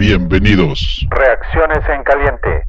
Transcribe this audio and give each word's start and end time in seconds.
Bienvenidos. 0.00 1.06
Reacciones 1.10 1.86
en 1.90 2.02
caliente. 2.04 2.64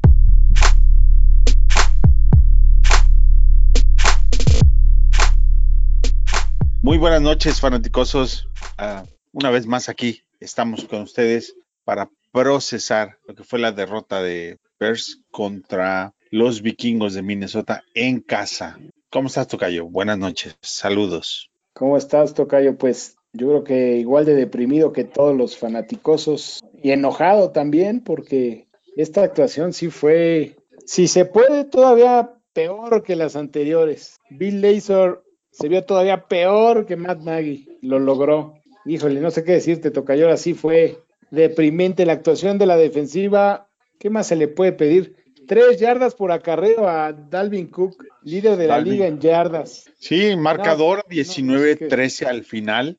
Muy 6.82 6.98
buenas 6.98 7.22
noches, 7.22 7.58
fanáticosos. 7.58 8.50
Ah, 8.76 9.04
una 9.32 9.48
vez 9.48 9.66
más 9.66 9.88
aquí 9.88 10.22
estamos 10.40 10.84
con 10.84 11.00
ustedes 11.00 11.56
para 11.84 12.10
procesar 12.32 13.16
lo 13.26 13.34
que 13.34 13.44
fue 13.44 13.58
la 13.58 13.72
derrota 13.72 14.20
de 14.20 14.58
Bears 14.78 15.22
contra 15.30 16.12
los 16.30 16.60
vikingos 16.60 17.14
de 17.14 17.22
Minnesota 17.22 17.82
en 17.94 18.20
casa. 18.20 18.78
¿Cómo 19.08 19.28
estás, 19.28 19.48
Tocayo? 19.48 19.86
Buenas 19.86 20.18
noches. 20.18 20.58
Saludos. 20.60 21.50
¿Cómo 21.72 21.96
estás, 21.96 22.34
Tocayo? 22.34 22.76
Pues 22.76 23.16
yo 23.32 23.48
creo 23.48 23.64
que 23.64 23.96
igual 23.96 24.24
de 24.24 24.34
deprimido 24.34 24.92
que 24.92 25.04
todos 25.04 25.36
los 25.36 25.56
fanaticosos 25.56 26.62
y 26.82 26.90
enojado 26.90 27.50
también 27.50 28.00
porque 28.00 28.68
esta 28.96 29.22
actuación 29.22 29.72
sí 29.72 29.88
fue, 29.88 30.56
si 30.84 31.08
se 31.08 31.24
puede, 31.24 31.64
todavía 31.64 32.34
peor 32.52 33.02
que 33.02 33.16
las 33.16 33.36
anteriores. 33.36 34.18
Bill 34.30 34.60
Lazor 34.60 35.24
se 35.50 35.68
vio 35.68 35.84
todavía 35.84 36.26
peor 36.26 36.86
que 36.86 36.96
Matt 36.96 37.20
Nagy, 37.20 37.78
lo 37.80 37.98
logró. 37.98 38.54
Híjole, 38.84 39.20
no 39.20 39.30
sé 39.30 39.44
qué 39.44 39.52
decirte, 39.52 39.90
Tocayo, 39.90 40.28
así 40.30 40.54
fue 40.54 40.98
deprimente 41.30 42.04
la 42.04 42.14
actuación 42.14 42.58
de 42.58 42.66
la 42.66 42.76
defensiva. 42.76 43.68
¿Qué 43.98 44.10
más 44.10 44.26
se 44.26 44.36
le 44.36 44.48
puede 44.48 44.72
pedir? 44.72 45.16
Tres 45.46 45.78
yardas 45.78 46.14
por 46.14 46.32
acarreo 46.32 46.88
a 46.88 47.12
Dalvin 47.12 47.68
Cook, 47.68 48.04
líder 48.22 48.56
de 48.56 48.66
la 48.66 48.80
liga 48.80 49.06
en 49.06 49.20
yardas. 49.20 49.90
Sí, 49.98 50.36
marcador 50.36 51.04
19-13 51.08 52.26
al 52.26 52.44
final. 52.44 52.98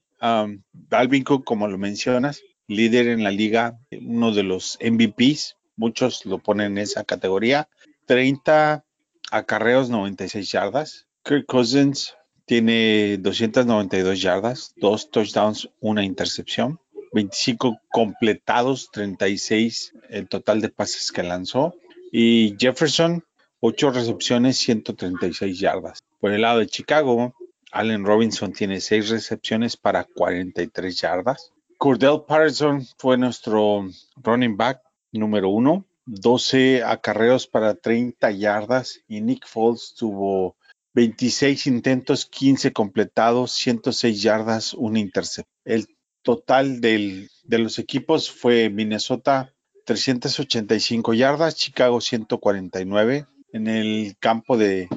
Dalvin 0.72 1.24
Cook, 1.24 1.44
como 1.44 1.68
lo 1.68 1.78
mencionas, 1.78 2.42
líder 2.68 3.08
en 3.08 3.24
la 3.24 3.32
liga, 3.32 3.78
uno 4.02 4.32
de 4.32 4.44
los 4.44 4.78
MVPs, 4.82 5.58
muchos 5.76 6.26
lo 6.26 6.40
ponen 6.40 6.74
en 6.74 6.78
esa 6.80 7.04
categoría. 7.04 7.68
30 8.06 8.86
acarreos, 9.32 9.90
96 9.90 10.52
yardas. 10.52 11.08
Kirk 11.24 11.46
Cousins 11.46 12.16
tiene 12.46 13.18
292 13.18 14.22
yardas, 14.22 14.74
dos 14.78 15.10
touchdowns, 15.12 15.70
una 15.80 16.04
intercepción. 16.04 16.80
25 17.14 17.80
completados, 17.92 18.90
36 18.92 19.94
el 20.10 20.28
total 20.28 20.62
de 20.62 20.70
pases 20.70 21.12
que 21.12 21.24
lanzó. 21.24 21.76
Y 22.12 22.56
Jefferson, 22.60 23.24
8 23.60 23.92
recepciones, 23.92 24.58
136 24.58 25.60
yardas. 25.60 26.00
Por 26.20 26.32
el 26.32 26.42
lado 26.42 26.60
de 26.60 26.68
Chicago, 26.68 27.34
Allen 27.74 28.06
Robinson 28.06 28.54
tiene 28.54 28.80
6 28.80 29.10
recepciones 29.10 29.76
para 29.76 30.04
43 30.04 30.96
yardas. 30.96 31.52
Cordell 31.80 32.22
Patterson 32.28 32.86
fue 32.98 33.18
nuestro 33.18 33.90
running 34.16 34.56
back 34.56 34.82
número 35.12 35.50
uno, 35.50 35.86
12 36.06 36.84
acarreos 36.84 37.48
para 37.48 37.74
30 37.74 38.32
yardas 38.32 39.02
y 39.08 39.22
Nick 39.22 39.48
Foles 39.48 39.96
tuvo 39.98 40.56
26 40.94 41.68
intentos, 41.68 42.28
15 42.28 42.72
completados, 42.74 43.52
106 43.54 44.22
yardas, 44.22 44.74
un 44.76 44.96
intercepción. 44.96 45.48
El 45.66 45.88
total 46.22 46.80
de 46.80 47.28
los 47.50 47.80
equipos 47.80 48.30
fue 48.30 48.70
Minnesota 48.70 49.52
385 49.86 51.14
yardas, 51.14 51.56
Chicago 51.56 52.00
149. 52.00 53.26
En 53.52 53.68
el 53.68 54.16
campo 54.20 54.58
de 54.58 54.88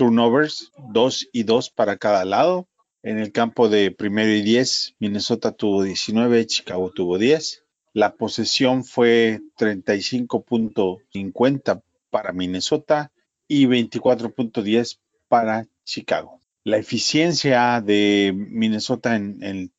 turnovers, 0.00 0.72
2 0.94 1.28
y 1.30 1.42
2 1.42 1.68
para 1.68 1.98
cada 1.98 2.24
lado. 2.24 2.66
En 3.02 3.18
el 3.18 3.32
campo 3.32 3.68
de 3.68 3.90
primero 3.90 4.30
y 4.30 4.40
10, 4.40 4.94
Minnesota 4.98 5.52
tuvo 5.52 5.82
19, 5.82 6.46
Chicago 6.46 6.90
tuvo 6.90 7.18
10. 7.18 7.64
La 7.92 8.14
posesión 8.14 8.84
fue 8.84 9.42
35.50 9.58 11.82
para 12.08 12.32
Minnesota 12.32 13.12
y 13.46 13.66
24.10 13.66 14.98
para 15.28 15.68
Chicago. 15.84 16.40
La 16.64 16.78
eficiencia 16.78 17.82
de 17.82 18.32
Minnesota 18.34 19.16
en, 19.16 19.42
el 19.42 19.70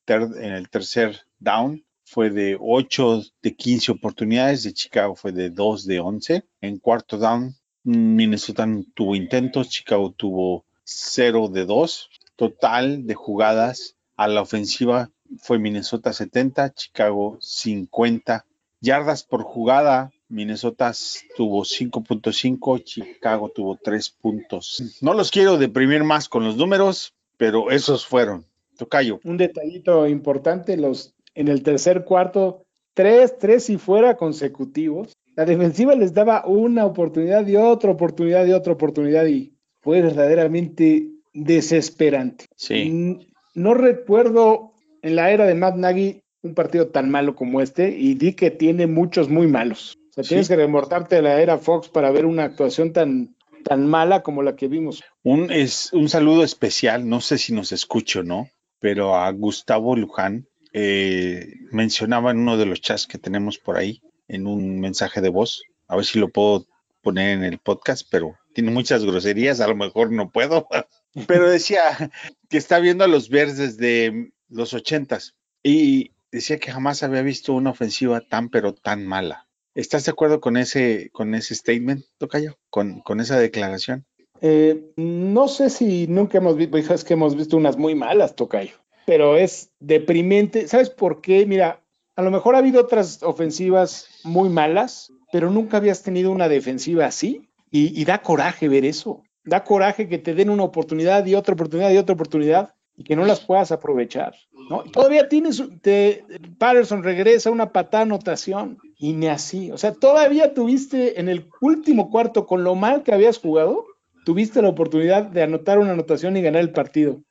tercer 0.69 1.21
down 1.39 1.83
fue 2.03 2.29
de 2.29 2.57
8 2.59 3.23
de 3.41 3.55
15 3.55 3.93
oportunidades, 3.93 4.61
de 4.61 4.73
Chicago 4.73 5.15
fue 5.15 5.31
de 5.31 5.49
2 5.49 5.87
de 5.87 5.99
11. 5.99 6.45
En 6.61 6.77
cuarto 6.77 7.17
down, 7.17 7.55
Minnesota 7.83 8.67
tuvo 8.93 9.15
intentos, 9.15 9.69
Chicago 9.69 10.11
tuvo 10.11 10.65
0 10.83 11.49
de 11.49 11.65
2. 11.65 12.09
Total 12.35 13.05
de 13.05 13.13
jugadas 13.13 13.95
a 14.15 14.27
la 14.27 14.41
ofensiva 14.41 15.09
fue 15.39 15.59
Minnesota 15.59 16.13
70, 16.13 16.73
Chicago 16.73 17.37
50. 17.39 18.45
Yardas 18.81 19.23
por 19.23 19.43
jugada, 19.43 20.11
Minnesota 20.27 20.91
tuvo 21.35 21.63
5.5, 21.63 22.83
Chicago 22.83 23.49
tuvo 23.49 23.77
3 23.81 24.09
puntos. 24.09 24.97
No 25.01 25.13
los 25.13 25.29
quiero 25.29 25.57
deprimir 25.57 26.03
más 26.03 26.27
con 26.27 26.43
los 26.43 26.57
números, 26.57 27.13
pero 27.37 27.69
esos 27.69 28.05
fueron. 28.05 28.45
Tocayo. 28.77 29.19
Un 29.23 29.37
detallito 29.37 30.07
importante, 30.07 30.75
los 30.77 31.13
en 31.35 31.47
el 31.47 31.63
tercer 31.63 32.03
cuarto, 32.03 32.65
tres, 32.93 33.37
tres 33.37 33.69
y 33.69 33.77
fuera 33.77 34.17
consecutivos. 34.17 35.13
La 35.41 35.45
defensiva 35.45 35.95
les 35.95 36.13
daba 36.13 36.45
una 36.45 36.85
oportunidad 36.85 37.47
y 37.47 37.55
otra 37.55 37.89
oportunidad 37.89 38.45
y 38.45 38.51
otra 38.51 38.73
oportunidad 38.73 39.25
y 39.25 39.57
fue 39.81 40.03
verdaderamente 40.03 41.09
desesperante. 41.33 42.45
Sí. 42.55 43.27
No 43.55 43.73
recuerdo 43.73 44.73
en 45.01 45.15
la 45.15 45.31
era 45.31 45.47
de 45.47 45.55
Matt 45.55 45.77
Nagy 45.77 46.21
un 46.43 46.53
partido 46.53 46.89
tan 46.89 47.09
malo 47.09 47.33
como 47.35 47.59
este 47.59 47.89
y 47.89 48.13
di 48.13 48.33
que 48.33 48.51
tiene 48.51 48.85
muchos 48.85 49.29
muy 49.29 49.47
malos. 49.47 49.97
O 50.11 50.13
sea, 50.13 50.23
tienes 50.23 50.47
que 50.47 50.57
remortarte 50.57 51.15
a 51.15 51.21
la 51.23 51.41
era 51.41 51.57
Fox 51.57 51.89
para 51.89 52.11
ver 52.11 52.27
una 52.27 52.43
actuación 52.43 52.93
tan, 52.93 53.35
tan 53.63 53.87
mala 53.87 54.21
como 54.21 54.43
la 54.43 54.55
que 54.55 54.67
vimos. 54.67 55.03
Un, 55.23 55.49
es, 55.51 55.91
un 55.91 56.07
saludo 56.07 56.43
especial, 56.43 57.09
no 57.09 57.19
sé 57.19 57.39
si 57.39 57.51
nos 57.51 57.71
escucho, 57.71 58.21
¿no? 58.21 58.47
Pero 58.79 59.15
a 59.15 59.31
Gustavo 59.31 59.95
Luján, 59.95 60.45
eh, 60.71 61.47
mencionaba 61.71 62.29
en 62.29 62.37
uno 62.37 62.57
de 62.57 62.67
los 62.67 62.79
chats 62.79 63.07
que 63.07 63.17
tenemos 63.17 63.57
por 63.57 63.77
ahí, 63.77 64.03
en 64.31 64.47
un 64.47 64.79
mensaje 64.79 65.19
de 65.19 65.29
voz, 65.29 65.63
a 65.87 65.97
ver 65.97 66.05
si 66.05 66.17
lo 66.17 66.29
puedo 66.29 66.65
poner 67.01 67.37
en 67.37 67.43
el 67.43 67.57
podcast, 67.57 68.07
pero 68.09 68.37
tiene 68.53 68.71
muchas 68.71 69.03
groserías, 69.03 69.59
a 69.59 69.67
lo 69.67 69.75
mejor 69.75 70.11
no 70.11 70.31
puedo, 70.31 70.67
pero 71.27 71.49
decía 71.49 72.11
que 72.49 72.57
está 72.57 72.79
viendo 72.79 73.03
a 73.03 73.09
los 73.09 73.29
verdes 73.29 73.77
de 73.77 74.31
los 74.47 74.73
ochentas 74.73 75.35
y 75.63 76.11
decía 76.31 76.59
que 76.59 76.71
jamás 76.71 77.03
había 77.03 77.21
visto 77.21 77.53
una 77.53 77.71
ofensiva 77.71 78.21
tan 78.21 78.49
pero 78.49 78.73
tan 78.73 79.05
mala. 79.05 79.47
¿Estás 79.75 80.05
de 80.05 80.11
acuerdo 80.11 80.39
con 80.39 80.55
ese, 80.57 81.09
con 81.11 81.35
ese 81.35 81.53
statement, 81.53 82.05
Tocayo? 82.17 82.57
¿Con, 82.69 83.01
con 83.01 83.19
esa 83.19 83.37
declaración? 83.37 84.05
Eh, 84.41 84.91
no 84.95 85.47
sé 85.49 85.69
si 85.69 86.07
nunca 86.07 86.37
hemos 86.37 86.55
visto, 86.55 86.77
es 86.77 87.03
que 87.03 87.13
hemos 87.13 87.35
visto 87.35 87.57
unas 87.57 87.77
muy 87.77 87.95
malas, 87.95 88.35
Tocayo, 88.35 88.75
pero 89.05 89.35
es 89.35 89.71
deprimente. 89.79 90.67
¿Sabes 90.67 90.89
por 90.89 91.21
qué? 91.21 91.45
Mira, 91.45 91.80
a 92.21 92.23
lo 92.23 92.31
mejor 92.31 92.55
ha 92.55 92.59
habido 92.59 92.81
otras 92.81 93.23
ofensivas 93.23 94.07
muy 94.23 94.49
malas, 94.49 95.11
pero 95.31 95.49
nunca 95.49 95.77
habías 95.77 96.03
tenido 96.03 96.31
una 96.31 96.47
defensiva 96.47 97.05
así. 97.05 97.49
Y, 97.71 97.99
y, 97.99 98.05
da 98.05 98.21
coraje 98.21 98.67
ver 98.67 98.85
eso. 98.85 99.23
Da 99.43 99.63
coraje 99.63 100.07
que 100.07 100.17
te 100.17 100.33
den 100.35 100.49
una 100.49 100.63
oportunidad 100.63 101.25
y 101.25 101.35
otra 101.35 101.53
oportunidad 101.53 101.89
y 101.91 101.97
otra 101.97 102.15
oportunidad 102.15 102.75
y 102.97 103.03
que 103.03 103.15
no 103.15 103.25
las 103.25 103.39
puedas 103.39 103.71
aprovechar. 103.71 104.35
¿no? 104.69 104.83
Todavía 104.83 105.29
tienes, 105.29 105.63
te, 105.81 106.25
Patterson 106.57 107.01
regresa 107.01 107.49
una 107.49 107.71
patada 107.71 108.03
anotación 108.03 108.77
y 108.97 109.13
ni 109.13 109.27
así. 109.27 109.71
O 109.71 109.77
sea, 109.77 109.93
todavía 109.93 110.53
tuviste 110.53 111.19
en 111.19 111.29
el 111.29 111.47
último 111.61 112.11
cuarto, 112.11 112.45
con 112.45 112.63
lo 112.63 112.75
mal 112.75 113.03
que 113.03 113.13
habías 113.13 113.39
jugado, 113.39 113.85
tuviste 114.25 114.61
la 114.61 114.69
oportunidad 114.69 115.23
de 115.23 115.43
anotar 115.43 115.79
una 115.79 115.93
anotación 115.93 116.37
y 116.37 116.41
ganar 116.41 116.61
el 116.61 116.71
partido. 116.71 117.21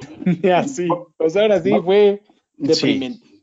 Ni 0.24 0.50
así. 0.50 0.88
O 1.16 1.30
sea, 1.30 1.42
ahora 1.42 1.62
sí 1.62 1.70
fue 1.82 2.22
deprimente. 2.56 3.26
Sí, 3.26 3.35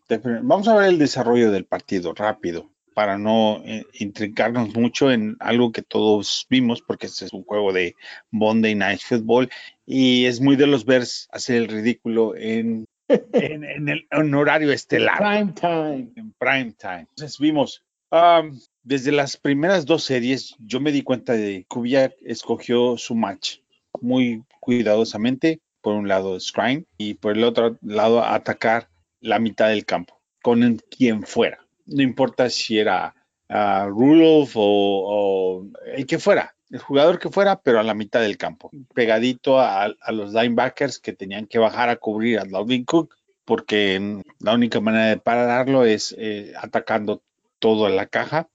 vamos 0.44 0.68
a 0.68 0.76
ver 0.76 0.90
el 0.90 1.00
desarrollo 1.00 1.52
del 1.52 1.66
partido 1.66 2.14
rápido 2.14 2.74
para 2.94 3.18
no 3.18 3.62
eh, 3.66 3.86
intricarnos 3.94 4.76
mucho 4.76 5.12
en 5.12 5.36
algo 5.40 5.72
que 5.72 5.82
todos 5.82 6.46
vimos, 6.50 6.82
porque 6.82 7.08
este 7.08 7.26
es 7.26 7.34
un 7.34 7.44
juego 7.44 7.74
de 7.74 7.96
Monday 8.32 8.76
Night 8.76 9.02
Football 9.02 9.50
y 9.86 10.26
es 10.26 10.40
muy 10.40 10.56
de 10.56 10.68
los 10.68 10.86
Bears 10.86 11.28
hacer 11.32 11.58
el 11.58 11.68
ridículo 11.68 12.36
en, 12.36 12.86
en, 13.10 13.90
el 13.90 14.06
horario 14.36 14.72
estelar. 14.72 15.18
Prime 15.18 15.54
time. 15.54 16.12
En 16.16 16.34
prime 16.38 16.74
time. 16.78 17.08
Entonces 17.10 17.38
vimos, 17.40 17.84
um, 18.12 18.60
desde 18.84 19.12
las 19.12 19.38
primeras 19.38 19.86
dos 19.86 20.04
series, 20.04 20.56
yo 20.60 20.80
me 20.80 20.92
di 20.92 21.02
cuenta 21.02 21.34
de 21.34 21.60
que 21.60 21.66
Kubiak 21.66 22.14
escogió 22.22 22.98
su 22.98 23.16
match 23.16 23.58
muy 24.02 24.44
cuidadosamente. 24.60 25.60
Por 25.82 25.96
un 25.96 26.08
lado, 26.08 26.40
Screen 26.40 26.88
y 26.98 27.16
por 27.16 27.36
el 27.36 27.44
otro 27.44 27.78
lado, 27.82 28.24
atacar 28.24 28.88
la 29.24 29.40
mitad 29.40 29.70
del 29.70 29.86
campo, 29.86 30.22
con 30.42 30.80
quien 30.90 31.24
fuera 31.24 31.64
no 31.86 32.02
importa 32.02 32.50
si 32.50 32.80
era 32.80 33.16
uh, 33.50 34.48
o, 34.56 35.68
el 35.96 36.06
que 36.06 36.20
fuera, 36.20 36.56
el 36.70 36.80
jugador 36.80 37.20
que 37.20 37.30
fuera, 37.30 37.62
pero 37.62 37.80
a 37.80 37.84
la 37.84 37.94
mitad 37.94 38.22
del 38.22 38.38
campo, 38.38 38.72
pegadito 38.94 39.60
a, 39.60 39.94
los 40.12 40.34
linebackers 40.34 41.00
que 41.00 41.14
tenían 41.14 41.48
que 41.48 41.60
bajar 41.60 41.90
a 41.90 41.98
cubrir 41.98 42.40
a 42.40 42.46
Dalvin 42.46 42.86
Cook, 42.86 43.16
porque 43.46 44.22
la 44.40 44.54
única 44.54 44.80
manera 44.80 45.08
de 45.08 45.18
pararlo 45.18 45.86
es 45.86 46.16
eh, 46.18 46.54
atacando 46.58 47.22
todo 47.60 47.88
en 47.88 47.98
la 47.98 48.06
caja. 48.06 48.50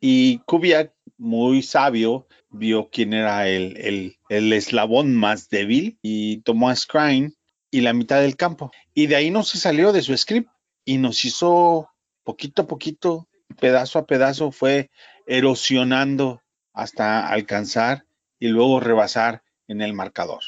Y 0.00 0.38
Kubiak, 0.46 0.92
muy 1.18 1.62
sabio, 1.62 2.26
vio 2.50 2.88
quién 2.90 3.12
era 3.12 3.46
el, 3.48 3.76
el, 3.76 4.16
el 4.28 4.52
eslabón 4.52 5.14
más 5.14 5.48
débil 5.50 5.98
y 6.00 6.38
tomó 6.42 6.70
a 6.70 6.76
Scrine 6.76 7.32
y 7.70 7.80
la 7.80 7.92
mitad 7.92 8.20
del 8.20 8.36
campo. 8.36 8.70
Y 8.94 9.06
de 9.06 9.16
ahí 9.16 9.30
no 9.30 9.42
se 9.42 9.58
salió 9.58 9.92
de 9.92 10.02
su 10.02 10.16
script 10.16 10.50
y 10.84 10.98
nos 10.98 11.24
hizo 11.24 11.90
poquito 12.24 12.62
a 12.62 12.66
poquito, 12.66 13.28
pedazo 13.60 13.98
a 13.98 14.06
pedazo, 14.06 14.50
fue 14.50 14.90
erosionando 15.26 16.42
hasta 16.72 17.28
alcanzar 17.28 18.04
y 18.38 18.48
luego 18.48 18.80
rebasar 18.80 19.42
en 19.68 19.80
el 19.80 19.92
marcador. 19.94 20.40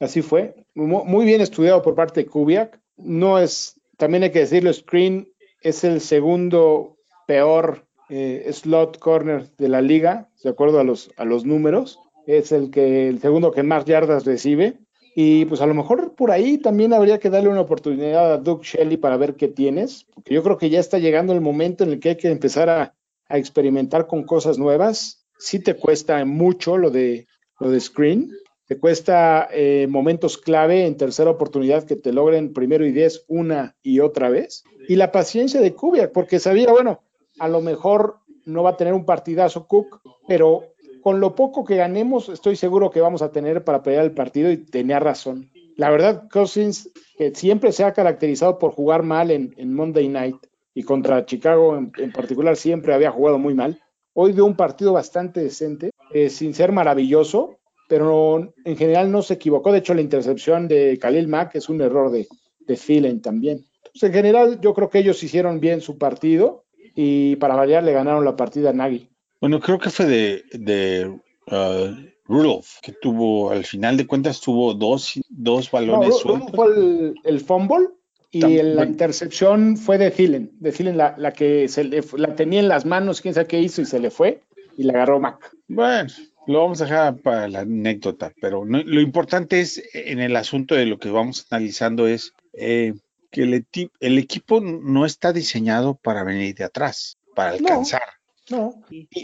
Así 0.00 0.22
fue. 0.22 0.66
Muy 0.74 1.24
bien 1.24 1.40
estudiado 1.40 1.82
por 1.82 1.94
parte 1.94 2.20
de 2.20 2.26
Kubiak. 2.26 2.80
No 2.96 3.38
es, 3.38 3.80
también 3.98 4.24
hay 4.24 4.30
que 4.30 4.40
decirlo, 4.40 4.72
Screen 4.72 5.32
es 5.60 5.84
el 5.84 6.00
segundo 6.00 6.96
peor 7.26 7.86
eh, 8.08 8.50
slot 8.52 8.98
corner 8.98 9.50
de 9.56 9.68
la 9.68 9.80
liga, 9.80 10.28
de 10.42 10.50
acuerdo 10.50 10.80
a 10.80 10.84
los, 10.84 11.10
a 11.16 11.24
los 11.24 11.44
números. 11.44 12.00
Es 12.26 12.52
el 12.52 12.70
que 12.70 13.08
el 13.08 13.20
segundo 13.20 13.52
que 13.52 13.62
más 13.62 13.84
yardas 13.84 14.24
recibe. 14.24 14.78
Y 15.14 15.44
pues 15.44 15.60
a 15.60 15.66
lo 15.66 15.74
mejor 15.74 16.14
por 16.14 16.30
ahí 16.30 16.58
también 16.58 16.92
habría 16.92 17.18
que 17.18 17.30
darle 17.30 17.50
una 17.50 17.60
oportunidad 17.60 18.32
a 18.32 18.38
Doug 18.38 18.62
Shelley 18.62 18.96
para 18.96 19.16
ver 19.16 19.34
qué 19.36 19.48
tienes, 19.48 20.06
porque 20.14 20.34
yo 20.34 20.42
creo 20.42 20.56
que 20.56 20.70
ya 20.70 20.80
está 20.80 20.98
llegando 20.98 21.32
el 21.32 21.40
momento 21.40 21.84
en 21.84 21.90
el 21.90 22.00
que 22.00 22.10
hay 22.10 22.16
que 22.16 22.30
empezar 22.30 22.68
a, 22.68 22.94
experimentar 23.28 24.06
con 24.06 24.24
cosas 24.24 24.58
nuevas. 24.58 25.24
Sí 25.38 25.58
te 25.58 25.74
cuesta 25.74 26.22
mucho 26.26 26.76
lo 26.76 26.90
de, 26.90 27.26
lo 27.60 27.70
de 27.70 27.80
screen, 27.80 28.30
te 28.66 28.78
cuesta 28.78 29.48
eh, 29.50 29.86
momentos 29.88 30.36
clave 30.36 30.84
en 30.84 30.98
tercera 30.98 31.30
oportunidad 31.30 31.84
que 31.84 31.96
te 31.96 32.12
logren 32.12 32.52
primero 32.52 32.84
y 32.84 32.92
diez 32.92 33.24
una 33.28 33.74
y 33.82 34.00
otra 34.00 34.28
vez. 34.28 34.64
Y 34.86 34.96
la 34.96 35.12
paciencia 35.12 35.62
de 35.62 35.72
Kubiak, 35.72 36.12
porque 36.12 36.40
sabía, 36.40 36.70
bueno, 36.70 37.00
a 37.38 37.48
lo 37.48 37.62
mejor 37.62 38.18
no 38.44 38.62
va 38.62 38.70
a 38.70 38.76
tener 38.76 38.92
un 38.92 39.06
partidazo 39.06 39.66
Cook, 39.66 40.00
pero 40.28 40.71
con 41.02 41.20
lo 41.20 41.34
poco 41.34 41.64
que 41.64 41.76
ganemos, 41.76 42.28
estoy 42.28 42.56
seguro 42.56 42.90
que 42.90 43.00
vamos 43.00 43.22
a 43.22 43.32
tener 43.32 43.64
para 43.64 43.82
pelear 43.82 44.04
el 44.04 44.12
partido 44.12 44.50
y 44.50 44.58
tenía 44.58 45.00
razón. 45.00 45.50
La 45.76 45.90
verdad, 45.90 46.28
Cousins, 46.30 46.90
que 47.18 47.34
siempre 47.34 47.72
se 47.72 47.84
ha 47.84 47.92
caracterizado 47.92 48.58
por 48.58 48.72
jugar 48.72 49.02
mal 49.02 49.30
en, 49.30 49.74
Monday 49.74 50.08
Night 50.08 50.36
y 50.74 50.84
contra 50.84 51.26
Chicago 51.26 51.76
en, 51.76 52.12
particular 52.12 52.56
siempre 52.56 52.94
había 52.94 53.10
jugado 53.10 53.38
muy 53.38 53.54
mal. 53.54 53.80
Hoy 54.14 54.32
dio 54.32 54.44
un 54.44 54.56
partido 54.56 54.92
bastante 54.92 55.40
decente, 55.40 55.90
eh, 56.12 56.28
sin 56.28 56.54
ser 56.54 56.70
maravilloso, 56.70 57.58
pero 57.88 58.54
en 58.64 58.76
general 58.76 59.10
no 59.10 59.22
se 59.22 59.34
equivocó. 59.34 59.72
De 59.72 59.78
hecho, 59.78 59.94
la 59.94 60.02
intercepción 60.02 60.68
de 60.68 60.98
Khalil 61.00 61.26
Mack 61.26 61.56
es 61.56 61.68
un 61.68 61.80
error 61.80 62.10
de, 62.10 62.28
de 62.60 63.20
también. 63.22 63.66
En 64.00 64.12
general, 64.12 64.60
yo 64.60 64.72
creo 64.72 64.88
que 64.88 65.00
ellos 65.00 65.22
hicieron 65.22 65.58
bien 65.58 65.80
su 65.80 65.98
partido 65.98 66.64
y 66.94 67.36
para 67.36 67.56
variar 67.56 67.82
le 67.82 67.92
ganaron 67.92 68.24
la 68.24 68.36
partida 68.36 68.70
a 68.70 68.72
Nagy. 68.72 69.11
Bueno, 69.42 69.58
creo 69.58 69.80
que 69.80 69.90
fue 69.90 70.06
de, 70.06 70.44
de 70.52 71.18
uh, 71.48 72.32
Rudolph, 72.32 72.78
que 72.80 72.92
tuvo, 72.92 73.50
al 73.50 73.64
final 73.64 73.96
de 73.96 74.06
cuentas, 74.06 74.40
tuvo 74.40 74.72
dos, 74.72 75.20
dos 75.28 75.68
balones 75.68 76.16
sueltos. 76.18 76.52
fue 76.54 76.66
el, 76.68 77.14
el, 77.24 77.40
fumble 77.40 77.88
y 78.30 78.40
la 78.62 78.84
intercepción 78.84 79.76
fue 79.76 79.98
de 79.98 80.12
Thielen. 80.12 80.52
De 80.60 80.70
Thielen, 80.70 80.96
la, 80.96 81.16
la 81.18 81.32
que 81.32 81.66
se 81.66 81.82
le, 81.82 82.04
la 82.18 82.36
tenía 82.36 82.60
en 82.60 82.68
las 82.68 82.86
manos, 82.86 83.20
quién 83.20 83.34
sabe 83.34 83.48
qué 83.48 83.58
hizo 83.58 83.82
y 83.82 83.84
se 83.84 83.98
le 83.98 84.12
fue 84.12 84.42
y 84.76 84.84
la 84.84 84.92
agarró 84.92 85.18
Mac. 85.18 85.50
Bueno, 85.66 86.08
lo 86.46 86.60
vamos 86.60 86.80
a 86.80 86.84
dejar 86.84 87.16
para 87.16 87.48
la 87.48 87.60
anécdota, 87.62 88.32
pero 88.40 88.64
lo 88.64 89.00
importante 89.00 89.58
es, 89.58 89.82
en 89.92 90.20
el 90.20 90.36
asunto 90.36 90.76
de 90.76 90.86
lo 90.86 91.00
que 91.00 91.10
vamos 91.10 91.48
analizando 91.50 92.06
es 92.06 92.32
eh, 92.52 92.94
que 93.32 93.42
el, 93.42 93.66
el, 93.98 94.18
equipo 94.18 94.60
no 94.60 95.04
está 95.04 95.32
diseñado 95.32 95.96
para 95.96 96.22
venir 96.22 96.54
de 96.54 96.62
atrás, 96.62 97.18
para 97.34 97.50
alcanzar. 97.50 98.02
No, 98.02 98.21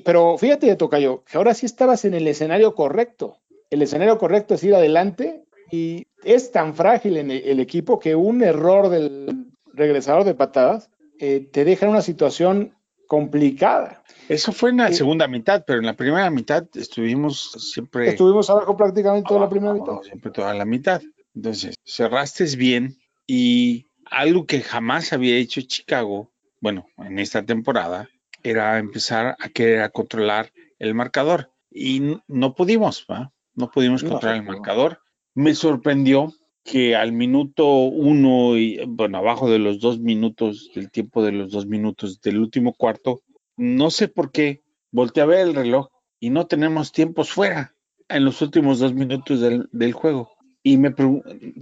pero 0.05 0.38
fíjate, 0.38 0.75
Tocayo, 0.76 1.25
que 1.25 1.37
ahora 1.37 1.55
sí 1.55 1.67
estabas 1.67 2.05
en 2.05 2.15
el 2.15 2.26
escenario 2.29 2.75
correcto. 2.75 3.38
El 3.70 3.82
escenario 3.82 4.19
correcto 4.19 4.55
es 4.55 4.65
ir 4.65 4.75
adelante 4.75 5.44
y 5.70 6.06
es 6.25 6.50
tan 6.53 6.75
frágil 6.75 7.17
en 7.17 7.31
el, 7.31 7.61
equipo 7.61 7.99
que 7.99 8.15
un 8.15 8.43
error 8.43 8.88
del 8.88 9.53
regresador 9.73 10.25
de 10.25 10.35
patadas 10.35 10.91
eh, 11.19 11.49
te 11.53 11.65
deja 11.65 11.87
en 11.87 11.93
una 11.93 12.03
situación 12.03 12.75
complicada. 13.06 14.03
Eso 14.29 14.53
fue 14.53 14.70
en 14.70 14.79
la 14.79 14.93
segunda 14.93 15.26
mitad, 15.26 15.65
pero 15.67 15.79
en 15.79 15.87
la 15.87 15.94
primera 15.94 16.31
mitad 16.31 16.65
estuvimos 16.75 17.53
siempre. 17.73 18.09
Estuvimos 18.09 18.50
abajo 18.50 18.76
prácticamente 18.76 19.26
toda 19.26 19.41
la 19.41 19.49
primera 19.49 19.73
mitad. 19.73 20.00
Siempre 20.03 20.31
toda 20.31 20.55
la 20.55 20.65
mitad. 20.65 21.03
Entonces, 21.35 21.75
cerraste 21.85 22.44
bien 22.56 22.99
y 23.26 23.87
algo 24.05 24.47
que 24.47 24.61
jamás 24.61 25.12
había 25.12 25.37
hecho 25.37 25.61
Chicago, 25.62 26.31
bueno, 26.61 26.87
en 26.99 27.19
esta 27.19 27.44
temporada, 27.44 28.09
era 28.50 28.79
empezar 28.79 29.37
a 29.39 29.49
querer 29.49 29.91
controlar 29.93 30.53
el 30.79 30.95
marcador. 30.95 31.50
Y 31.71 32.17
no 32.27 32.55
pudimos, 32.55 33.06
¿va? 33.11 33.33
No 33.55 33.71
pudimos 33.71 34.03
controlar 34.03 34.37
el 34.37 34.45
marcador. 34.45 35.00
Me 35.35 35.55
sorprendió 35.55 36.33
que 36.65 36.97
al 36.97 37.12
minuto 37.12 37.67
uno 37.67 38.56
y, 38.56 38.81
bueno, 38.87 39.19
abajo 39.19 39.50
de 39.50 39.59
los 39.59 39.81
dos 39.81 39.99
minutos, 39.99 40.71
del 40.75 40.91
tiempo 40.91 41.25
de 41.25 41.33
los 41.33 41.50
dos 41.50 41.67
minutos 41.67 42.21
del 42.21 42.39
último 42.39 42.75
cuarto, 42.75 43.23
no 43.56 43.91
sé 43.91 44.09
por 44.09 44.31
qué, 44.33 44.62
volteé 44.91 45.23
a 45.23 45.27
ver 45.27 45.41
el 45.41 45.55
reloj 45.55 45.89
y 46.21 46.31
no 46.31 46.47
tenemos 46.47 46.93
tiempos 46.93 47.31
fuera 47.31 47.75
en 48.09 48.25
los 48.25 48.43
últimos 48.43 48.79
dos 48.79 48.93
minutos 48.94 49.41
del, 49.41 49.93
juego. 49.93 50.31
Y 50.62 50.77
me, 50.77 50.94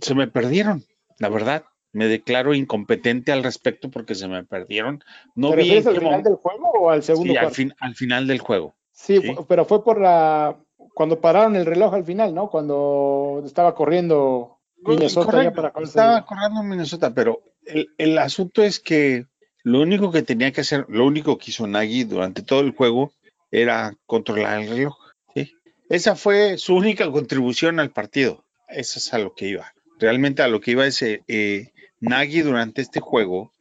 se 0.00 0.14
me 0.14 0.26
perdieron, 0.26 0.84
la 1.18 1.28
verdad 1.28 1.64
me 1.96 2.08
declaro 2.08 2.52
incompetente 2.52 3.32
al 3.32 3.42
respecto 3.42 3.90
porque 3.90 4.14
se 4.14 4.28
me 4.28 4.44
perdieron. 4.44 5.02
No 5.34 5.56
vi 5.56 5.78
al 5.78 5.82
final 5.82 6.22
del 6.22 6.34
juego 6.34 6.70
o 6.72 6.90
al 6.90 7.02
segundo 7.02 7.32
sí, 7.50 7.70
al, 7.80 7.94
final 7.94 8.26
del 8.26 8.38
juego. 8.38 8.74
Sí, 8.92 9.18
pero 9.48 9.64
fue 9.64 9.82
por 9.82 9.98
la 9.98 10.56
cuando 10.92 11.22
pararon 11.22 11.56
el 11.56 11.64
reloj 11.64 11.94
al 11.94 12.04
final, 12.04 12.34
¿no? 12.34 12.50
Cuando 12.50 13.42
estaba 13.46 13.74
corriendo 13.74 14.58
Minnesota 14.84 15.50
para 15.54 15.72
Estaba 15.82 16.26
corriendo 16.26 16.62
Minnesota, 16.62 17.14
pero 17.14 17.40
el, 17.64 17.88
el, 17.96 18.18
asunto 18.18 18.62
es 18.62 18.78
que 18.78 19.24
lo 19.62 19.80
único 19.80 20.12
que 20.12 20.20
tenía 20.20 20.52
que 20.52 20.60
hacer, 20.60 20.84
lo 20.90 21.06
único 21.06 21.38
que 21.38 21.50
hizo 21.50 21.66
Nagy 21.66 22.04
durante 22.04 22.42
todo 22.42 22.60
el 22.60 22.72
juego 22.72 23.10
era 23.50 23.96
controlar 24.04 24.60
el 24.60 24.68
reloj. 24.68 24.98
¿sí? 25.34 25.50
Esa 25.88 26.14
fue 26.14 26.58
su 26.58 26.74
única 26.76 27.10
contribución 27.10 27.80
al 27.80 27.90
partido. 27.90 28.44
Eso 28.68 28.98
es 28.98 29.14
a 29.14 29.18
lo 29.18 29.34
que 29.34 29.48
iba. 29.48 29.72
Realmente 29.98 30.42
a 30.42 30.48
lo 30.48 30.60
que 30.60 30.72
iba 30.72 30.86
es 30.86 31.00
eh, 31.00 31.72
Nagy 32.08 32.42
durante 32.42 32.82
este 32.82 33.00
juego, 33.00 33.52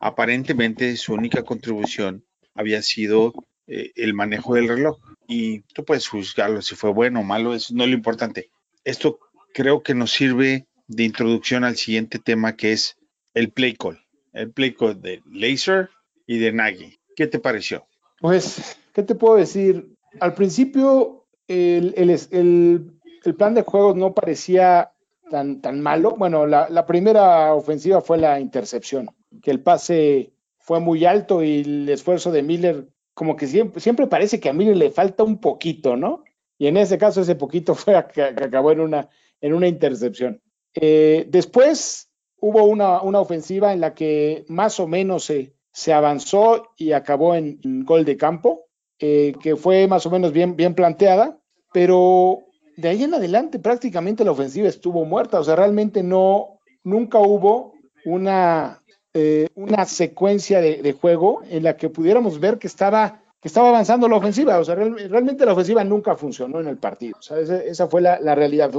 aparentemente 0.00 0.96
su 0.96 1.14
única 1.14 1.44
contribución 1.44 2.24
había 2.54 2.82
sido 2.82 3.32
eh, 3.66 3.92
el 3.94 4.12
manejo 4.12 4.54
del 4.54 4.68
reloj. 4.68 4.98
Y 5.26 5.60
tú 5.72 5.84
puedes 5.84 6.08
juzgarlo 6.08 6.60
si 6.62 6.74
fue 6.74 6.92
bueno 6.92 7.20
o 7.20 7.22
malo, 7.22 7.54
eso 7.54 7.72
no 7.74 7.84
es 7.84 7.90
lo 7.90 7.96
importante. 7.96 8.50
Esto 8.82 9.18
creo 9.54 9.82
que 9.82 9.94
nos 9.94 10.10
sirve 10.12 10.66
de 10.88 11.04
introducción 11.04 11.64
al 11.64 11.76
siguiente 11.76 12.18
tema 12.18 12.56
que 12.56 12.72
es 12.72 12.96
el 13.32 13.50
play 13.50 13.74
call. 13.74 14.04
El 14.32 14.50
play 14.50 14.74
call 14.74 15.00
de 15.00 15.22
Laser 15.30 15.90
y 16.26 16.38
de 16.38 16.52
Nagy. 16.52 16.98
¿Qué 17.16 17.26
te 17.26 17.38
pareció? 17.38 17.86
Pues, 18.20 18.76
¿qué 18.92 19.02
te 19.02 19.14
puedo 19.14 19.36
decir? 19.36 19.96
Al 20.20 20.34
principio 20.34 21.26
el, 21.46 21.94
el 21.96 23.34
plan 23.36 23.54
de 23.54 23.62
juego 23.62 23.94
no 23.94 24.12
parecía 24.12 24.93
tan, 25.30 25.60
tan 25.60 25.80
malo. 25.80 26.16
Bueno, 26.16 26.46
la, 26.46 26.86
primera 26.86 27.54
ofensiva 27.54 28.00
fue 28.00 28.18
la 28.18 28.40
intercepción, 28.40 29.08
que 29.42 29.50
el 29.50 29.60
pase 29.60 30.32
fue 30.58 30.80
muy 30.80 31.04
alto 31.04 31.42
y 31.42 31.60
el 31.60 31.88
esfuerzo 31.88 32.32
de 32.32 32.42
Miller, 32.42 32.88
como 33.14 33.36
que 33.36 33.46
siempre, 33.46 33.80
siempre 33.80 34.06
parece 34.06 34.40
que 34.40 34.48
a 34.48 34.52
Miller 34.52 34.76
le 34.76 34.90
falta 34.90 35.22
un 35.22 35.38
poquito, 35.40 35.96
¿no? 35.96 36.24
Y 36.58 36.66
en 36.66 36.76
ese 36.76 36.98
caso 36.98 37.20
ese 37.20 37.34
poquito 37.34 37.74
fue 37.74 37.94
que, 38.12 38.22
acabó 38.22 38.72
en 38.72 38.80
una, 38.80 39.08
en 39.40 39.54
una 39.54 39.68
intercepción. 39.68 40.40
Eh, 40.74 41.26
después 41.28 42.10
hubo 42.40 42.64
una, 42.64 43.00
una, 43.02 43.20
ofensiva 43.20 43.72
en 43.72 43.80
la 43.80 43.94
que 43.94 44.44
más 44.48 44.80
o 44.80 44.88
menos 44.88 45.24
se, 45.24 45.54
se 45.74 45.92
avanzó 45.92 46.70
y 46.76 46.92
acabó 46.92 47.34
en, 47.34 47.84
gol 47.84 48.04
de 48.04 48.16
campo, 48.16 48.66
eh, 48.98 49.34
que 49.42 49.56
fue 49.56 49.88
más 49.88 50.06
o 50.06 50.10
menos 50.10 50.32
bien, 50.32 50.56
bien 50.56 50.74
planteada, 50.74 51.38
pero 51.72 52.44
de 52.76 52.88
ahí 52.88 53.04
en 53.04 53.14
adelante 53.14 53.58
prácticamente 53.58 54.24
la 54.24 54.32
ofensiva 54.32 54.68
estuvo 54.68 55.04
muerta, 55.04 55.40
o 55.40 55.44
sea, 55.44 55.56
realmente 55.56 56.02
no, 56.02 56.60
nunca 56.82 57.18
hubo 57.18 57.74
una, 58.04 58.82
eh, 59.12 59.48
una 59.54 59.84
secuencia 59.84 60.60
de, 60.60 60.92
juego 60.92 61.42
en 61.48 61.62
la 61.62 61.76
que 61.76 61.88
pudiéramos 61.88 62.40
ver 62.40 62.58
que 62.58 62.66
estaba, 62.66 63.22
que 63.40 63.48
estaba 63.48 63.68
avanzando 63.68 64.08
la 64.08 64.16
ofensiva, 64.16 64.58
o 64.58 64.64
sea, 64.64 64.74
realmente 64.74 65.46
la 65.46 65.52
ofensiva 65.52 65.84
nunca 65.84 66.16
funcionó 66.16 66.60
en 66.60 66.68
el 66.68 66.78
partido, 66.78 67.16
o 67.18 67.22
sea, 67.22 67.38
esa, 67.38 67.88
fue 67.88 68.00
la, 68.00 68.34
realidad. 68.34 68.72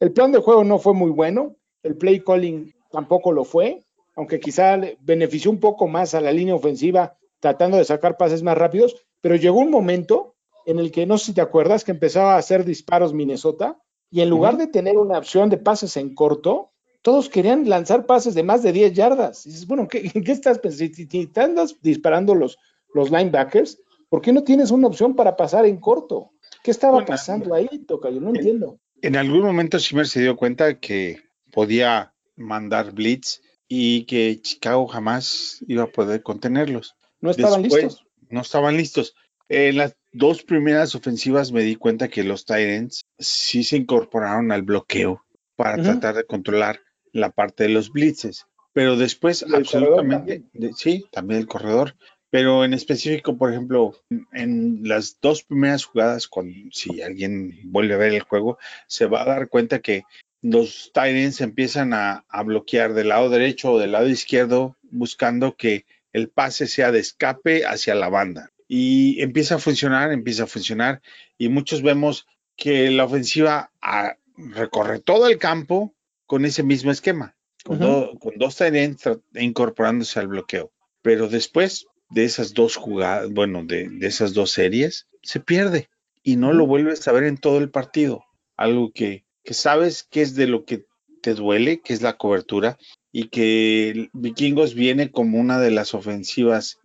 el 0.00 0.12
plan 0.12 0.32
de 0.32 0.38
juego 0.38 0.64
no 0.64 0.78
fue 0.78 0.94
muy 0.94 1.10
bueno, 1.10 1.56
el 1.82 1.96
play 1.96 2.20
calling 2.20 2.72
tampoco 2.90 3.32
lo 3.32 3.44
fue, 3.44 3.84
aunque 4.16 4.40
quizá 4.40 4.78
benefició 5.00 5.50
un 5.50 5.60
poco 5.60 5.86
más 5.86 6.14
a 6.14 6.20
la 6.20 6.32
línea 6.32 6.54
ofensiva 6.54 7.16
tratando 7.40 7.76
de 7.76 7.84
sacar 7.84 8.16
pases 8.16 8.42
más 8.42 8.58
rápidos, 8.58 8.96
pero 9.20 9.36
llegó 9.36 9.60
un 9.60 9.70
momento 9.70 10.34
en 10.68 10.78
el 10.78 10.92
que 10.92 11.06
no 11.06 11.16
sé 11.16 11.26
si 11.26 11.32
te 11.32 11.40
acuerdas 11.40 11.82
que 11.82 11.92
empezaba 11.92 12.34
a 12.34 12.38
hacer 12.38 12.66
disparos 12.66 13.14
Minnesota 13.14 13.78
y 14.10 14.20
en 14.20 14.28
lugar 14.28 14.58
de 14.58 14.66
tener 14.66 14.98
una 14.98 15.16
opción 15.16 15.48
de 15.48 15.56
pases 15.56 15.96
en 15.96 16.14
corto, 16.14 16.72
todos 17.00 17.30
querían 17.30 17.70
lanzar 17.70 18.04
pases 18.04 18.34
de 18.34 18.42
más 18.42 18.62
de 18.62 18.72
10 18.72 18.92
yardas. 18.92 19.46
Y 19.46 19.48
dices, 19.48 19.66
bueno, 19.66 19.88
¿qué, 19.88 20.02
¿qué 20.24 20.30
estás 20.32 20.58
pensando? 20.58 20.94
Si, 20.94 21.06
te 21.06 21.40
andas 21.40 21.74
disparando 21.80 22.34
los, 22.34 22.58
los 22.92 23.10
linebackers, 23.10 23.80
¿por 24.10 24.20
qué 24.20 24.30
no 24.30 24.44
tienes 24.44 24.70
una 24.70 24.88
opción 24.88 25.16
para 25.16 25.36
pasar 25.36 25.64
en 25.64 25.78
corto? 25.78 26.32
¿Qué 26.62 26.70
estaba 26.70 26.94
Bueno, 26.94 27.06
pasando 27.06 27.54
ahí, 27.54 27.66
Tocayo? 27.86 28.20
No 28.20 28.28
entiendo. 28.28 28.78
En 29.00 29.16
algún 29.16 29.40
momento 29.40 29.78
Zimmer 29.78 30.06
se 30.06 30.20
dio 30.20 30.36
cuenta 30.36 30.78
que 30.78 31.18
podía 31.50 32.12
mandar 32.36 32.92
blitz 32.92 33.40
y 33.68 34.04
que 34.04 34.38
Chicago 34.42 34.86
jamás 34.86 35.64
iba 35.66 35.84
a 35.84 35.90
poder 35.90 36.22
contenerlos. 36.22 36.94
No 37.22 37.30
estaban 37.30 37.62
Después, 37.62 37.84
listos. 37.84 38.06
No 38.28 38.42
estaban 38.42 38.76
listos. 38.76 39.14
En 39.48 39.78
las 39.78 39.96
dos 40.12 40.42
primeras 40.42 40.94
ofensivas 40.94 41.52
me 41.52 41.62
di 41.62 41.76
cuenta 41.76 42.08
que 42.08 42.24
los 42.24 42.44
Titans 42.44 43.02
sí 43.18 43.64
se 43.64 43.76
incorporaron 43.76 44.52
al 44.52 44.62
bloqueo 44.62 45.24
para 45.56 45.76
tratar 45.82 46.14
de 46.16 46.24
controlar 46.24 46.80
la 47.12 47.30
parte 47.30 47.64
de 47.64 47.70
los 47.70 47.90
blitzes. 47.92 48.46
Pero 48.72 48.96
después, 48.96 49.44
absolutamente, 49.58 50.42
de- 50.52 50.72
sí, 50.74 51.04
también 51.10 51.40
el 51.40 51.46
corredor. 51.46 51.96
Pero 52.30 52.64
en 52.64 52.74
específico, 52.74 53.38
por 53.38 53.50
ejemplo, 53.50 53.94
en 54.32 54.80
las 54.82 55.18
dos 55.20 55.42
primeras 55.44 55.84
jugadas, 55.86 56.28
cuando, 56.28 56.54
si 56.72 57.00
alguien 57.00 57.58
vuelve 57.64 57.94
a 57.94 57.98
ver 57.98 58.12
el 58.12 58.20
juego, 58.20 58.58
se 58.86 59.06
va 59.06 59.22
a 59.22 59.26
dar 59.26 59.48
cuenta 59.48 59.78
que 59.80 60.04
los 60.42 60.90
Titans 60.92 61.40
empiezan 61.40 61.94
a, 61.94 62.24
a 62.28 62.42
bloquear 62.42 62.92
del 62.92 63.08
lado 63.08 63.30
derecho 63.30 63.72
o 63.72 63.78
del 63.78 63.92
lado 63.92 64.08
izquierdo, 64.08 64.76
buscando 64.82 65.56
que 65.56 65.86
el 66.12 66.28
pase 66.28 66.66
sea 66.66 66.92
de 66.92 67.00
escape 67.00 67.64
hacia 67.66 67.94
la 67.94 68.08
banda. 68.10 68.50
Y 68.68 69.20
empieza 69.22 69.54
a 69.56 69.58
funcionar, 69.58 70.12
empieza 70.12 70.44
a 70.44 70.46
funcionar. 70.46 71.00
Y 71.38 71.48
muchos 71.48 71.82
vemos 71.82 72.26
que 72.56 72.90
la 72.90 73.04
ofensiva 73.04 73.72
ah, 73.80 74.16
recorre 74.36 75.00
todo 75.00 75.26
el 75.28 75.38
campo 75.38 75.94
con 76.26 76.44
ese 76.44 76.62
mismo 76.62 76.90
esquema, 76.90 77.34
con, 77.64 77.78
Ujú. 77.78 77.86
do- 77.86 78.18
con 78.20 78.34
dos 78.36 78.60
tra- 78.60 79.20
incorporándose 79.34 80.20
al 80.20 80.28
bloqueo. 80.28 80.70
Pero 81.02 81.28
después 81.28 81.86
de 82.10 82.24
esas 82.24 82.52
dos 82.54 82.76
jugadas, 82.76 83.30
bueno, 83.30 83.64
de, 83.64 83.88
de 83.88 84.06
esas 84.06 84.34
dos 84.34 84.50
series, 84.50 85.06
se 85.22 85.40
pierde 85.40 85.88
y 86.22 86.36
no 86.36 86.52
lo 86.52 86.66
vuelves 86.66 87.06
a 87.08 87.12
ver 87.12 87.24
en 87.24 87.38
todo 87.38 87.58
el 87.58 87.70
partido. 87.70 88.24
Algo 88.56 88.92
que, 88.92 89.24
que 89.44 89.54
sabes 89.54 90.02
que 90.02 90.20
es 90.22 90.34
de 90.34 90.46
lo 90.46 90.64
que 90.64 90.84
te 91.22 91.34
duele, 91.34 91.80
que 91.80 91.94
es 91.94 92.02
la 92.02 92.16
cobertura, 92.18 92.76
y 93.12 93.28
que 93.28 94.10
Vikingos 94.12 94.74
viene 94.74 95.10
como 95.10 95.38
una 95.38 95.58
de 95.58 95.70
las 95.70 95.94
ofensivas, 95.94 96.78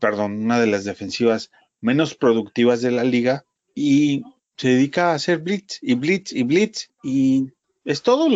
perdón, 0.00 0.44
una 0.44 0.60
de 0.60 0.66
las 0.66 0.84
defensivas 0.84 1.50
menos 1.80 2.14
productivas 2.14 2.80
de 2.80 2.90
la 2.90 3.04
liga 3.04 3.44
y 3.74 4.22
se 4.56 4.68
dedica 4.68 5.10
a 5.10 5.14
hacer 5.14 5.38
blitz 5.38 5.78
y 5.82 5.94
blitz 5.94 6.32
y 6.32 6.42
blitz 6.42 6.90
y 7.02 7.52
es 7.84 8.02
todo, 8.02 8.28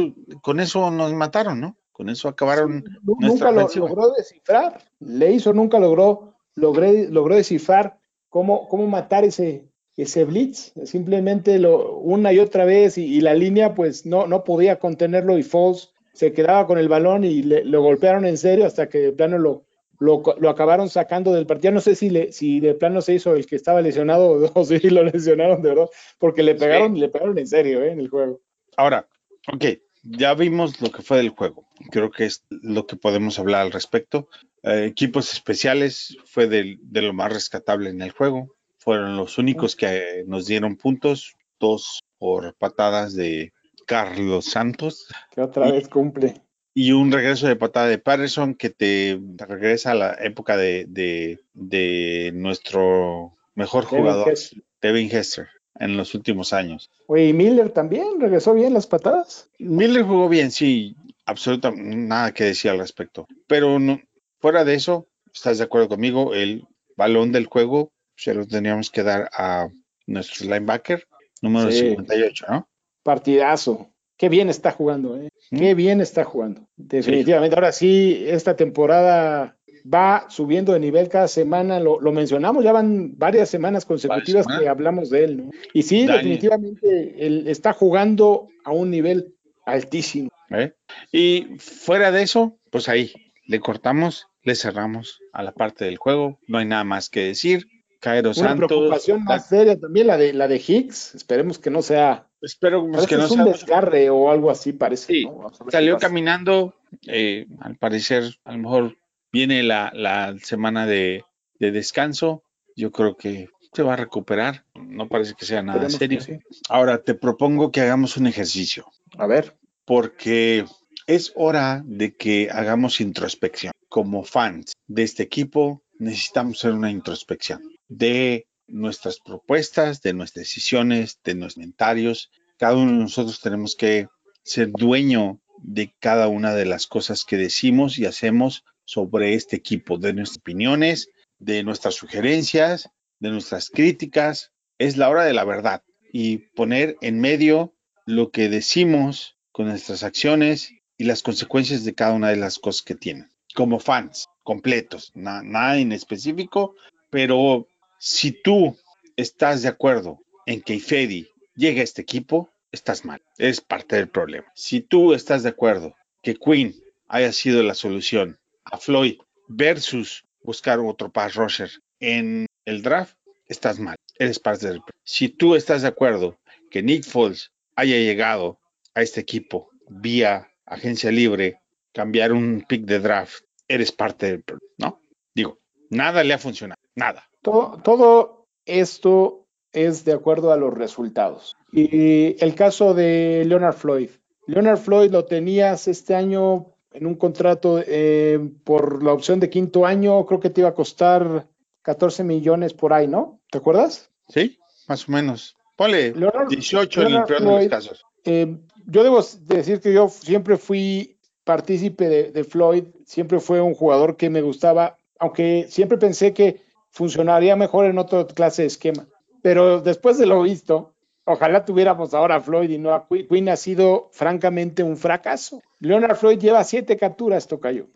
con 0.43 0.61
eso 0.61 0.91
nos 0.91 1.13
mataron, 1.13 1.61
¿no? 1.61 1.77
Con 1.93 2.09
eso 2.09 2.29
acabaron 2.29 2.85
Sí, 2.87 3.13
nunca 3.19 3.51
lo 3.51 3.69
logró 3.69 4.13
descifrar. 4.13 4.85
Le 5.01 5.33
hizo, 5.33 5.53
nunca 5.53 5.79
logró, 5.79 6.35
logré, 6.55 7.09
logró 7.09 7.35
descifrar 7.35 7.99
cómo, 8.29 8.69
cómo 8.69 8.87
matar 8.87 9.25
ese, 9.25 9.69
ese 9.97 10.25
blitz. 10.25 10.73
Simplemente 10.85 11.59
lo, 11.59 11.97
una 11.97 12.33
y 12.33 12.39
otra 12.39 12.65
vez 12.65 12.97
y, 12.97 13.05
y 13.05 13.21
la 13.21 13.35
línea 13.35 13.75
pues 13.75 14.07
no, 14.07 14.27
no 14.27 14.45
podía 14.45 14.79
contenerlo 14.79 15.37
y 15.37 15.43
Foles 15.43 15.91
se 16.13 16.33
quedaba 16.33 16.67
con 16.67 16.79
el 16.79 16.89
balón 16.89 17.25
y 17.25 17.43
le, 17.43 17.65
lo 17.65 17.83
golpearon 17.83 18.25
en 18.25 18.37
serio 18.37 18.67
hasta 18.67 18.89
que 18.89 18.99
de 18.99 19.13
plano 19.13 19.39
lo, 19.39 19.65
lo, 20.01 20.23
lo 20.39 20.51
acabaron 20.51 20.89
sacando 20.89 21.33
del 21.33 21.47
partido. 21.47 21.73
No 21.73 21.81
sé 21.81 21.95
si, 21.95 22.11
le, 22.11 22.33
si 22.33 22.59
de 22.59 22.75
plano 22.75 23.01
se 23.03 23.15
hizo 23.15 23.35
el 23.37 23.47
que 23.47 23.55
estaba 23.57 23.81
lesionado 23.81 24.51
o 24.55 24.65
si 24.65 24.79
lo 24.91 25.05
lesionaron 25.05 25.63
de 25.63 25.69
verdad, 25.69 25.89
porque 26.19 26.43
le 26.43 26.55
pegaron, 26.57 26.99
le 26.99 27.09
pegaron 27.09 27.39
en 27.39 27.47
serio 27.47 27.83
¿eh? 27.83 27.93
en 27.93 28.01
el 28.01 28.09
juego. 28.09 28.41
Ahora, 28.77 29.07
ok, 29.53 29.65
ya 30.03 30.35
vimos 30.35 30.81
lo 30.81 30.91
que 30.91 31.03
fue 31.03 31.19
del 31.19 31.29
juego. 31.31 31.67
Creo 31.91 32.11
que 32.11 32.25
es 32.25 32.45
lo 32.49 32.87
que 32.87 32.97
podemos 32.97 33.39
hablar 33.39 33.61
al 33.63 33.73
respecto. 33.73 34.29
Eh, 34.63 34.87
equipos 34.87 35.33
especiales 35.33 36.17
fue 36.25 36.47
del- 36.49 36.79
de, 36.83 37.03
lo 37.03 37.13
más 37.13 37.33
rescatable 37.33 37.91
en 37.91 38.01
el 38.03 38.11
juego. 38.11 38.57
Fueron 38.79 39.17
los 39.19 39.37
únicos 39.39 39.77
que 39.77 40.25
nos 40.27 40.47
dieron 40.47 40.77
puntos, 40.77 41.35
dos 41.59 42.01
por 42.19 42.55
patadas 42.57 43.15
de 43.15 43.53
Carlos 43.87 44.47
Santos 44.47 45.07
Que 45.33 45.43
otra 45.43 45.69
Y- 45.69 45.73
vez 45.73 45.89
cumple. 45.89 46.41
Y 46.83 46.93
un 46.93 47.11
regreso 47.13 47.47
de 47.47 47.57
patada 47.57 47.87
de 47.89 47.99
Patterson 47.99 48.55
que 48.55 48.71
te, 48.71 49.19
regresa 49.39 49.91
a 49.91 49.95
la 49.95 50.15
época 50.21 50.57
de, 50.57 50.87
de- 50.89 51.39
de 51.55 52.31
nuestro 52.35 53.37
mejor 53.55 53.85
Devin 53.85 53.99
jugador, 54.05 54.29
Hester. 54.33 54.63
Devin 54.81 55.09
Hester, 55.11 55.49
en 55.79 55.97
los 55.97 56.15
últimos 56.15 56.53
años. 56.53 56.91
Oye, 57.07 57.29
y 57.29 57.33
Miller 57.33 57.71
también 57.71 58.21
regresó 58.21 58.55
bien 58.55 58.73
las 58.75 58.87
patadas. 58.87 59.49
Miller 59.59 60.03
jugó 60.05 60.29
bien, 60.29 60.51
sí, 60.51 60.97
absolutamente 61.27 61.97
nada 61.97 62.33
que 62.33 62.45
decir 62.45 62.71
al 62.71 62.79
respecto. 62.79 63.27
Pero 63.47 63.79
no- 63.79 64.01
fuera 64.39 64.65
de 64.65 64.75
eso, 64.75 65.07
¿estás 65.35 65.59
de 65.59 65.65
acuerdo 65.65 65.89
conmigo? 65.89 66.35
El 66.35 66.67
balón 66.97 67.33
del 67.33 67.47
juego 67.47 67.93
se 68.17 68.33
lo 68.35 68.47
teníamos 68.47 68.91
que 68.91 69.03
dar 69.03 69.29
a 69.37 69.69
nuestro 70.07 70.45
linebacker, 70.47 71.07
número 71.43 71.71
Sí. 71.71 71.79
58, 71.91 72.47
¿no? 72.49 72.69
Partidazo. 73.03 73.91
Qué 74.21 74.29
bien 74.29 74.51
está 74.51 74.71
jugando, 74.71 75.17
¿eh? 75.17 75.31
Qué 75.49 75.75
bien 75.75 76.03
está 76.03 76.25
jugando. 76.25 76.69
Definitivamente. 76.77 77.55
Ahora 77.57 77.73
sí, 77.73 78.23
esta 78.27 78.55
temporada 78.55 79.57
va 79.91 80.27
subiendo 80.29 80.75
de 80.75 80.79
nivel 80.79 81.09
cada 81.09 81.27
semana. 81.27 81.81
Lo, 81.81 81.99
lo 81.99 82.13
mencionamos, 82.13 82.63
ya 82.63 82.71
van 82.71 83.17
varias 83.17 83.49
semanas 83.49 83.87
consecutivas 83.87 84.47
que 84.47 84.69
hablamos 84.69 85.09
de 85.09 85.25
él, 85.25 85.37
¿no? 85.39 85.51
Y 85.73 85.85
sí, 85.85 86.07
definitivamente 86.07 87.15
él 87.27 87.49
está 87.49 87.73
jugando 87.73 88.49
a 88.63 88.73
un 88.73 88.91
nivel 88.91 89.37
altísimo. 89.65 90.29
¿Eh? 90.51 90.75
Y 91.11 91.57
fuera 91.59 92.13
de 92.13 92.21
eso, 92.21 92.59
pues 92.71 92.91
ahí 92.91 93.13
le 93.47 93.59
cortamos, 93.59 94.27
le 94.43 94.55
cerramos 94.55 95.19
a 95.33 95.43
la 95.43 95.53
parte 95.53 95.87
del 95.87 95.97
juego. 95.97 96.39
No 96.47 96.59
hay 96.59 96.67
nada 96.67 96.85
más 96.85 97.09
que 97.09 97.21
decir. 97.21 97.67
Cairo 98.01 98.33
Una 98.37 98.49
Santos. 98.49 98.67
preocupación 98.69 99.25
más 99.25 99.49
seria 99.49 99.81
también 99.81 100.09
la 100.09 100.19
de 100.19 100.35
la 100.35 100.47
de 100.47 100.57
Higgs. 100.57 101.15
Esperemos 101.15 101.59
que 101.59 101.71
no 101.71 101.81
sea. 101.81 102.27
Espero 102.43 102.87
pues, 102.91 103.07
que 103.07 103.17
no 103.17 103.25
es 103.25 103.31
un 103.31 103.37
sea. 103.39 103.53
desgarre 103.53 104.11
o 104.11 104.31
algo 104.31 104.51
así, 104.51 104.73
parece. 104.73 105.07
Sí, 105.13 105.29
Salió 105.71 105.99
caminando, 105.99 106.75
eh, 107.07 107.47
al 107.61 107.77
parecer, 107.77 108.39
a 108.45 108.53
lo 108.53 108.59
mejor 108.59 108.99
viene 109.33 109.63
la, 109.63 109.91
la 109.95 110.37
semana 110.43 110.87
de, 110.87 111.25
de 111.59 111.71
descanso. 111.71 112.43
Yo 112.77 112.91
creo 112.93 113.17
que 113.17 113.49
se 113.73 113.83
va 113.83 113.93
a 113.93 113.97
recuperar. 113.97 114.65
No 114.75 115.09
parece 115.09 115.35
que 115.39 115.45
sea 115.45 115.63
nada 115.63 115.87
Esperemos 115.87 116.25
serio. 116.25 116.41
sí. 116.41 116.61
Ahora 116.69 117.03
te 117.03 117.15
propongo 117.15 117.71
que 117.71 117.81
hagamos 117.83 118.17
un 118.17 118.27
ejercicio, 118.27 118.87
A 119.19 119.27
ver. 119.27 119.57
porque 119.85 120.65
es 121.07 121.33
hora 121.35 121.83
de 121.85 122.15
que 122.17 122.49
hagamos 122.51 123.01
introspección. 123.01 123.73
Como 123.89 124.23
fans 124.23 124.73
de 124.87 125.03
este 125.03 125.25
equipo, 125.25 125.83
necesitamos 125.99 126.59
hacer 126.59 126.73
una 126.73 126.91
introspección 126.93 127.61
de 127.89 128.47
nuestras 128.71 129.19
propuestas, 129.21 130.01
de 130.03 130.13
nuestras 130.13 130.45
decisiones, 130.45 131.19
de 131.25 131.35
nuestros 131.35 131.55
comentarios. 131.55 132.31
Cada 132.59 132.77
uno 132.77 132.93
de 132.93 132.99
nosotros 132.99 133.41
tenemos 133.41 133.77
que 133.77 134.07
ser 134.43 134.71
dueño 134.71 135.41
de 135.63 135.95
cada 136.01 136.29
una 136.29 136.55
de 136.55 136.65
las 136.65 136.87
cosas 136.87 137.25
que 137.25 137.37
decimos 137.37 137.99
y 137.99 138.07
hacemos 138.07 138.65
sobre 138.85 139.35
este 139.35 139.57
equipo, 139.57 139.99
de 139.99 140.13
nuestras 140.15 140.39
opiniones, 140.39 141.09
de 141.39 141.63
nuestras 141.63 141.95
sugerencias, 141.95 142.89
de 143.19 143.31
nuestras 143.31 143.71
críticas. 143.71 144.53
Es 144.79 144.97
la 144.97 145.09
hora 145.09 145.25
de 145.25 145.35
la 145.35 145.45
verdad 145.45 145.83
y 146.13 146.39
poner 146.57 146.97
en 147.03 147.21
medio 147.21 147.75
lo 148.07 148.31
que 148.31 148.49
decimos 148.49 149.37
con 149.53 149.67
nuestras 149.67 150.03
acciones 150.03 150.73
y 150.97 151.05
las 151.05 151.23
consecuencias 151.23 151.85
de 151.85 151.95
cada 151.95 152.13
una 152.15 152.31
de 152.31 152.37
las 152.37 152.59
cosas 152.59 152.83
que 152.83 152.95
tienen. 152.95 153.29
Como 153.55 153.79
fans 153.81 154.27
completos, 154.43 155.13
na- 155.15 155.43
nada 155.43 155.79
en 155.79 155.93
específico, 155.93 156.75
pero 157.11 157.69
si 158.01 158.33
tú 158.33 158.79
estás 159.17 159.61
de 159.61 159.69
acuerdo 159.69 160.23
en 160.47 160.63
que 160.63 160.75
Ifedi 160.75 161.29
llegue 161.55 161.83
a 161.83 161.85
este 161.85 162.01
equipo, 162.01 162.51
estás 162.73 163.05
mal. 163.05 163.21
Es 163.37 163.61
parte 163.61 163.97
del 163.97 164.09
problema. 164.09 164.51
Si 164.55 164.81
tú 164.81 165.13
estás 165.13 165.43
de 165.43 165.51
acuerdo 165.51 165.95
que 166.23 166.35
Queen 166.35 166.75
haya 167.09 167.31
sido 167.33 167.63
la 167.63 167.75
solución 167.75 168.41
a 168.65 168.79
Floyd 168.79 169.19
versus 169.49 170.25
buscar 170.43 170.81
otro 170.81 171.13
pass 171.13 171.35
rusher 171.35 171.71
en 172.01 172.47
el 172.65 172.81
draft, 172.81 173.19
estás 173.47 173.79
mal. 173.79 173.97
Eres 174.19 174.39
parte 174.39 174.67
del 174.67 174.79
problema. 174.79 175.05
Si 175.05 175.29
tú 175.29 175.55
estás 175.55 175.83
de 175.83 175.89
acuerdo 175.89 176.41
que 176.71 176.83
Nick 176.83 177.05
Foles 177.05 177.53
haya 177.77 177.97
llegado 177.97 178.59
a 178.95 179.03
este 179.03 179.21
equipo 179.21 179.69
vía 179.89 180.51
agencia 180.65 181.11
libre, 181.11 181.61
cambiar 181.93 182.33
un 182.33 182.65
pick 182.67 182.87
de 182.87 182.99
draft, 182.99 183.45
eres 183.69 183.93
parte 183.93 184.27
del 184.27 184.43
problema, 184.43 184.73
¿no? 184.79 185.03
Digo, 185.35 185.59
nada 185.91 186.25
le 186.25 186.33
ha 186.33 186.39
funcionado, 186.39 186.81
nada. 186.95 187.30
Todo, 187.43 187.79
todo 187.83 188.47
esto 188.65 189.47
es 189.73 190.05
de 190.05 190.13
acuerdo 190.13 190.53
a 190.53 190.57
los 190.57 190.75
resultados. 190.75 191.57
Y 191.73 192.43
el 192.43 192.55
caso 192.55 192.95
de 192.95 193.45
Leonard 193.47 193.75
Floyd. 193.75 194.11
Leonard 194.47 194.79
Floyd 194.79 195.11
lo 195.11 195.25
tenías 195.25 195.87
este 195.87 196.15
año 196.15 196.67
en 196.93 197.07
un 197.07 197.15
contrato 197.15 197.81
eh, 197.87 198.39
por 198.65 199.03
la 199.03 199.13
opción 199.13 199.39
de 199.39 199.49
quinto 199.49 199.87
año, 199.87 200.27
creo 200.27 200.41
que 200.41 200.51
te 200.51 200.63
iba 200.63 200.71
a 200.71 200.75
costar 200.75 201.47
14 201.83 202.25
millones 202.25 202.75
por 202.75 202.93
ahí, 202.93 203.07
¿no? 203.07 203.41
¿Te 203.51 203.59
acuerdas? 203.59 204.11
¿Sí? 204.29 204.59
Más 204.89 205.09
o 205.09 205.13
menos. 205.13 205.57
Ponle 205.77 206.13
Leonard- 206.15 206.49
18 206.49 207.01
en 207.03 207.07
el 207.07 207.13
Leonard 207.13 207.29
peor 207.29 207.41
de 207.43 207.47
los 207.47 207.69
casos. 207.69 208.05
Eh, 208.25 208.59
yo 208.87 209.05
debo 209.05 209.21
decir 209.43 209.81
que 209.81 209.93
yo 209.93 210.09
siempre 210.09 210.57
fui 210.57 211.17
partícipe 211.45 212.09
de, 212.09 212.45
Floyd, 212.45 212.85
siempre 213.07 213.41
fue 213.41 213.61
un 213.61 213.75
jugador 213.75 214.17
que 214.17 214.31
me 214.31 214.43
gustaba, 214.43 214.99
aunque 215.19 215.67
siempre 215.69 215.97
pensé 215.97 216.35
que 216.35 216.63
funcionaría 216.91 217.57
mejor 217.57 217.87
en 217.87 217.99
otra 217.99 218.27
clase 218.27 218.63
de 218.63 218.69
esquema. 218.69 219.07
Pero 219.43 219.81
después 219.81 220.19
de 220.19 220.27
lo 220.27 220.43
visto, 220.43 220.95
ojalá 221.25 221.65
tuviéramos 221.65 222.15
ahora 222.15 222.37
a 222.37 222.41
Floyd 222.41 222.71
y 222.71 222.79
no 222.79 222.93
a 222.93 223.07
Quinn. 223.09 223.27
Quinn 223.29 223.49
ha 223.49 223.57
sido 223.57 224.09
francamente 224.13 224.83
un 224.83 224.97
fracaso. 224.97 225.63
Leonard 225.81 226.17
Floyd 226.17 226.39
lleva 226.39 226.65
siete 226.65 226.97
capturas, 226.97 227.47
Tocayo. 227.47 227.87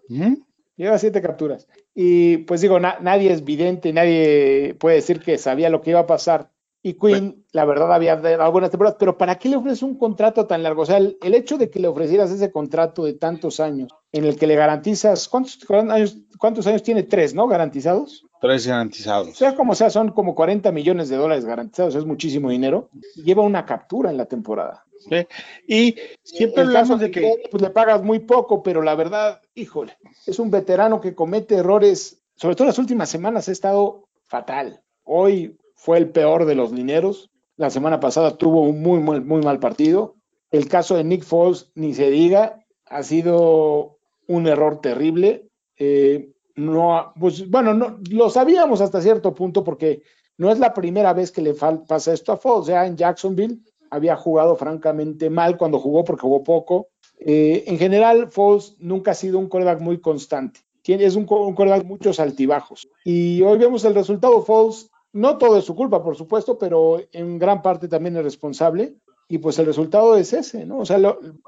Lleva 0.76 0.98
siete 0.98 1.20
capturas. 1.20 1.68
Y 1.94 2.38
pues 2.38 2.60
digo, 2.60 2.80
nadie 2.80 3.32
es 3.32 3.44
vidente, 3.44 3.92
nadie 3.92 4.74
puede 4.78 4.96
decir 4.96 5.20
que 5.20 5.38
sabía 5.38 5.70
lo 5.70 5.80
que 5.80 5.90
iba 5.90 6.00
a 6.00 6.06
pasar. 6.06 6.50
Y 6.86 6.94
Quinn, 6.94 7.46
la 7.52 7.64
verdad, 7.64 7.94
había 7.94 8.16
dado 8.16 8.52
buenas 8.52 8.70
temporadas, 8.70 8.98
pero 9.00 9.16
¿para 9.16 9.36
qué 9.36 9.48
le 9.48 9.56
ofreces 9.56 9.82
un 9.82 9.96
contrato 9.96 10.46
tan 10.46 10.62
largo? 10.62 10.82
O 10.82 10.86
sea, 10.86 10.98
el, 10.98 11.16
hecho 11.22 11.56
de 11.56 11.70
que 11.70 11.80
le 11.80 11.88
ofrecieras 11.88 12.30
ese 12.30 12.52
contrato 12.52 13.06
de 13.06 13.14
tantos 13.14 13.58
años, 13.58 13.88
en 14.12 14.24
el 14.26 14.36
que 14.36 14.46
le 14.46 14.54
garantizas, 14.54 15.26
¿cuántos 15.28 15.58
años, 15.70 16.18
cuántos 16.38 16.66
años 16.66 16.82
tiene? 16.82 17.04
Tres, 17.04 17.32
¿no? 17.32 17.46
Garantizados. 17.48 18.26
Tres 18.44 18.66
garantizados. 18.66 19.38
Sea, 19.38 19.54
como 19.54 19.74
sea, 19.74 19.88
son 19.88 20.10
como 20.10 20.34
40 20.34 20.70
millones 20.70 21.08
de 21.08 21.16
dólares 21.16 21.46
garantizados, 21.46 21.94
es 21.94 22.04
muchísimo 22.04 22.50
dinero. 22.50 22.90
Lleva 23.14 23.42
una 23.42 23.64
captura 23.64 24.10
en 24.10 24.18
la 24.18 24.26
temporada. 24.26 24.84
¿Sí? 24.98 25.26
Y 25.66 25.96
siempre 26.22 26.62
hablamos 26.62 27.00
de 27.00 27.10
que... 27.10 27.42
Pues 27.50 27.62
le 27.62 27.70
pagas 27.70 28.02
muy 28.02 28.18
poco, 28.18 28.62
pero 28.62 28.82
la 28.82 28.96
verdad, 28.96 29.40
híjole, 29.54 29.96
es 30.26 30.38
un 30.38 30.50
veterano 30.50 31.00
que 31.00 31.14
comete 31.14 31.54
errores, 31.54 32.22
sobre 32.36 32.54
todo 32.54 32.66
las 32.66 32.78
últimas 32.78 33.08
semanas 33.08 33.48
ha 33.48 33.52
estado 33.52 34.08
fatal. 34.26 34.82
Hoy 35.04 35.56
fue 35.74 35.96
el 35.96 36.10
peor 36.10 36.44
de 36.44 36.54
los 36.54 36.70
lineros. 36.70 37.30
La 37.56 37.70
semana 37.70 37.98
pasada 37.98 38.36
tuvo 38.36 38.60
un 38.60 38.82
muy, 38.82 39.00
muy, 39.00 39.20
muy 39.20 39.40
mal 39.40 39.58
partido. 39.58 40.16
El 40.50 40.68
caso 40.68 40.96
de 40.96 41.04
Nick 41.04 41.24
Foles, 41.24 41.72
ni 41.74 41.94
se 41.94 42.10
diga, 42.10 42.60
ha 42.84 43.02
sido 43.04 43.96
un 44.26 44.46
error 44.48 44.82
terrible. 44.82 45.48
Eh, 45.78 46.33
no, 46.56 47.12
pues, 47.18 47.48
bueno, 47.50 47.74
no, 47.74 47.98
lo 48.10 48.30
sabíamos 48.30 48.80
hasta 48.80 49.00
cierto 49.00 49.34
punto 49.34 49.64
porque 49.64 50.02
no 50.36 50.50
es 50.50 50.58
la 50.58 50.72
primera 50.72 51.12
vez 51.12 51.30
que 51.30 51.42
le 51.42 51.54
pasa 51.54 52.12
esto 52.12 52.32
a 52.32 52.36
Foles. 52.36 52.66
Ya 52.66 52.86
en 52.86 52.96
Jacksonville 52.96 53.58
había 53.90 54.16
jugado 54.16 54.56
francamente 54.56 55.30
mal 55.30 55.56
cuando 55.56 55.78
jugó 55.78 56.04
porque 56.04 56.22
jugó 56.22 56.42
poco. 56.42 56.88
Eh, 57.18 57.64
en 57.66 57.78
general, 57.78 58.30
Foles 58.30 58.76
nunca 58.78 59.12
ha 59.12 59.14
sido 59.14 59.38
un 59.38 59.48
quarterback 59.48 59.80
muy 59.80 60.00
constante. 60.00 60.60
Tiene, 60.82 61.04
es 61.04 61.16
un, 61.16 61.26
un 61.28 61.54
quarterback 61.54 61.84
muchos 61.84 62.20
altibajos. 62.20 62.88
Y 63.04 63.40
hoy 63.42 63.58
vemos 63.58 63.84
el 63.84 63.94
resultado. 63.94 64.42
Foles 64.42 64.90
no 65.12 65.38
todo 65.38 65.58
es 65.58 65.64
su 65.64 65.76
culpa, 65.76 66.02
por 66.02 66.16
supuesto, 66.16 66.58
pero 66.58 67.00
en 67.12 67.38
gran 67.38 67.62
parte 67.62 67.88
también 67.88 68.16
es 68.16 68.24
responsable. 68.24 68.96
Y 69.28 69.38
pues 69.38 69.58
el 69.58 69.66
resultado 69.66 70.16
es 70.16 70.32
ese, 70.32 70.66
¿no? 70.66 70.78
O 70.78 70.84
sea, 70.84 70.98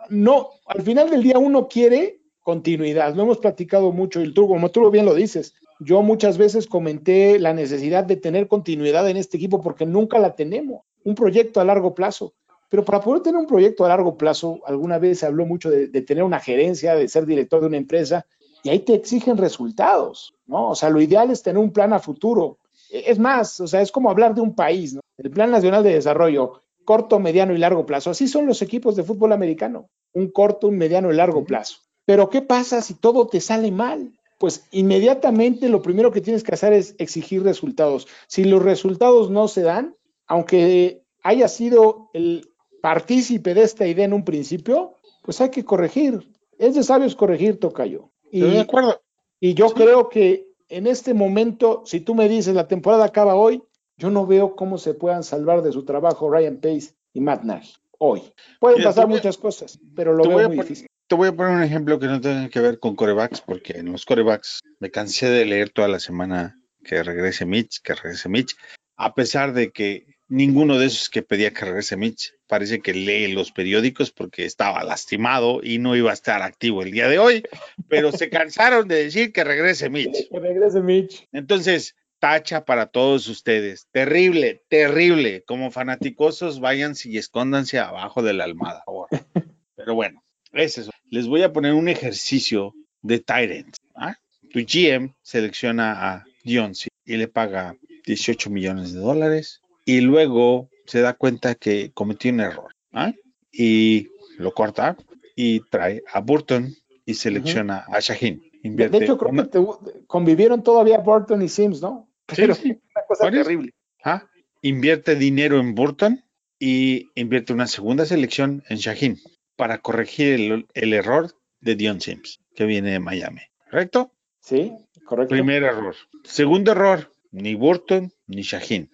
no, 0.09 0.49
al 0.67 0.83
final 0.83 1.11
del 1.11 1.23
día 1.23 1.39
uno 1.39 1.69
quiere 1.69 2.23
continuidad. 2.47 3.13
Lo 3.17 3.25
hemos 3.25 3.39
platicado 3.39 3.91
mucho 3.91 4.23
y 4.23 4.33
tú, 4.33 4.47
como 4.47 4.71
tú 4.71 4.89
bien 4.89 5.05
lo 5.05 5.15
dices, 5.15 5.57
yo 5.81 6.01
muchas 6.03 6.39
veces 6.39 6.69
comenté 6.69 7.41
la 7.41 7.53
necesidad 7.53 8.05
de 8.05 8.15
tener 8.15 8.47
continuidad 8.47 9.11
en 9.11 9.17
este 9.17 9.37
equipo 9.37 9.61
porque 9.61 9.85
nunca 9.85 10.21
la 10.21 10.37
tenemos. 10.37 10.83
Un 11.03 11.17
proyecto 11.17 11.61
a 11.61 11.65
largo 11.65 11.93
plazo. 11.93 12.35
Pero 12.69 12.85
para 12.85 13.01
poder 13.01 13.23
tener 13.23 13.41
un 13.41 13.49
proyecto 13.49 13.85
a 13.85 13.89
largo 13.89 14.17
plazo, 14.17 14.61
alguna 14.65 15.01
vez 15.01 15.19
se 15.19 15.27
habló 15.27 15.45
mucho 15.45 15.71
de, 15.71 15.89
de, 15.89 16.03
tener 16.03 16.23
una 16.23 16.39
gerencia, 16.39 16.95
de 16.95 17.09
ser 17.09 17.27
director 17.27 17.61
de 17.61 17.67
una 17.67 17.79
empresa, 17.79 18.25
y 18.63 18.69
ahí 18.69 18.79
te 18.79 18.95
exigen 18.95 19.37
resultados, 19.37 20.33
¿no? 20.47 20.71
O 20.71 20.77
sea, 20.77 20.89
lo 20.89 21.01
ideal 21.01 21.33
es 21.33 21.43
tener 21.43 21.59
un 21.59 21.73
plan 21.73 21.93
a 21.93 21.99
futuro. 21.99 22.59
Es 22.93 23.19
más, 23.19 23.59
o 23.59 23.67
sea, 23.67 23.81
es 23.81 23.91
como 23.91 24.09
hablar 24.09 24.37
de 24.37 24.41
un 24.43 24.55
país, 24.55 24.95
¿no? 24.95 25.01
El 25.19 25.33
Plan 25.33 25.51
Nacional 25.51 25.83
de 25.83 25.95
Desarrollo, 25.95 26.63
corto, 26.85 27.19
mediano 27.19 27.55
y 27.55 27.59
largo 27.59 27.87
plazo. 27.87 28.11
Así 28.11 28.29
son 28.29 28.47
los 28.47 28.63
equipos 28.63 28.95
de 28.95 29.03
fútbol 29.03 29.33
americano, 29.33 29.89
un 30.13 30.31
corto, 30.31 30.69
un 30.69 30.79
mediano 30.79 31.13
y 31.13 31.17
largo 31.17 31.45
plazo. 31.45 31.86
Pero 32.07 32.31
¿qué 32.31 32.41
pasa 32.41 32.81
si 32.81 32.95
todo 32.95 33.27
te 33.27 33.41
sale 33.41 33.71
mal? 33.71 34.13
Pues 34.39 34.67
inmediatamente 34.71 35.69
lo 35.69 35.83
primero 35.83 36.13
que 36.13 36.21
tienes 36.21 36.43
que 36.43 36.55
hacer 36.55 36.73
es 36.73 36.95
exigir 36.99 37.43
resultados. 37.43 38.07
Si 38.29 38.45
los 38.45 38.63
resultados 38.63 39.31
no 39.31 39.49
se 39.49 39.63
dan, 39.63 39.97
aunque 40.27 41.03
haya 41.23 41.49
sido 41.49 42.11
el 42.15 42.49
partícipe 42.81 43.53
de 43.55 43.63
esta 43.63 43.87
idea 43.87 44.05
en 44.05 44.13
un 44.13 44.25
principio, 44.25 44.95
pues 45.23 45.41
hay 45.41 45.51
que 45.51 45.65
corregir. 45.65 46.33
Es 46.59 46.75
de 46.75 46.83
sabios 46.83 47.17
corregir, 47.17 47.59
Tocayo. 47.59 48.11
Y, 48.31 48.41
de 48.41 48.61
acuerdo. 48.61 49.01
Y 49.41 49.55
yo 49.55 49.71
creo 49.71 50.09
que 50.09 50.49
en 50.69 50.87
este 50.87 51.15
momento, 51.15 51.83
si 51.85 52.01
tú 52.01 52.15
me 52.15 52.29
dices 52.29 52.55
la 52.55 52.69
temporada 52.69 53.05
acaba 53.05 53.35
hoy, 53.35 53.63
yo 53.97 54.11
no 54.11 54.27
veo 54.27 54.55
cómo 54.55 54.79
se 54.79 54.95
puedan 54.95 55.25
salvar 55.25 55.63
de 55.63 55.73
su 55.73 55.85
trabajo 55.85 56.31
Ryan 56.31 56.59
Pace 56.59 56.95
y 57.13 57.21
Matt 57.21 57.43
Nagy 57.45 57.75
hoy. 57.99 58.23
Pueden 58.61 58.83
pasar 58.83 59.09
muchas 59.09 59.39
cosas, 59.39 59.79
pero 59.95 60.13
lo 60.13 60.29
veo 60.29 60.49
muy 60.49 60.59
difícil. 60.59 60.87
Te 61.09 61.15
voy 61.15 61.29
a 61.29 61.33
poner 61.33 61.53
un 61.53 61.63
ejemplo 61.63 62.01
que 62.01 62.07
no 62.07 62.21
tenga 62.21 62.49
que 62.49 62.59
ver 62.59 62.81
con 62.81 62.97
corebacks, 62.97 63.41
porque 63.41 63.75
en 63.75 63.93
los 63.93 64.05
corebacks 64.05 64.61
me 64.81 64.91
cansé 64.91 65.31
de 65.31 65.45
leer 65.45 65.71
toda 65.71 65.87
la 65.87 66.01
semana 66.01 66.61
que 66.83 67.01
regrese 67.03 67.47
Mitch, 67.47 67.81
que 67.81 67.95
regrese 67.95 68.29
Mitch, 68.29 68.57
a 68.97 69.15
pesar 69.15 69.53
de 69.53 69.71
que 69.71 70.07
ninguno 70.27 70.79
de 70.79 70.87
esos 70.87 71.09
que 71.09 71.23
pedía 71.23 71.53
que 71.53 71.65
regrese 71.65 71.97
Mitch 71.97 72.33
parece 72.49 72.81
que 72.81 72.93
lee 72.93 73.33
los 73.33 73.53
periódicos 73.53 74.11
porque 74.11 74.45
estaba 74.45 74.83
lastimado 74.83 75.61
y 75.63 75.79
no 75.79 75.95
iba 75.95 76.11
a 76.11 76.15
estar 76.15 76.43
activo 76.43 76.83
el 76.83 76.91
día 76.91 77.09
de 77.09 77.21
hoy, 77.21 77.45
pero 77.89 78.11
se 78.11 78.29
cansaron 78.29 78.89
de 78.89 79.05
decir 79.05 79.33
que 79.33 79.45
regrese 79.45 79.89
Mitch. 79.89 80.29
Que 80.29 80.41
regrese 80.41 80.81
Mitch. 80.81 81.29
Entonces, 81.31 81.95
tacha 82.19 82.65
para 82.65 82.87
todos 82.87 83.29
ustedes. 83.29 83.87
Terrible, 83.93 84.65
terrible. 84.69 85.45
Como 85.47 85.71
fanaticosos, 85.71 86.59
váyanse 86.59 87.11
y 87.11 87.19
escóndanse 87.19 87.79
abajo 87.79 88.23
de 88.23 88.33
la 88.33 88.43
almada. 88.43 88.83
Pero 89.77 89.95
bueno, 89.95 90.25
es 90.57 90.79
eso. 90.79 90.91
Les 91.11 91.27
voy 91.27 91.43
a 91.43 91.53
poner 91.53 91.73
un 91.75 91.89
ejercicio 91.89 92.75
de 93.03 93.21
Tyrant. 93.21 93.75
¿ah? 93.95 94.17
Tu 94.53 94.61
GM 94.61 95.15
selecciona 95.23 96.13
a 96.13 96.25
Dioncy 96.45 96.89
y 97.05 97.17
le 97.17 97.29
paga 97.29 97.77
18 98.07 98.51
millones 98.51 98.93
de 98.93 99.01
dólares 99.01 99.61
y 99.85 100.01
luego 100.01 100.69
se 100.87 101.01
da 101.01 101.15
cuenta 101.15 101.55
que 101.55 101.91
cometió 101.93 102.33
un 102.33 102.41
error 102.41 102.73
¿ah? 102.93 103.13
y 103.53 104.09
lo 104.39 104.53
corta 104.53 104.97
y 105.35 105.61
trae 105.71 106.03
a 106.13 106.21
Burton 106.21 106.75
y 107.05 107.15
selecciona 107.15 107.85
a 107.89 108.01
Shaheen. 108.01 108.43
de 108.63 108.85
hecho, 108.99 109.19
creo 109.19 109.51
que 109.51 110.07
convivieron 110.07 110.63
todavía 110.63 110.99
Burton 110.99 111.43
y 111.43 111.49
Sims, 111.49 111.81
¿no? 111.81 112.09
Pero 112.35 112.55
sí, 112.55 112.71
una 112.71 113.05
cosa 113.07 113.31
terrible. 113.31 113.73
¿Ah? 114.05 114.29
Invierte 114.63 115.15
dinero 115.15 115.61
en 115.61 115.75
Burton 115.75 116.25
y 116.59 117.11
invierte 117.15 117.53
una 117.53 117.67
segunda 117.67 118.07
selección 118.07 118.65
en 118.69 118.79
Shaheen 118.79 119.19
para 119.57 119.79
corregir 119.79 120.67
el, 120.75 120.93
error 120.93 121.33
de 121.61 121.75
Dion 121.75 122.01
Sims, 122.01 122.41
que 122.55 122.67
viene 122.67 122.93
de 122.93 123.01
Miami. 123.01 123.41
¿Correcto? 123.71 124.13
Sí, 124.41 124.73
correcto. 125.05 125.35
Primer 125.35 125.65
error. 125.65 125.97
Segundo 126.25 126.73
error, 126.73 127.11
ni 127.33 127.55
Burton 127.55 128.13
ni 128.27 128.43
Shaheen. 128.43 128.91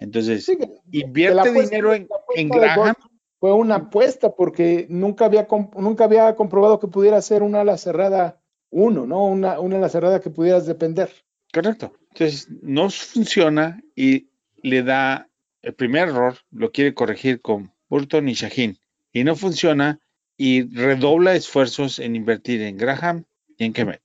Entonces, 0.00 0.50
invierte 0.92 1.52
dinero 1.52 1.94
en, 1.94 2.48
Graham. 2.48 2.94
Fue 3.38 3.52
una 3.52 3.76
apuesta 3.76 4.34
porque 4.34 4.86
nunca 4.88 5.26
había, 5.26 5.46
nunca 5.76 6.04
había 6.04 6.34
comprobado 6.36 6.78
que 6.78 6.88
pudiera 6.88 7.20
ser 7.22 7.42
una 7.42 7.60
ala 7.60 7.76
cerrada 7.78 8.40
uno, 8.70 9.06
¿no? 9.06 9.24
Una, 9.24 9.60
una 9.60 9.76
ala 9.76 9.88
cerrada 9.88 10.20
que 10.20 10.30
pudieras 10.30 10.66
depender. 10.66 11.10
Correcto. 11.52 11.92
Entonces, 12.12 12.48
no 12.62 12.90
funciona 12.90 13.82
y 13.94 14.28
le 14.62 14.82
da 14.82 15.28
el 15.62 15.74
primer 15.74 16.08
error, 16.08 16.38
lo 16.50 16.70
quiere 16.72 16.94
corregir 16.94 17.40
con 17.40 17.72
Burton 17.88 18.28
y 18.28 18.34
Shaheen. 18.34 18.78
Y 19.16 19.24
no 19.24 19.34
funciona 19.34 19.98
y 20.36 20.68
redobla 20.76 21.36
esfuerzos 21.36 22.00
en 22.00 22.16
invertir 22.16 22.60
en 22.60 22.76
Graham 22.76 23.24
y 23.56 23.64
en 23.64 23.72
Kemet. 23.72 24.02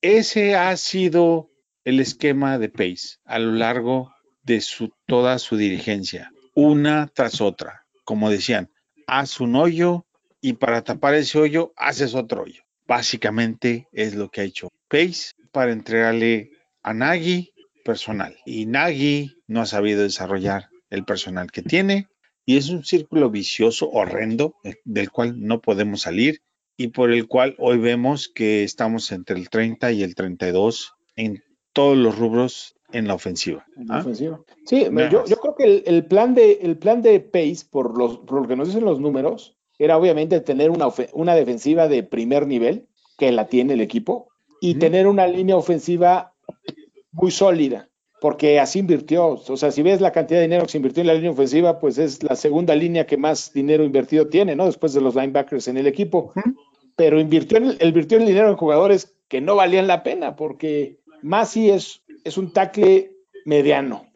Ese 0.00 0.56
ha 0.56 0.76
sido 0.76 1.52
el 1.84 2.00
esquema 2.00 2.58
de 2.58 2.68
Pace 2.68 3.18
a 3.24 3.38
lo 3.38 3.52
largo 3.52 4.12
de 4.42 4.60
toda 5.06 5.38
su 5.38 5.56
dirigencia, 5.56 6.32
una 6.52 7.06
tras 7.14 7.40
otra. 7.40 7.86
Como 8.02 8.28
decían, 8.28 8.72
haz 9.06 9.38
un 9.38 9.54
hoyo 9.54 10.04
y 10.40 10.54
para 10.54 10.82
tapar 10.82 11.14
ese 11.14 11.38
hoyo 11.38 11.72
haces 11.76 12.16
otro 12.16 12.42
hoyo. 12.42 12.64
Básicamente 12.88 13.86
es 13.92 14.16
lo 14.16 14.30
que 14.30 14.40
ha 14.40 14.44
hecho 14.44 14.68
Pace 14.88 15.30
para 15.52 15.70
entregarle 15.70 16.50
a 16.82 16.92
Nagy 16.92 17.52
personal. 17.84 18.36
Y 18.44 18.66
Nagy 18.66 19.32
no 19.46 19.60
ha 19.60 19.66
sabido 19.66 20.02
desarrollar 20.02 20.70
el 20.90 21.04
personal 21.04 21.52
que 21.52 21.62
tiene 21.62 22.08
y 22.46 22.56
es 22.56 22.70
un 22.70 22.84
círculo 22.84 23.30
vicioso 23.30 23.90
horrendo 23.90 24.54
eh, 24.64 24.74
del 24.84 25.10
cual 25.10 25.40
no 25.40 25.60
podemos 25.60 26.02
salir 26.02 26.42
y 26.76 26.88
por 26.88 27.12
el 27.12 27.26
cual 27.26 27.54
hoy 27.58 27.78
vemos 27.78 28.28
que 28.28 28.64
estamos 28.64 29.12
entre 29.12 29.36
el 29.36 29.48
30 29.48 29.92
y 29.92 30.02
el 30.02 30.14
32 30.14 30.94
en 31.16 31.42
todos 31.72 31.96
los 31.96 32.18
rubros 32.18 32.76
en 32.92 33.08
la 33.08 33.14
ofensiva. 33.14 33.66
¿Ah? 33.88 34.04
Sí, 34.66 34.86
yo, 35.10 35.24
creo 35.24 35.54
que 35.56 35.82
el, 35.86 36.06
plan 36.06 36.34
de, 36.34 36.60
el 36.62 36.78
plan 36.78 37.02
de 37.02 37.20
Pace, 37.20 37.66
por, 37.70 37.98
los, 37.98 38.18
por 38.18 38.42
lo 38.42 38.48
que 38.48 38.56
nos 38.56 38.68
dicen 38.68 38.84
los 38.84 39.00
números, 39.00 39.56
era 39.78 39.96
obviamente 39.96 40.40
tener 40.40 40.70
una, 40.70 40.88
una 41.12 41.34
defensiva 41.34 41.88
de 41.88 42.04
primer 42.04 42.46
nivel, 42.46 42.86
que 43.18 43.32
la 43.32 43.48
tiene 43.48 43.74
el 43.74 43.80
equipo, 43.80 44.28
y 44.60 44.76
tener 44.76 45.06
una 45.06 45.26
línea 45.26 45.56
ofensiva 45.56 46.34
muy 47.12 47.30
sólida, 47.30 47.90
porque 48.24 48.58
así 48.58 48.78
invirtió. 48.78 49.32
O 49.32 49.56
sea, 49.58 49.70
si 49.70 49.82
ves 49.82 50.00
la 50.00 50.10
cantidad 50.10 50.38
de 50.38 50.46
dinero 50.46 50.62
que 50.64 50.70
se 50.70 50.78
invirtió 50.78 51.02
en 51.02 51.08
la 51.08 51.12
línea 51.12 51.32
ofensiva, 51.32 51.78
pues 51.78 51.98
es 51.98 52.22
la 52.22 52.36
segunda 52.36 52.74
línea 52.74 53.06
que 53.06 53.18
más 53.18 53.52
dinero 53.52 53.84
invertido 53.84 54.28
tiene, 54.28 54.56
¿no? 54.56 54.64
Después 54.64 54.94
de 54.94 55.02
los 55.02 55.14
linebackers 55.14 55.68
en 55.68 55.76
el 55.76 55.86
equipo. 55.86 56.32
pero 56.96 57.20
invirtió, 57.20 57.58
en, 57.58 57.76
invirtió 57.86 58.16
el 58.16 58.24
dinero 58.24 58.48
en 58.48 58.56
jugadores 58.56 59.14
que 59.28 59.42
no 59.42 59.56
valían 59.56 59.86
la 59.86 60.02
pena, 60.02 60.36
porque 60.36 61.00
Masi 61.20 61.68
es, 61.68 62.00
es 62.24 62.38
un 62.38 62.50
tackle 62.50 63.12
mediano. 63.44 64.06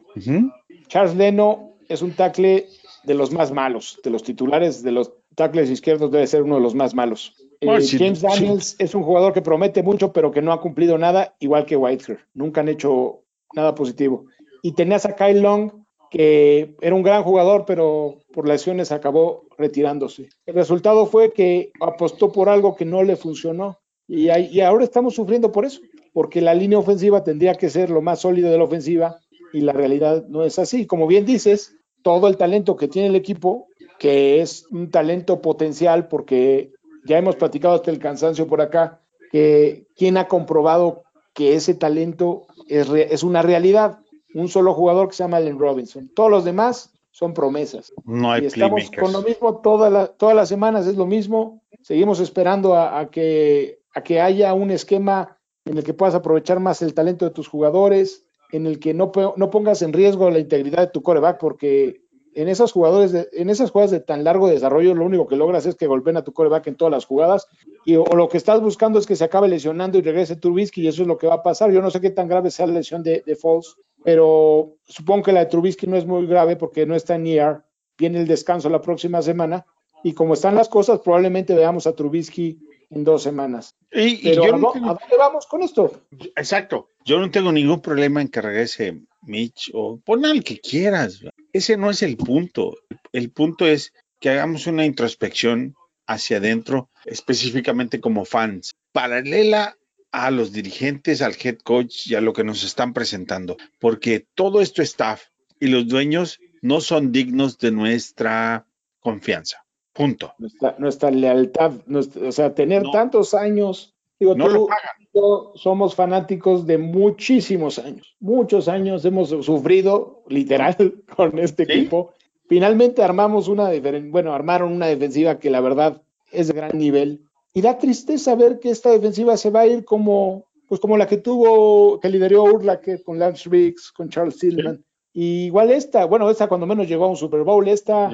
Charles 0.87 1.15
Leno 1.15 1.75
es 1.87 2.01
un 2.01 2.13
tackle 2.13 2.65
de 3.03 3.13
los 3.13 3.31
más 3.31 3.51
malos, 3.51 3.99
de 4.03 4.09
los 4.09 4.23
titulares 4.23 4.81
de 4.81 4.91
los 4.91 5.13
tackles 5.35 5.69
izquierdos 5.69 6.11
debe 6.11 6.25
ser 6.25 6.41
uno 6.41 6.55
de 6.55 6.61
los 6.61 6.73
más 6.73 6.95
malos. 6.95 7.35
Eh, 7.61 7.67
James 7.87 8.21
Daniels 8.21 8.75
es 8.79 8.95
un 8.95 9.03
jugador 9.03 9.33
que 9.33 9.43
promete 9.43 9.83
mucho, 9.83 10.11
pero 10.11 10.31
que 10.31 10.41
no 10.41 10.51
ha 10.51 10.61
cumplido 10.61 10.97
nada, 10.97 11.35
igual 11.37 11.67
que 11.67 11.77
Whitehair. 11.77 12.25
Nunca 12.33 12.61
han 12.61 12.69
hecho 12.69 13.21
nada 13.53 13.75
positivo. 13.75 14.25
Y 14.61 14.73
tenías 14.73 15.05
a 15.05 15.15
Kyle 15.15 15.41
Long, 15.41 15.71
que 16.09 16.75
era 16.81 16.95
un 16.95 17.03
gran 17.03 17.23
jugador, 17.23 17.65
pero 17.65 18.17
por 18.33 18.47
lesiones 18.47 18.91
acabó 18.91 19.43
retirándose. 19.57 20.29
El 20.45 20.55
resultado 20.55 21.05
fue 21.05 21.31
que 21.31 21.71
apostó 21.81 22.31
por 22.31 22.49
algo 22.49 22.75
que 22.75 22.85
no 22.85 23.03
le 23.03 23.15
funcionó. 23.15 23.79
Y, 24.07 24.31
y 24.31 24.61
ahora 24.61 24.83
estamos 24.83 25.13
sufriendo 25.13 25.51
por 25.51 25.65
eso, 25.65 25.81
porque 26.13 26.41
la 26.41 26.55
línea 26.55 26.79
ofensiva 26.79 27.23
tendría 27.23 27.53
que 27.55 27.69
ser 27.69 27.91
lo 27.91 28.01
más 28.01 28.21
sólido 28.21 28.49
de 28.49 28.57
la 28.57 28.63
ofensiva 28.63 29.19
y 29.53 29.61
la 29.61 29.71
realidad 29.71 30.25
no 30.27 30.43
es 30.43 30.57
así. 30.57 30.87
Como 30.87 31.05
bien 31.05 31.25
dices, 31.25 31.75
todo 32.01 32.27
el 32.27 32.37
talento 32.37 32.75
que 32.75 32.87
tiene 32.87 33.09
el 33.09 33.15
equipo, 33.15 33.67
que 33.99 34.41
es 34.41 34.65
un 34.71 34.89
talento 34.89 35.41
potencial, 35.41 36.07
porque 36.07 36.71
ya 37.05 37.17
hemos 37.17 37.35
platicado 37.35 37.75
hasta 37.75 37.91
el 37.91 37.99
cansancio 37.99 38.47
por 38.47 38.61
acá, 38.61 39.01
que 39.31 39.85
quien 39.95 40.17
ha 40.17 40.27
comprobado 40.27 41.03
que 41.33 41.55
ese 41.55 41.73
talento 41.73 42.47
es, 42.69 42.89
es 42.89 43.23
una 43.23 43.41
realidad. 43.41 43.99
Un 44.33 44.47
solo 44.47 44.73
jugador 44.73 45.07
que 45.07 45.15
se 45.15 45.23
llama 45.23 45.37
Allen 45.37 45.57
Robinson. 45.57 46.09
Todos 46.13 46.29
los 46.29 46.45
demás 46.45 46.93
son 47.11 47.33
promesas. 47.33 47.91
No 48.05 48.31
hay 48.31 48.43
y 48.43 48.45
estamos 48.45 48.91
con 48.91 49.11
lo 49.11 49.21
mismo 49.21 49.57
toda 49.57 50.07
todas 50.07 50.35
las 50.35 50.47
semanas, 50.47 50.87
es 50.87 50.95
lo 50.95 51.05
mismo. 51.05 51.63
Seguimos 51.81 52.19
esperando 52.19 52.75
a, 52.75 53.09
que, 53.09 53.79
a 53.93 54.03
que 54.03 54.21
haya 54.21 54.53
un 54.53 54.71
esquema 54.71 55.37
en 55.65 55.77
el 55.77 55.83
que 55.83 55.93
puedas 55.93 56.15
aprovechar 56.15 56.59
más 56.59 56.81
el 56.81 56.93
talento 56.93 57.25
de 57.25 57.31
tus 57.31 57.47
jugadores, 57.47 58.25
en 58.51 58.65
el 58.65 58.79
que 58.79 58.93
no, 58.93 59.11
no 59.35 59.49
pongas 59.49 59.81
en 59.81 59.93
riesgo 59.93 60.29
la 60.29 60.39
integridad 60.39 60.79
de 60.79 60.91
tu 60.91 61.01
coreback, 61.01 61.39
porque 61.39 62.01
en 62.41 62.47
esos 62.47 62.71
jugadores, 62.71 63.11
de, 63.11 63.27
en 63.33 63.49
esas 63.49 63.71
jugadas 63.71 63.91
de 63.91 63.99
tan 63.99 64.23
largo 64.23 64.47
desarrollo, 64.47 64.95
lo 64.95 65.05
único 65.05 65.27
que 65.27 65.35
logras 65.35 65.65
es 65.65 65.75
que 65.75 65.87
golpeen 65.87 66.15
a 66.15 66.23
tu 66.23 66.31
coreback 66.31 66.67
en 66.67 66.75
todas 66.75 66.91
las 66.91 67.05
jugadas, 67.05 67.47
y 67.85 67.95
o, 67.95 68.05
lo 68.15 68.29
que 68.29 68.37
estás 68.37 68.61
buscando 68.61 68.97
es 68.97 69.05
que 69.05 69.17
se 69.17 69.25
acabe 69.25 69.49
lesionando 69.49 69.97
y 69.97 70.01
regrese 70.01 70.37
Trubisky, 70.37 70.83
y 70.83 70.87
eso 70.87 71.01
es 71.01 71.07
lo 71.09 71.17
que 71.17 71.27
va 71.27 71.35
a 71.35 71.43
pasar. 71.43 71.71
Yo 71.71 71.81
no 71.81 71.91
sé 71.91 71.99
qué 71.99 72.11
tan 72.11 72.29
grave 72.29 72.49
sea 72.49 72.67
la 72.67 72.75
lesión 72.75 73.03
de, 73.03 73.23
de 73.25 73.35
Falls, 73.35 73.75
pero 74.05 74.77
supongo 74.85 75.23
que 75.23 75.33
la 75.33 75.41
de 75.41 75.45
Trubisky 75.47 75.85
no 75.87 75.97
es 75.97 76.05
muy 76.05 76.25
grave 76.27 76.55
porque 76.55 76.85
no 76.85 76.95
está 76.95 77.15
en 77.15 77.27
ER, 77.27 77.61
viene 77.97 78.19
el 78.19 78.27
descanso 78.27 78.69
la 78.69 78.81
próxima 78.81 79.21
semana, 79.21 79.65
y 80.01 80.13
como 80.13 80.33
están 80.33 80.55
las 80.55 80.69
cosas, 80.69 80.99
probablemente 80.99 81.53
veamos 81.53 81.87
a 81.87 81.93
Trubisky 81.93 82.57
en 82.89 83.03
dos 83.03 83.21
semanas. 83.23 83.75
Y, 83.91 84.33
yo 84.33 84.43
¿a, 84.43 84.57
dónde 84.57 85.17
vamos 85.17 85.45
con 85.45 85.61
esto? 85.61 85.91
Exacto. 86.37 86.89
Yo 87.03 87.19
no 87.19 87.29
tengo 87.29 87.51
ningún 87.51 87.81
problema 87.81 88.21
en 88.21 88.29
que 88.29 88.41
regrese 88.41 89.01
Mitch 89.23 89.71
o 89.73 89.99
pon 89.99 90.25
al 90.25 90.43
que 90.43 90.59
quieras. 90.59 91.21
Ese 91.53 91.77
no 91.77 91.89
es 91.89 92.03
el 92.03 92.17
punto. 92.17 92.77
El 93.11 93.31
punto 93.31 93.65
es 93.65 93.93
que 94.19 94.29
hagamos 94.29 94.67
una 94.67 94.85
introspección 94.85 95.75
hacia 96.07 96.37
adentro, 96.37 96.89
específicamente 97.05 97.99
como 98.01 98.25
fans, 98.25 98.75
paralela 98.91 99.77
a 100.11 100.31
los 100.31 100.51
dirigentes, 100.51 101.21
al 101.21 101.35
head 101.41 101.59
coach 101.59 102.07
y 102.07 102.15
a 102.15 102.21
lo 102.21 102.33
que 102.33 102.43
nos 102.43 102.63
están 102.63 102.93
presentando, 102.93 103.57
porque 103.79 104.25
todo 104.33 104.61
esto 104.61 104.81
staff 104.81 105.23
y 105.59 105.67
los 105.67 105.87
dueños 105.87 106.39
no 106.61 106.81
son 106.81 107.11
dignos 107.11 107.57
de 107.59 107.71
nuestra 107.71 108.65
confianza. 108.99 109.65
Punto. 109.93 110.33
Nuestra, 110.77 111.11
lealtad, 111.11 111.73
o 111.89 112.31
sea, 112.31 112.53
tener 112.53 112.83
tantos 112.91 113.33
años, 113.33 113.95
digo, 114.19 114.35
no 114.35 114.47
lo 114.47 114.67
pagan. 114.67 115.55
somos 115.55 115.95
fanáticos 115.95 116.65
de 116.65 116.77
muchísimos 116.77 117.79
años, 117.79 118.15
muchos 118.19 118.67
años 118.67 119.05
hemos 119.05 119.29
sufrido 119.29 120.23
literal 120.27 120.75
con 121.15 121.39
este 121.39 121.63
equipo. 121.63 122.11
Finalmente 122.47 123.03
armamos 123.03 123.47
una, 123.47 123.69
bueno, 124.09 124.33
armaron 124.33 124.71
una 124.71 124.87
defensiva 124.87 125.39
que 125.39 125.49
la 125.49 125.61
verdad 125.61 126.01
es 126.31 126.47
de 126.47 126.53
gran 126.53 126.77
nivel 126.77 127.21
y 127.53 127.61
da 127.61 127.77
tristeza 127.77 128.35
ver 128.35 128.59
que 128.59 128.71
esta 128.71 128.89
defensiva 128.89 129.37
se 129.37 129.51
va 129.51 129.61
a 129.61 129.67
ir 129.67 129.85
como, 129.85 130.45
pues 130.67 130.81
como 130.81 130.97
la 130.97 131.07
que 131.07 131.17
tuvo, 131.17 131.99
que 131.99 132.09
lideró 132.09 132.43
Urlacher 132.43 133.03
con 133.03 133.19
Lance 133.19 133.49
Riggs, 133.49 133.91
con 133.91 134.09
Charles 134.09 134.37
Tillman 134.37 134.83
igual 135.13 135.71
esta, 135.71 136.05
bueno, 136.05 136.29
esta 136.29 136.47
cuando 136.47 136.67
menos 136.67 136.87
llegó 136.87 137.05
a 137.05 137.09
un 137.09 137.17
Super 137.17 137.43
Bowl, 137.43 137.67
esta 137.67 138.09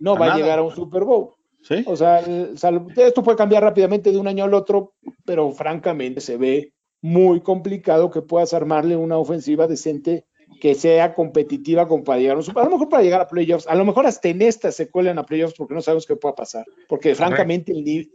no 0.00 0.16
va 0.16 0.32
a 0.32 0.36
llegar 0.36 0.58
a 0.58 0.62
un 0.62 0.74
Super 0.74 1.04
Bowl. 1.04 1.30
¿Sí? 1.62 1.84
O 1.86 1.96
sea, 1.96 2.20
esto 2.20 3.22
puede 3.22 3.36
cambiar 3.36 3.62
rápidamente 3.62 4.10
de 4.10 4.18
un 4.18 4.28
año 4.28 4.44
al 4.44 4.54
otro, 4.54 4.94
pero 5.24 5.50
francamente 5.52 6.20
se 6.20 6.36
ve 6.36 6.72
muy 7.00 7.40
complicado 7.40 8.10
que 8.10 8.22
puedas 8.22 8.54
armarle 8.54 8.96
una 8.96 9.18
ofensiva 9.18 9.66
decente 9.66 10.24
que 10.60 10.74
sea 10.74 11.14
competitiva 11.14 11.86
como 11.86 12.04
para 12.04 12.18
llegar 12.18 12.38
a 12.38 12.64
lo 12.64 12.70
mejor 12.70 12.88
para 12.88 13.02
llegar 13.02 13.20
a 13.20 13.28
playoffs, 13.28 13.66
a 13.66 13.74
lo 13.74 13.84
mejor 13.84 14.06
hasta 14.06 14.28
en 14.28 14.42
esta 14.42 14.72
se 14.72 14.90
cuelen 14.90 15.18
a 15.18 15.24
playoffs 15.26 15.54
porque 15.56 15.74
no 15.74 15.82
sabemos 15.82 16.06
qué 16.06 16.16
pueda 16.16 16.34
pasar. 16.34 16.64
Porque 16.88 17.14
francamente, 17.14 17.72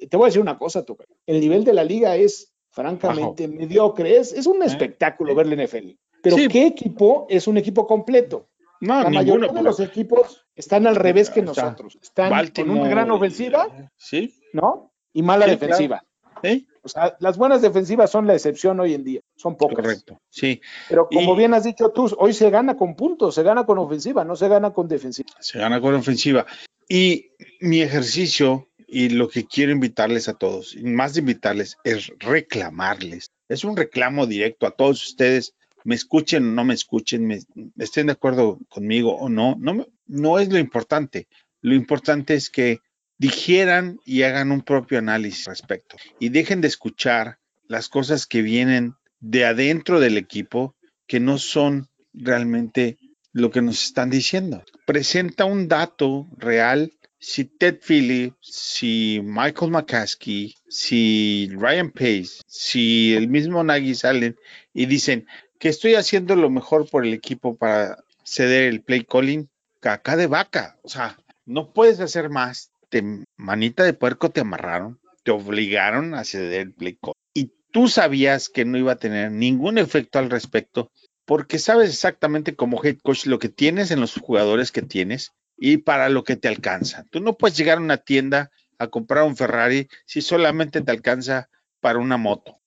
te 0.09 0.17
voy 0.17 0.25
a 0.25 0.27
decir 0.27 0.41
una 0.41 0.57
cosa, 0.57 0.83
el 1.25 1.39
nivel 1.39 1.63
de 1.63 1.73
la 1.73 1.83
liga 1.83 2.15
es 2.15 2.53
francamente 2.71 3.47
mediocre, 3.47 4.17
es, 4.17 4.33
es 4.33 4.47
un 4.47 4.63
espectáculo 4.63 5.35
ver 5.35 5.47
la 5.47 5.63
NFL. 5.63 5.91
Pero 6.21 6.35
¿qué 6.49 6.67
equipo 6.67 7.27
es 7.29 7.47
un 7.47 7.57
equipo 7.57 7.85
completo? 7.85 8.49
No, 8.83 9.01
la 9.01 9.09
mayoría 9.09 9.49
de 9.49 9.63
los 9.63 9.79
equipos 9.79 10.45
están 10.55 10.87
al 10.87 10.97
revés 10.97 11.29
que 11.29 11.41
nosotros. 11.41 11.97
Están 12.01 12.49
con 12.49 12.69
una 12.69 12.89
gran 12.89 13.11
ofensiva, 13.11 13.67
¿sí? 13.95 14.41
¿no? 14.51 14.91
Y 15.13 15.23
mala 15.23 15.47
defensiva. 15.47 16.03
¿Sí? 16.43 16.67
O 16.81 16.89
sea, 16.89 17.15
las 17.21 17.37
buenas 17.37 17.61
defensivas 17.61 18.11
son 18.11 18.27
la 18.27 18.33
excepción 18.33 18.77
hoy 18.81 18.93
en 18.93 19.05
día, 19.05 19.21
son 19.37 19.55
pocas. 19.55 19.77
Correcto, 19.77 20.19
sí. 20.29 20.59
Pero 20.89 21.07
como 21.07 21.33
bien 21.33 21.53
has 21.53 21.63
dicho 21.63 21.91
tú, 21.91 22.13
hoy 22.17 22.33
se 22.33 22.49
gana 22.49 22.75
con 22.75 22.97
puntos, 22.97 23.35
se 23.35 23.43
gana 23.43 23.65
con 23.65 23.77
ofensiva, 23.77 24.25
no 24.25 24.35
se 24.35 24.49
gana 24.49 24.73
con 24.73 24.89
defensiva. 24.89 25.29
Se 25.39 25.59
gana 25.59 25.79
con 25.79 25.95
ofensiva. 25.95 26.45
Y 26.89 27.31
mi 27.61 27.81
ejercicio 27.81 28.67
y 28.85 29.09
lo 29.09 29.29
que 29.29 29.45
quiero 29.45 29.71
invitarles 29.71 30.27
a 30.27 30.33
todos, 30.33 30.75
más 30.83 31.13
de 31.13 31.21
invitarles, 31.21 31.77
es 31.85 32.11
reclamarles. 32.19 33.31
Es 33.47 33.63
un 33.63 33.77
reclamo 33.77 34.27
directo 34.27 34.67
a 34.67 34.71
todos 34.71 35.07
ustedes 35.07 35.55
me 35.83 35.95
escuchen 35.95 36.47
o 36.47 36.51
no 36.51 36.63
me 36.63 36.73
escuchen, 36.73 37.25
me, 37.27 37.39
estén 37.77 38.07
de 38.07 38.13
acuerdo 38.13 38.59
conmigo 38.69 39.15
o 39.15 39.29
no, 39.29 39.55
no, 39.59 39.87
no 40.07 40.39
es 40.39 40.49
lo 40.49 40.57
importante. 40.57 41.27
Lo 41.61 41.75
importante 41.75 42.33
es 42.33 42.49
que 42.49 42.79
digieran 43.17 43.99
y 44.05 44.23
hagan 44.23 44.51
un 44.51 44.61
propio 44.61 44.99
análisis 44.99 45.45
respecto 45.45 45.95
y 46.19 46.29
dejen 46.29 46.61
de 46.61 46.67
escuchar 46.67 47.39
las 47.67 47.87
cosas 47.87 48.27
que 48.27 48.41
vienen 48.41 48.95
de 49.19 49.45
adentro 49.45 49.99
del 49.99 50.17
equipo 50.17 50.75
que 51.07 51.19
no 51.19 51.37
son 51.37 51.87
realmente 52.13 52.97
lo 53.31 53.51
que 53.51 53.61
nos 53.61 53.83
están 53.83 54.09
diciendo. 54.09 54.63
Presenta 54.85 55.45
un 55.45 55.67
dato 55.67 56.27
real. 56.37 56.91
Si 57.17 57.45
Ted 57.45 57.79
Philly, 57.81 58.33
si 58.41 59.21
Michael 59.23 59.71
McCaskey, 59.71 60.55
si 60.67 61.49
Ryan 61.53 61.91
Pace, 61.91 62.41
si 62.45 63.13
el 63.13 63.29
mismo 63.29 63.63
Nagy 63.63 63.95
salen 63.95 64.35
y 64.73 64.87
dicen, 64.87 65.25
que 65.63 65.69
estoy 65.69 65.95
haciendo 65.95 66.35
lo 66.35 66.49
mejor 66.49 66.89
por 66.89 67.05
el 67.05 67.13
equipo 67.13 67.55
para 67.55 68.03
ceder 68.25 68.63
el 68.63 68.81
play 68.81 69.05
calling, 69.05 69.47
caca 69.79 70.17
de 70.17 70.27
vaca. 70.27 70.77
O 70.83 70.89
sea, 70.89 71.17
no 71.45 71.71
puedes 71.71 72.01
hacer 72.01 72.29
más. 72.29 72.73
Te, 72.89 73.01
manita 73.37 73.85
de 73.85 73.93
puerco 73.93 74.29
te 74.29 74.41
amarraron, 74.41 74.99
te 75.23 75.31
obligaron 75.31 76.15
a 76.15 76.25
ceder 76.25 76.59
el 76.59 76.73
play 76.73 76.97
calling. 77.01 77.15
Y 77.33 77.53
tú 77.71 77.87
sabías 77.87 78.49
que 78.49 78.65
no 78.65 78.77
iba 78.77 78.91
a 78.91 78.97
tener 78.97 79.31
ningún 79.31 79.77
efecto 79.77 80.19
al 80.19 80.29
respecto, 80.29 80.91
porque 81.23 81.59
sabes 81.59 81.91
exactamente 81.91 82.57
como 82.57 82.83
head 82.83 82.97
coach 83.01 83.25
lo 83.25 83.39
que 83.39 83.47
tienes 83.47 83.89
en 83.91 84.01
los 84.01 84.15
jugadores 84.15 84.73
que 84.73 84.81
tienes 84.81 85.31
y 85.55 85.77
para 85.77 86.09
lo 86.09 86.25
que 86.25 86.35
te 86.35 86.49
alcanza. 86.49 87.05
Tú 87.09 87.21
no 87.21 87.37
puedes 87.37 87.55
llegar 87.55 87.77
a 87.77 87.81
una 87.81 87.99
tienda 87.99 88.51
a 88.79 88.87
comprar 88.87 89.23
un 89.23 89.37
Ferrari 89.37 89.87
si 90.05 90.21
solamente 90.21 90.81
te 90.81 90.91
alcanza 90.91 91.47
para 91.79 91.99
una 91.99 92.17
moto. 92.17 92.59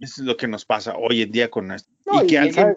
Eso 0.00 0.22
es 0.22 0.26
lo 0.26 0.36
que 0.36 0.48
nos 0.48 0.64
pasa 0.64 0.96
hoy 0.96 1.22
en 1.22 1.32
día 1.32 1.50
con 1.50 1.70
esto. 1.70 1.92
Y 2.12 2.26
que 2.26 2.38
alguien... 2.38 2.76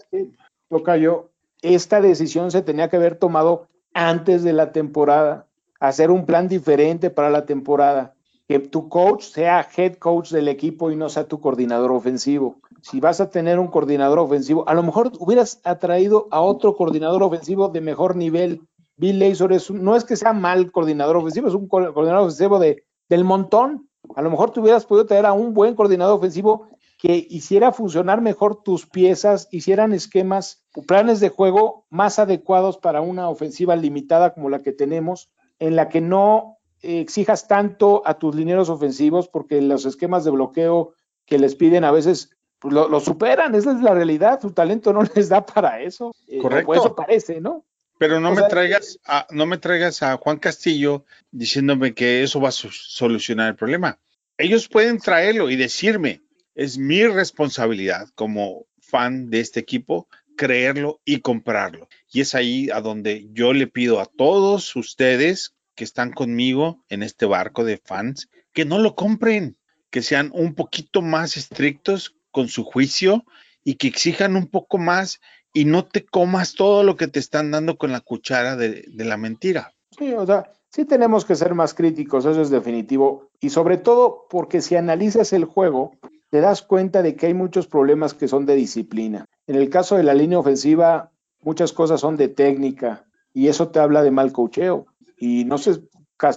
Toca 0.69 0.97
yo, 0.97 1.29
esta 1.61 2.01
decisión 2.01 2.51
se 2.51 2.61
tenía 2.61 2.89
que 2.89 2.97
haber 2.97 3.15
tomado 3.15 3.67
antes 3.93 4.43
de 4.43 4.53
la 4.53 4.71
temporada, 4.71 5.47
hacer 5.79 6.11
un 6.11 6.25
plan 6.25 6.47
diferente 6.47 7.09
para 7.09 7.29
la 7.29 7.45
temporada, 7.45 8.15
que 8.47 8.59
tu 8.59 8.89
coach 8.89 9.23
sea 9.23 9.67
head 9.75 9.95
coach 9.95 10.31
del 10.31 10.47
equipo 10.47 10.91
y 10.91 10.95
no 10.95 11.09
sea 11.09 11.27
tu 11.27 11.39
coordinador 11.39 11.91
ofensivo. 11.91 12.57
Si 12.81 12.99
vas 12.99 13.21
a 13.21 13.29
tener 13.29 13.59
un 13.59 13.67
coordinador 13.67 14.19
ofensivo, 14.19 14.67
a 14.67 14.73
lo 14.73 14.83
mejor 14.83 15.11
hubieras 15.19 15.61
atraído 15.63 16.27
a 16.31 16.41
otro 16.41 16.75
coordinador 16.75 17.23
ofensivo 17.23 17.69
de 17.69 17.81
mejor 17.81 18.15
nivel. 18.15 18.61
Bill 18.97 19.19
Lazor 19.19 19.53
es 19.53 19.71
no 19.71 19.95
es 19.95 20.03
que 20.03 20.17
sea 20.17 20.33
mal 20.33 20.71
coordinador 20.71 21.17
ofensivo, 21.17 21.47
es 21.47 21.53
un 21.53 21.67
coordinador 21.67 22.25
ofensivo 22.25 22.59
de, 22.59 22.83
del 23.09 23.23
montón. 23.23 23.87
A 24.15 24.21
lo 24.21 24.29
mejor 24.29 24.51
te 24.51 24.59
hubieras 24.59 24.85
podido 24.85 25.05
traer 25.05 25.25
a 25.25 25.33
un 25.33 25.53
buen 25.53 25.75
coordinador 25.75 26.17
ofensivo 26.17 26.67
que 27.03 27.27
hiciera 27.29 27.73
funcionar 27.73 28.21
mejor 28.21 28.63
tus 28.63 28.87
piezas, 28.87 29.49
hicieran 29.51 29.91
esquemas 29.91 30.63
planes 30.87 31.19
de 31.19 31.27
juego 31.27 31.85
más 31.89 32.17
adecuados 32.17 32.77
para 32.77 33.01
una 33.01 33.27
ofensiva 33.27 33.75
limitada 33.75 34.33
como 34.33 34.49
la 34.49 34.61
que 34.61 34.71
tenemos, 34.71 35.29
en 35.59 35.75
la 35.75 35.89
que 35.89 35.99
no 35.99 36.59
exijas 36.81 37.49
tanto 37.49 38.03
a 38.05 38.19
tus 38.19 38.33
lineros 38.35 38.69
ofensivos 38.69 39.27
porque 39.27 39.61
los 39.61 39.85
esquemas 39.85 40.23
de 40.23 40.31
bloqueo 40.31 40.93
que 41.25 41.37
les 41.37 41.55
piden 41.55 41.83
a 41.83 41.91
veces 41.91 42.29
pues, 42.57 42.73
lo, 42.73 42.99
superan, 43.01 43.53
esa 43.53 43.73
es 43.73 43.81
la 43.81 43.93
realidad, 43.93 44.39
su 44.39 44.51
talento 44.51 44.93
no 44.93 45.01
les 45.13 45.27
da 45.27 45.45
para 45.45 45.81
eso. 45.81 46.15
Eh, 46.25 46.39
Correcto. 46.39 46.73
eso 46.73 46.95
parece, 46.95 47.41
¿no? 47.41 47.65
Pero 47.97 48.21
no 48.21 48.33
me 48.33 48.43
traigas 48.43 48.97
a, 49.03 49.27
no 49.29 49.45
me 49.45 49.57
traigas 49.57 50.01
a 50.03 50.15
Juan 50.15 50.37
Castillo 50.37 51.03
diciéndome 51.31 51.93
que 51.93 52.23
eso 52.23 52.39
va 52.39 52.47
a 52.47 52.53
solucionar 52.53 53.49
el 53.49 53.55
problema. 53.57 53.99
Ellos 54.37 54.69
pueden 54.69 54.99
traerlo 54.99 55.49
y 55.49 55.57
decirme, 55.57 56.22
es 56.55 56.77
mi 56.77 57.05
responsabilidad 57.05 58.09
como 58.15 58.65
fan 58.79 59.29
de 59.29 59.39
este 59.39 59.59
equipo 59.59 60.07
creerlo 60.35 60.99
y 61.05 61.21
comprarlo. 61.21 61.87
Y 62.11 62.21
es 62.21 62.35
ahí 62.35 62.69
a 62.69 62.81
donde 62.81 63.27
yo 63.33 63.53
le 63.53 63.67
pido 63.67 63.99
a 63.99 64.05
todos 64.05 64.75
ustedes 64.75 65.55
que 65.75 65.83
están 65.83 66.11
conmigo 66.11 66.83
en 66.89 67.03
este 67.03 67.25
barco 67.25 67.63
de 67.63 67.77
fans 67.77 68.29
que 68.53 68.65
no 68.65 68.79
lo 68.79 68.95
compren, 68.95 69.57
que 69.89 70.01
sean 70.01 70.31
un 70.33 70.53
poquito 70.53 71.01
más 71.01 71.37
estrictos 71.37 72.15
con 72.31 72.47
su 72.47 72.63
juicio 72.63 73.25
y 73.63 73.75
que 73.75 73.87
exijan 73.87 74.35
un 74.35 74.47
poco 74.47 74.77
más 74.77 75.19
y 75.53 75.65
no 75.65 75.85
te 75.85 76.05
comas 76.05 76.53
todo 76.53 76.83
lo 76.83 76.95
que 76.95 77.07
te 77.07 77.19
están 77.19 77.51
dando 77.51 77.77
con 77.77 77.91
la 77.91 78.01
cuchara 78.01 78.55
de, 78.55 78.85
la 78.95 79.17
mentira. 79.17 79.73
Sí, 79.97 80.13
o 80.13 80.25
sea, 80.25 80.51
sí 80.69 80.85
tenemos 80.85 81.25
que 81.25 81.35
ser 81.35 81.53
más 81.53 81.73
críticos, 81.73 82.25
eso 82.25 82.41
es 82.41 82.49
definitivo. 82.49 83.29
Y 83.39 83.49
sobre 83.51 83.77
todo 83.77 84.25
porque 84.29 84.61
si 84.61 84.75
analizas 84.75 85.33
el 85.33 85.45
juego, 85.45 85.91
te 86.33 86.41
das 86.41 86.63
cuenta 86.63 87.03
de 87.03 87.15
que 87.15 87.27
hay 87.27 87.35
muchos 87.35 87.67
problemas 87.67 88.15
que 88.15 88.27
son 88.27 88.47
de 88.47 88.55
disciplina. 88.55 89.27
En 89.45 89.55
el 89.55 89.69
caso 89.69 89.97
de 89.97 90.01
la 90.01 90.15
línea 90.15 90.39
ofensiva, 90.39 91.11
muchas 91.43 91.73
cosas 91.73 92.01
son 92.01 92.17
de 92.17 92.27
técnica 92.27 93.05
y 93.35 93.49
eso 93.49 93.67
te 93.67 93.77
habla 93.77 94.01
de 94.01 94.09
mal 94.09 94.33
cocheo. 94.33 94.87
Y 95.15 95.45
no 95.45 95.59
sé, 95.59 95.83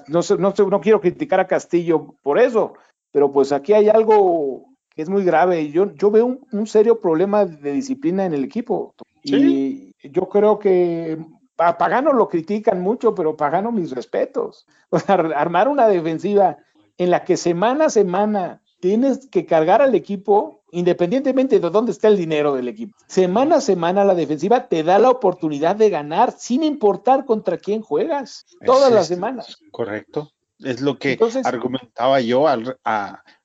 no, 0.09 0.21
sé, 0.21 0.37
no, 0.37 0.53
no 0.53 0.81
quiero 0.83 1.01
criticar 1.01 1.41
a 1.41 1.47
Castillo 1.47 2.15
por 2.23 2.39
eso, 2.39 2.75
pero 3.11 3.33
pues 3.33 3.53
aquí 3.53 3.73
hay 3.73 3.89
algo 3.89 4.67
que 4.91 5.01
es 5.01 5.09
muy 5.09 5.25
grave. 5.25 5.71
Yo, 5.71 5.91
yo 5.95 6.11
veo 6.11 6.41
un, 6.53 6.67
serio 6.67 7.01
problema 7.01 7.47
de 7.47 7.73
disciplina 7.73 8.27
en 8.27 8.35
el 8.35 8.45
equipo. 8.45 8.95
Y 9.23 9.95
yo 10.11 10.29
creo 10.29 10.59
que 10.59 11.17
a 11.57 11.79
Pagano 11.79 12.13
lo 12.13 12.29
critican 12.29 12.83
mucho, 12.83 13.15
pero 13.15 13.35
Pagano 13.35 13.73
mis 13.73 13.93
respetos. 13.93 14.67
O 14.91 14.99
sea, 14.99 15.15
armar 15.15 15.69
una 15.69 15.89
defensiva 15.89 16.59
en 16.99 17.11
la 17.11 17.25
que 17.25 17.39
semana 17.39 17.87
a 17.87 17.91
semana 17.91 18.61
tienes 18.87 19.27
que 19.27 19.47
cargar 19.47 19.83
al 19.83 19.95
equipo 19.97 20.63
independientemente 20.71 21.59
de 21.59 21.71
dónde 21.71 21.91
está 21.91 22.07
el 22.07 22.17
dinero 22.17 22.55
del 22.55 22.69
equipo. 22.69 22.97
Semana 23.09 23.57
a 23.57 23.61
semana 23.61 24.05
la 24.05 24.15
defensiva 24.15 24.69
te 24.69 24.85
da 24.85 24.99
la 24.99 25.11
oportunidad 25.11 25.75
de 25.75 25.91
ganar 25.91 26.33
sin 26.39 26.63
importar 26.63 27.25
contra 27.25 27.59
quién 27.59 27.83
juegas, 27.83 28.47
todas 28.65 28.93
las 28.93 29.09
semanas. 29.09 29.59
Correcto. 29.73 30.31
Es 30.61 30.81
lo 30.81 30.99
que 30.99 31.19
argumentaba 31.45 32.21
yo 32.21 32.47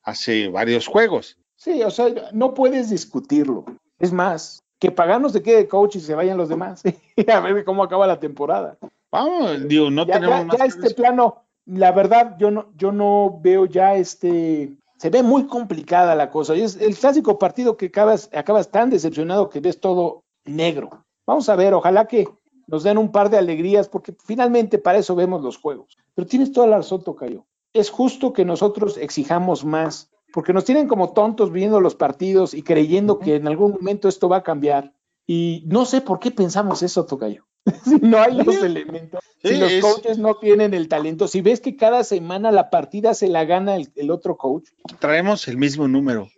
hace 0.03 0.47
varios 0.49 0.87
juegos. 0.87 1.37
Sí, 1.55 1.81
o 1.83 1.89
sea, 1.89 2.07
no 2.33 2.53
puedes 2.53 2.89
discutirlo. 2.89 3.65
Es 3.97 4.13
más, 4.13 4.63
que 4.79 4.91
Pagano 4.91 5.29
se 5.29 5.41
quede 5.41 5.67
coach 5.67 5.95
y 5.95 5.99
se 6.01 6.15
vayan 6.15 6.37
los 6.37 6.49
demás. 6.49 6.83
a 7.33 7.39
ver 7.39 7.65
cómo 7.65 7.83
acaba 7.83 8.05
la 8.05 8.19
temporada. 8.19 8.77
Vamos, 9.11 9.67
digo, 9.67 9.89
no 9.89 10.05
tenemos 10.05 10.57
ya, 10.57 10.65
este 10.65 10.93
plano, 10.93 11.43
la 11.65 11.91
verdad, 11.91 12.35
yo 12.39 12.51
no, 12.51 12.71
yo 12.75 12.91
no 12.91 13.39
veo 13.41 13.65
ya 13.65 13.95
este. 13.95 14.73
Se 15.01 15.09
ve 15.09 15.23
muy 15.23 15.47
complicada 15.47 16.13
la 16.13 16.29
cosa. 16.29 16.55
Y 16.55 16.61
es 16.61 16.75
el 16.75 16.95
clásico 16.95 17.39
partido 17.39 17.75
que 17.75 17.87
acabas, 17.87 18.29
acabas 18.33 18.69
tan 18.69 18.91
decepcionado 18.91 19.49
que 19.49 19.59
ves 19.59 19.79
todo 19.79 20.25
negro. 20.45 21.07
Vamos 21.25 21.49
a 21.49 21.55
ver, 21.55 21.73
ojalá 21.73 22.05
que 22.05 22.27
nos 22.67 22.83
den 22.83 22.99
un 22.99 23.11
par 23.11 23.31
de 23.31 23.39
alegrías, 23.39 23.89
porque 23.89 24.13
finalmente 24.23 24.77
para 24.77 24.99
eso 24.99 25.15
vemos 25.15 25.41
los 25.41 25.57
juegos. 25.57 25.97
Pero 26.13 26.27
tienes 26.27 26.51
toda 26.51 26.67
la 26.67 26.77
razón, 26.77 27.03
Tocayo. 27.03 27.47
Es 27.73 27.89
justo 27.89 28.31
que 28.31 28.45
nosotros 28.45 28.95
exijamos 28.97 29.65
más 29.65 30.11
porque 30.31 30.53
nos 30.53 30.65
tienen 30.65 30.87
como 30.87 31.13
tontos 31.13 31.51
viendo 31.51 31.81
los 31.81 31.95
partidos 31.95 32.53
y 32.53 32.61
creyendo 32.61 33.17
que 33.17 33.37
en 33.37 33.47
algún 33.47 33.71
momento 33.71 34.07
esto 34.07 34.29
va 34.29 34.37
a 34.37 34.43
cambiar. 34.43 34.93
Y 35.25 35.63
no 35.65 35.85
sé 35.85 36.01
por 36.01 36.19
qué 36.19 36.29
pensamos 36.29 36.83
eso, 36.83 37.07
Tocayo. 37.07 37.47
no 38.03 38.19
hay 38.19 38.35
los 38.35 38.61
elementos, 38.61 39.19
si 39.43 39.57
los 39.57 39.73
coaches 39.81 40.17
no 40.17 40.35
tienen 40.35 40.73
el 40.73 40.87
talento, 40.87 41.27
si 41.27 41.41
ves 41.41 41.61
que 41.61 41.75
cada 41.75 42.03
semana 42.03 42.51
la 42.51 42.69
partida 42.69 43.13
se 43.13 43.27
la 43.27 43.45
gana 43.45 43.75
el, 43.75 44.11
otro 44.11 44.37
coach. 44.37 44.69
Traemos 44.99 45.47
el 45.47 45.57
mismo 45.57 45.87
número 45.87 46.29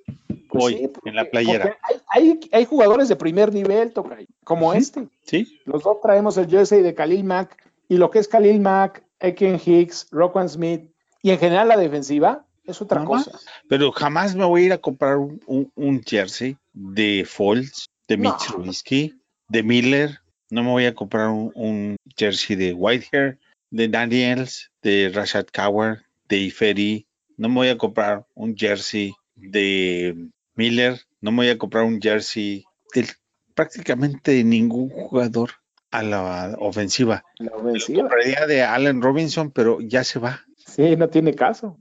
pues 0.50 0.66
hoy 0.66 0.92
en 1.06 1.16
la 1.16 1.30
playera. 1.30 1.78
Hay, 2.10 2.40
hay, 2.52 2.66
jugadores 2.66 3.10
de 3.10 3.16
primer 3.16 3.54
nivel, 3.54 3.92
Tocayo, 3.92 4.28
como 4.44 4.74
este. 4.74 5.08
Sí. 5.26 5.60
Los 5.66 5.84
dos 5.84 5.98
traemos 6.02 6.38
el 6.38 6.48
jersey 6.50 6.82
de 6.82 6.94
Khalil 6.94 7.24
Mack 7.24 7.58
y 7.90 7.98
lo 7.98 8.10
que 8.10 8.20
es 8.20 8.28
Khalil 8.28 8.60
Mack, 8.60 9.04
Eken 9.20 9.60
Hicks, 9.64 10.08
Roquan 10.12 10.48
Smith 10.48 10.90
y 11.22 11.32
en 11.32 11.40
general 11.40 11.68
la 11.70 11.78
defensiva 11.78 12.46
es 12.66 12.82
otra 12.82 13.04
cosa. 13.04 13.32
Pero 13.68 13.92
jamás 13.92 14.36
me 14.36 14.46
voy 14.46 14.64
a 14.64 14.66
ir 14.66 14.74
a 14.74 14.78
comprar 14.78 15.18
un, 15.18 16.04
jersey 16.06 16.58
de 16.74 17.26
Folds, 17.28 17.90
de 18.08 18.18
Mitch 18.18 19.14
de 19.50 19.64
Miller. 19.64 20.20
No 20.54 20.64
me 20.64 20.70
voy 20.70 20.86
a 20.86 20.94
comprar 20.94 21.30
un, 21.30 21.96
jersey 22.16 22.56
de 22.56 22.74
Whitehair, 22.74 23.40
de 23.72 23.88
Daniels, 23.88 24.72
de 24.84 25.12
Rashad 25.14 25.48
Cower, 25.48 26.04
de 26.30 26.38
Iferi. 26.38 27.08
No 27.38 27.50
me 27.50 27.56
voy 27.56 27.70
a 27.70 27.78
comprar 27.78 28.28
un 28.36 28.56
jersey 28.56 29.14
de 29.36 30.30
Miller. 30.56 31.02
No 31.22 31.32
me 31.32 31.38
voy 31.38 31.50
a 31.50 31.58
comprar 31.58 31.84
un 31.86 32.00
jersey 32.00 32.66
de 32.94 33.08
prácticamente 33.56 34.44
ningún 34.44 34.90
jugador 34.90 35.50
a 35.90 36.04
la 36.04 36.56
ofensiva. 36.60 37.24
La 37.40 37.56
ofensiva. 37.56 38.02
compraría 38.02 38.46
de 38.46 38.62
Allen 38.62 39.02
Robinson, 39.02 39.50
pero 39.50 39.82
ya 39.82 40.04
se 40.04 40.20
va. 40.20 40.46
Sí, 40.56 40.96
no 40.96 41.10
tiene 41.10 41.34
caso 41.34 41.80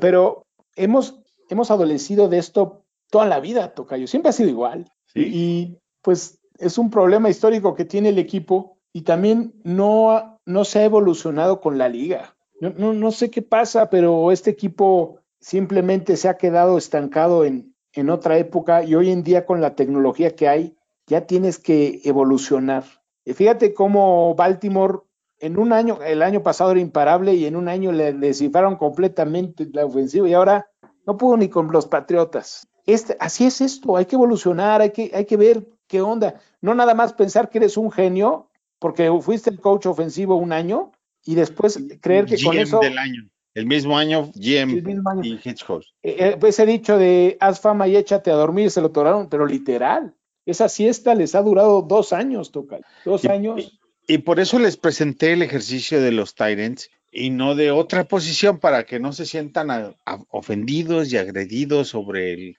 pero 0.00 0.46
hemos, 0.76 1.20
hemos 1.48 1.70
adolecido 1.70 2.28
de 2.28 2.38
esto 2.38 2.84
toda 3.10 3.26
la 3.26 3.40
vida, 3.40 3.74
Tocayo. 3.74 4.06
Siempre 4.06 4.30
ha 4.30 4.32
sido 4.32 4.48
igual. 4.48 4.90
Y, 5.14 5.78
pues 6.02 6.40
es 6.58 6.78
un 6.78 6.90
problema 6.90 7.30
histórico 7.30 7.74
que 7.74 7.84
tiene 7.84 8.10
el 8.10 8.18
equipo 8.18 8.78
y 8.92 9.02
también 9.02 9.54
no, 9.64 10.40
no 10.46 10.64
se 10.64 10.80
ha 10.80 10.84
evolucionado 10.84 11.60
con 11.60 11.78
la 11.78 11.88
liga. 11.88 12.36
No, 12.60 12.94
no, 12.94 13.10
sé 13.10 13.30
qué 13.30 13.42
pasa, 13.42 13.90
pero 13.90 14.30
este 14.30 14.50
equipo 14.50 15.18
simplemente 15.40 16.16
se 16.16 16.28
ha 16.28 16.38
quedado 16.38 16.78
estancado 16.78 17.44
en, 17.44 17.74
en 17.92 18.08
otra 18.08 18.38
época 18.38 18.84
y 18.84 18.94
hoy 18.94 19.10
en 19.10 19.22
día 19.22 19.44
con 19.44 19.60
la 19.60 19.74
tecnología 19.74 20.34
que 20.34 20.48
hay, 20.48 20.76
ya 21.06 21.26
tienes 21.26 21.58
que 21.58 22.00
evolucionar. 22.04 22.84
Fíjate 23.26 23.74
cómo 23.74 24.34
Baltimore 24.34 25.00
en 25.38 25.58
un 25.58 25.72
año, 25.72 25.98
el 26.02 26.22
año 26.22 26.42
pasado 26.42 26.70
era 26.70 26.80
imparable 26.80 27.34
y 27.34 27.46
en 27.46 27.56
un 27.56 27.68
año 27.68 27.92
le 27.92 28.12
descifraron 28.12 28.76
completamente 28.76 29.68
la 29.72 29.84
ofensiva 29.84 30.28
y 30.28 30.34
ahora 30.34 30.70
no 31.06 31.16
pudo 31.16 31.36
ni 31.36 31.48
con 31.48 31.70
los 31.70 31.86
Patriotas. 31.86 32.68
Este, 32.86 33.16
así 33.20 33.46
es 33.46 33.60
esto, 33.60 33.96
hay 33.96 34.06
que 34.06 34.16
evolucionar, 34.16 34.80
hay 34.80 34.90
que, 34.90 35.10
hay 35.14 35.24
que 35.24 35.36
ver 35.36 35.66
qué 35.86 36.00
onda. 36.00 36.40
No 36.60 36.74
nada 36.74 36.94
más 36.94 37.12
pensar 37.12 37.50
que 37.50 37.58
eres 37.58 37.76
un 37.76 37.90
genio 37.90 38.50
porque 38.78 39.10
fuiste 39.20 39.50
el 39.50 39.60
coach 39.60 39.86
ofensivo 39.86 40.36
un 40.36 40.52
año 40.52 40.92
y 41.24 41.34
después 41.34 41.78
creer 42.00 42.26
que 42.26 42.42
con 42.42 42.56
eso... 42.56 42.80
Del 42.80 42.98
año. 42.98 43.28
El 43.54 43.66
mismo 43.66 43.96
año, 43.96 44.32
GM 44.34 44.82
y 45.22 45.38
Hitchcock. 45.42 45.84
Eh, 46.02 46.16
eh, 46.18 46.36
pues 46.40 46.58
he 46.58 46.66
dicho 46.66 46.98
de 46.98 47.36
haz 47.38 47.60
fama 47.60 47.86
y 47.86 47.96
échate 47.96 48.32
a 48.32 48.34
dormir, 48.34 48.70
se 48.72 48.80
lo 48.80 48.90
toraron, 48.90 49.28
pero 49.28 49.46
literal. 49.46 50.12
Esa 50.44 50.68
siesta 50.68 51.14
les 51.14 51.36
ha 51.36 51.42
durado 51.42 51.80
dos 51.82 52.12
años, 52.12 52.50
toca. 52.50 52.80
Dos 53.04 53.24
años. 53.26 53.78
Y 54.06 54.18
por 54.18 54.40
eso 54.40 54.58
les 54.58 54.76
presenté 54.76 55.32
el 55.32 55.42
ejercicio 55.42 56.02
de 56.02 56.10
los 56.10 56.34
Tyrants 56.34 56.90
y 57.10 57.30
no 57.30 57.54
de 57.54 57.70
otra 57.70 58.04
posición 58.04 58.58
para 58.58 58.84
que 58.84 58.98
no 58.98 59.12
se 59.12 59.24
sientan 59.24 59.96
ofendidos 60.28 61.12
y 61.12 61.16
agredidos 61.16 61.88
sobre 61.88 62.32
el, 62.32 62.40
el, 62.40 62.56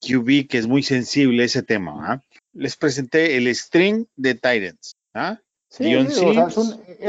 QB, 0.00 0.48
que 0.48 0.58
es 0.58 0.66
muy 0.66 0.82
sensible 0.82 1.44
ese 1.44 1.62
tema. 1.62 2.12
¿ah? 2.12 2.22
Les 2.52 2.76
presenté 2.76 3.36
el 3.36 3.54
string 3.54 4.06
de 4.16 4.34
Tyrants. 4.34 4.96
¿ah? 5.14 5.38
Sí, 5.68 5.92
es, 5.92 6.16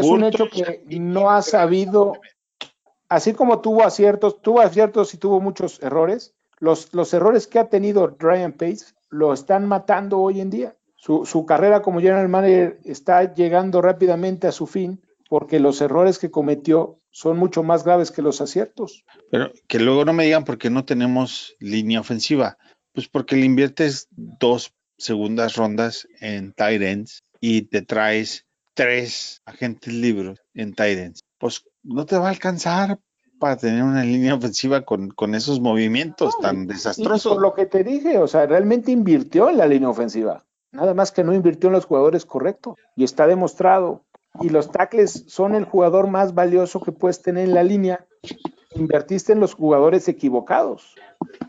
un, 0.04 0.24
hecho 0.24 0.50
que 0.50 0.84
no 1.00 1.30
ha 1.30 1.42
sabido, 1.42 2.20
así 3.08 3.34
como 3.34 3.62
tuvo 3.62 3.84
aciertos, 3.84 4.42
tuvo 4.42 4.60
aciertos 4.60 5.14
y 5.14 5.18
tuvo 5.18 5.40
muchos 5.40 5.82
errores, 5.82 6.34
los, 6.60 6.94
los 6.94 7.14
errores 7.14 7.48
que 7.48 7.60
ha 7.60 7.70
tenido 7.70 8.18
Ryan 8.20 8.52
Pace 8.52 8.88
lo 9.10 9.34
están 9.34 9.66
matando 9.66 10.20
hoy 10.20 10.42
en 10.42 10.50
día 10.50 10.76
su, 11.00 11.46
carrera 11.46 11.82
como 11.82 12.02
general 12.02 12.28
manager 12.28 12.80
está 12.84 13.34
llegando 13.34 13.82
rápidamente 13.82 14.48
a 14.48 14.52
su 14.52 14.68
fin 14.68 15.02
porque 15.30 15.60
los 15.60 15.80
errores 15.80 16.20
que 16.20 16.30
cometió 16.30 17.00
son 17.12 17.38
mucho 17.38 17.64
más 17.64 17.84
graves 17.86 18.12
que 18.12 18.22
los 18.22 18.42
aciertos. 18.42 19.06
Pero 19.32 19.52
que 19.68 19.80
luego 19.80 20.04
no 20.04 20.12
me 20.12 20.26
digan 20.26 20.44
por 20.44 20.58
qué 20.58 20.70
no 20.70 20.86
tenemos 20.86 21.56
línea 21.60 22.02
ofensiva. 22.02 22.58
Pues 23.00 23.08
porque 23.08 23.38
le 23.38 23.46
inviertes 23.46 24.10
dos 24.12 24.74
segundas 24.98 25.56
rondas 25.56 26.06
en 26.20 26.52
tight 26.52 26.82
ends 26.82 27.24
y 27.40 27.62
te 27.62 27.82
traes 27.82 28.46
tres 28.74 29.42
agentes 29.46 29.94
libres 29.94 30.42
en 30.54 30.74
tight 30.74 31.00
ends. 31.00 31.22
Pues 31.38 31.64
no 31.82 32.06
te 32.06 32.18
va 32.18 32.26
a 32.26 32.32
alcanzar 32.32 33.00
para 33.40 33.56
tener 33.56 33.84
una 33.84 34.04
línea 34.04 34.36
ofensiva 34.36 34.82
con, 34.82 35.34
esos 35.34 35.62
movimientos 35.62 36.38
tan 36.42 36.68
desastrosos. 36.68 37.38
lo 37.40 37.54
que 37.54 37.68
te 37.68 37.86
dije, 37.86 38.18
o 38.18 38.28
sea, 38.28 38.46
realmente 38.48 38.92
invirtió 38.92 39.50
en 39.50 39.60
la 39.60 39.66
línea 39.66 39.88
ofensiva. 39.88 40.44
Nada 40.74 40.94
más 40.94 41.14
que 41.14 41.24
no 41.24 41.34
invirtió 41.34 41.70
en 41.70 41.76
los 41.76 41.86
jugadores 41.86 42.26
correctos 42.26 42.76
y 42.98 43.06
está 43.06 43.28
demostrado. 43.28 44.04
y 44.42 44.50
los 44.50 44.72
tackles 44.72 45.24
son 45.30 45.56
el 45.56 45.64
jugador 45.64 46.08
más 46.08 46.34
valioso 46.34 46.82
que 46.82 46.92
puedes 46.92 47.22
tener 47.22 47.46
en 47.46 47.54
la 47.54 47.64
línea, 47.64 48.06
invertiste 48.76 49.34
en 49.34 49.40
los 49.40 49.54
jugadores 49.54 50.08
equivocados. 50.08 50.96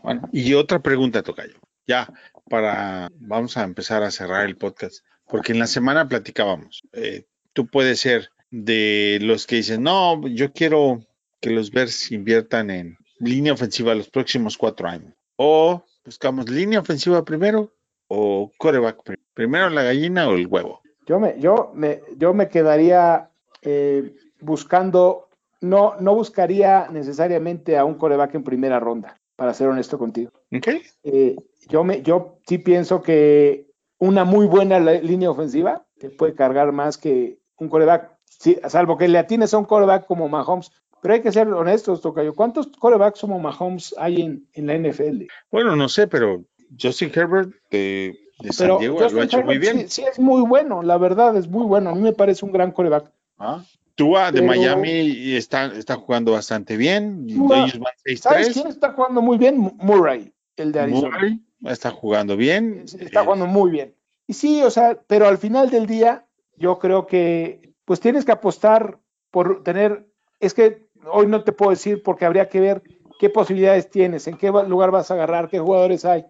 Bueno, 0.03 0.27
y 0.31 0.53
otra 0.53 0.79
pregunta, 0.79 1.23
Tocayo. 1.23 1.59
Ya, 1.87 2.11
para, 2.49 3.09
vamos 3.19 3.57
a 3.57 3.63
empezar 3.63 4.03
a 4.03 4.11
cerrar 4.11 4.45
el 4.45 4.57
podcast, 4.57 5.05
porque 5.27 5.51
en 5.51 5.59
la 5.59 5.67
semana 5.67 6.07
platicábamos. 6.07 6.83
Eh, 6.93 7.25
tú 7.53 7.67
puedes 7.67 7.99
ser 7.99 8.29
de 8.49 9.19
los 9.21 9.47
que 9.47 9.57
dicen, 9.57 9.83
no, 9.83 10.27
yo 10.27 10.51
quiero 10.51 11.05
que 11.39 11.49
los 11.49 11.71
Bears 11.71 12.11
inviertan 12.11 12.69
en 12.69 12.97
línea 13.19 13.53
ofensiva 13.53 13.95
los 13.95 14.09
próximos 14.09 14.57
cuatro 14.57 14.87
años. 14.87 15.13
O 15.35 15.83
buscamos 16.05 16.49
línea 16.49 16.79
ofensiva 16.79 17.23
primero 17.23 17.73
o 18.07 18.51
coreback 18.57 19.03
primero. 19.03 19.21
Primero 19.33 19.69
la 19.69 19.83
gallina 19.83 20.27
o 20.27 20.33
el 20.35 20.47
huevo. 20.47 20.81
Yo 21.07 21.19
me, 21.19 21.39
yo 21.39 21.71
me, 21.73 22.01
yo 22.17 22.33
me 22.33 22.47
quedaría 22.49 23.31
eh, 23.61 24.13
buscando, 24.39 25.29
no, 25.61 25.95
no 25.99 26.15
buscaría 26.15 26.87
necesariamente 26.91 27.77
a 27.77 27.85
un 27.85 27.95
coreback 27.95 28.35
en 28.35 28.43
primera 28.43 28.79
ronda, 28.79 29.17
para 29.35 29.53
ser 29.53 29.69
honesto 29.69 29.97
contigo. 29.97 30.31
Okay. 30.55 30.81
Eh, 31.03 31.35
yo, 31.69 31.83
me, 31.83 32.01
yo 32.01 32.39
sí 32.47 32.57
pienso 32.57 33.01
que 33.01 33.71
una 33.99 34.25
muy 34.25 34.47
buena 34.47 34.79
línea 34.79 35.29
ofensiva 35.29 35.85
te 35.99 36.09
puede 36.09 36.33
cargar 36.33 36.71
más 36.71 36.97
que 36.97 37.37
un 37.57 37.69
coreback, 37.69 38.17
sí, 38.25 38.57
salvo 38.67 38.97
que 38.97 39.07
le 39.07 39.19
atines 39.19 39.53
a 39.53 39.59
un 39.59 39.65
coreback 39.65 40.07
como 40.07 40.27
Mahomes. 40.27 40.71
Pero 41.01 41.15
hay 41.15 41.21
que 41.21 41.31
ser 41.31 41.47
honestos, 41.47 42.01
Tocayo. 42.01 42.35
¿Cuántos 42.35 42.67
corebacks 42.67 43.21
como 43.21 43.39
Mahomes 43.39 43.95
hay 43.97 44.21
en, 44.21 44.47
en 44.53 44.67
la 44.67 44.77
NFL? 44.77 45.23
Bueno, 45.51 45.75
no 45.75 45.89
sé, 45.89 46.07
pero 46.07 46.43
Justin 46.79 47.11
Herbert 47.13 47.51
de, 47.71 48.19
de 48.39 48.53
San 48.53 48.77
Diego 48.77 48.99
lo 48.99 49.21
ha 49.21 49.23
hecho 49.23 49.41
muy 49.41 49.57
bien. 49.57 49.79
Sí, 49.79 49.87
sí, 49.89 50.03
es 50.03 50.19
muy 50.19 50.41
bueno, 50.41 50.83
la 50.83 50.97
verdad, 50.97 51.35
es 51.37 51.47
muy 51.47 51.65
bueno. 51.65 51.89
A 51.89 51.95
mí 51.95 52.01
me 52.01 52.13
parece 52.13 52.45
un 52.45 52.51
gran 52.51 52.71
coreback. 52.71 53.11
Ah. 53.39 53.63
Tua 54.01 54.31
de 54.31 54.39
Pero- 54.41 54.47
Miami 54.47 55.33
está, 55.35 55.65
está 55.67 55.95
jugando 55.95 56.31
bastante 56.31 56.75
bien. 56.77 57.27
Tua, 57.27 57.59
Ellos 57.65 57.79
van 57.79 57.93
¿Sabes 58.17 58.47
6-3. 58.49 58.53
quién 58.53 58.67
está 58.67 58.93
jugando 58.93 59.21
muy 59.21 59.37
bien? 59.37 59.71
Murray, 59.77 60.33
el 60.57 60.71
de 60.71 60.79
Arizona. 60.79 61.15
Murray 61.17 61.39
está 61.65 61.91
jugando 61.91 62.35
bien. 62.35 62.83
Está 62.99 63.21
Eh, 63.21 63.23
jugando 63.23 63.45
muy 63.47 63.71
bien. 63.71 63.93
Y 64.27 64.33
sí, 64.33 64.63
o 64.63 64.69
sea, 64.71 64.99
pero 65.07 65.27
al 65.27 65.37
final 65.37 65.69
del 65.69 65.85
día, 65.85 66.25
yo 66.57 66.79
creo 66.79 67.05
que 67.05 67.73
pues 67.85 67.99
tienes 67.99 68.25
que 68.25 68.31
apostar 68.31 68.99
por 69.31 69.63
tener, 69.63 70.07
es 70.39 70.53
que 70.53 70.87
hoy 71.11 71.27
no 71.27 71.43
te 71.43 71.51
puedo 71.51 71.71
decir 71.71 72.01
porque 72.03 72.25
habría 72.25 72.47
que 72.49 72.59
ver 72.59 72.81
qué 73.19 73.29
posibilidades 73.29 73.89
tienes, 73.89 74.25
en 74.27 74.37
qué 74.37 74.47
lugar 74.49 74.89
vas 74.91 75.11
a 75.11 75.13
agarrar, 75.13 75.47
qué 75.49 75.59
jugadores 75.59 76.05
hay. 76.05 76.21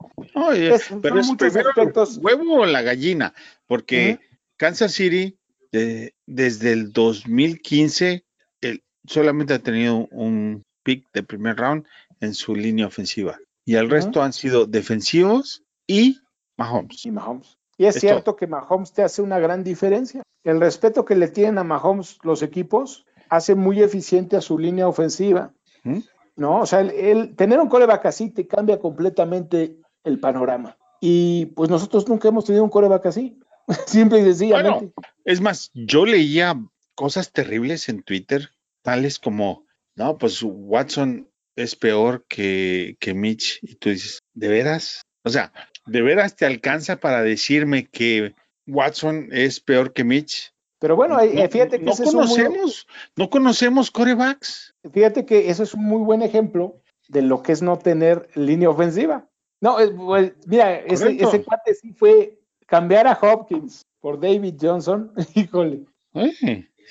eh, 0.56 0.72
es- 0.74 0.90
pero 1.02 1.20
es 1.20 1.32
primero 1.38 1.70
aspectos. 1.70 2.18
el 2.18 2.26
huevo 2.26 2.56
o 2.62 2.66
la 2.66 2.82
gallina, 2.82 3.34
porque 3.68 4.20
Kansas 4.58 4.92
City 4.92 5.38
de- 5.72 6.14
desde 6.26 6.74
el 6.74 6.92
2015 6.94 8.24
el- 8.62 8.84
solamente 9.08 9.54
ha 9.54 9.60
tenido 9.60 10.08
un 10.12 10.64
pick 10.84 11.08
de 11.14 11.24
primer 11.24 11.58
round 11.58 11.86
en 12.20 12.34
su 12.34 12.56
línea 12.56 12.88
ofensiva 12.88 13.38
y 13.66 13.76
el 13.76 13.90
resto 13.90 14.22
han 14.24 14.34
sido 14.34 14.66
defensivos 14.66 15.64
y 15.88 16.18
Mahomes. 16.58 17.06
Y 17.06 17.12
Mahomes. 17.12 17.58
Y 17.78 17.86
es 17.86 17.96
cierto 18.00 18.36
que 18.36 18.46
Mahomes 18.48 18.94
te 18.94 19.02
hace 19.04 19.22
una 19.22 19.40
gran 19.40 19.64
diferencia. 19.64 20.22
El 20.44 20.60
respeto 20.60 21.06
que 21.06 21.16
le 21.16 21.28
tienen 21.28 21.58
a 21.58 21.64
Mahomes 21.64 22.18
los 22.24 22.44
equipos 22.44 23.06
hace 23.30 23.56
muy 23.56 23.82
eficiente 23.82 24.36
a 24.36 24.42
su 24.42 24.58
línea 24.60 24.88
ofensiva. 24.88 25.54
¿Mm? 25.84 26.00
¿no? 26.38 26.62
O 26.62 26.66
sea, 26.66 26.82
el, 26.82 26.92
el- 26.92 27.36
tener 27.36 27.60
un 27.60 27.68
coreback 27.70 28.06
así 28.06 28.30
te 28.30 28.48
cambia 28.48 28.80
completamente 28.80 29.78
el 30.04 30.20
panorama. 30.20 30.78
Y 31.00 31.48
pues 31.48 31.70
nosotros 31.70 32.08
nunca 32.08 32.28
hemos 32.30 32.46
tenido 32.46 32.64
un 32.64 32.70
coreback 32.70 33.08
así, 33.08 33.40
simple 33.88 34.20
y 34.20 34.24
sencillamente. 34.24 34.92
Es 35.26 35.42
más, 35.42 35.72
yo 35.74 36.06
leía 36.06 36.56
cosas 36.96 37.32
terribles 37.32 37.90
en 37.90 38.04
Twitter, 38.04 38.50
tales 38.84 39.20
como, 39.20 39.66
no, 39.96 40.18
pues 40.18 40.42
Watson 40.44 41.28
es 41.56 41.76
peor 41.76 42.26
que, 42.28 42.98
que 43.00 43.14
Mitch. 43.14 43.60
Y 43.62 43.76
tú 43.76 43.90
dices, 43.90 44.20
¿de 44.34 44.48
veras? 44.48 45.02
O 45.24 45.30
sea, 45.30 45.52
¿de 45.86 46.02
veras 46.02 46.36
te 46.36 46.46
alcanza 46.46 46.98
para 46.98 47.22
decirme 47.22 47.88
que 47.88 48.34
Watson 48.68 49.30
es 49.32 49.60
peor 49.60 49.94
que 49.94 50.04
Mitch? 50.04 50.54
Pero 50.80 50.96
bueno, 50.96 51.16
No, 51.24 51.50
fíjate 51.50 51.78
que 51.80 51.86
no 51.86 51.92
ese 51.92 52.04
es 52.04 52.14
un 52.14 52.22
muy- 52.26 52.28
conocemos, 52.28 52.88
no 53.16 53.30
conocemos 53.30 53.92
corebacks. 53.92 54.74
fíjate 54.92 55.26
que 55.28 55.50
eso 55.52 55.62
es 55.62 55.76
un 55.76 55.84
muy 55.84 56.02
buen 56.04 56.24
ejemplo 56.24 56.82
de 57.08 57.22
lo 57.22 57.44
que 57.44 57.52
es 57.52 57.62
no 57.62 57.78
tener 57.78 58.30
línea 58.36 58.70
ofensiva. 58.70 59.30
No, 59.62 59.80
es- 59.80 59.92
pues, 59.92 60.34
mira, 60.48 60.80
ese, 60.80 61.12
ese 61.22 61.44
cuate 61.44 61.76
sí 61.76 61.94
fue 61.94 62.40
cambiar 62.72 63.06
a 63.06 63.20
Hopkins 63.22 63.82
por 64.00 64.20
David 64.20 64.56
Johnson, 64.60 65.12
híjole, 65.36 65.84
Eh, 66.16 66.34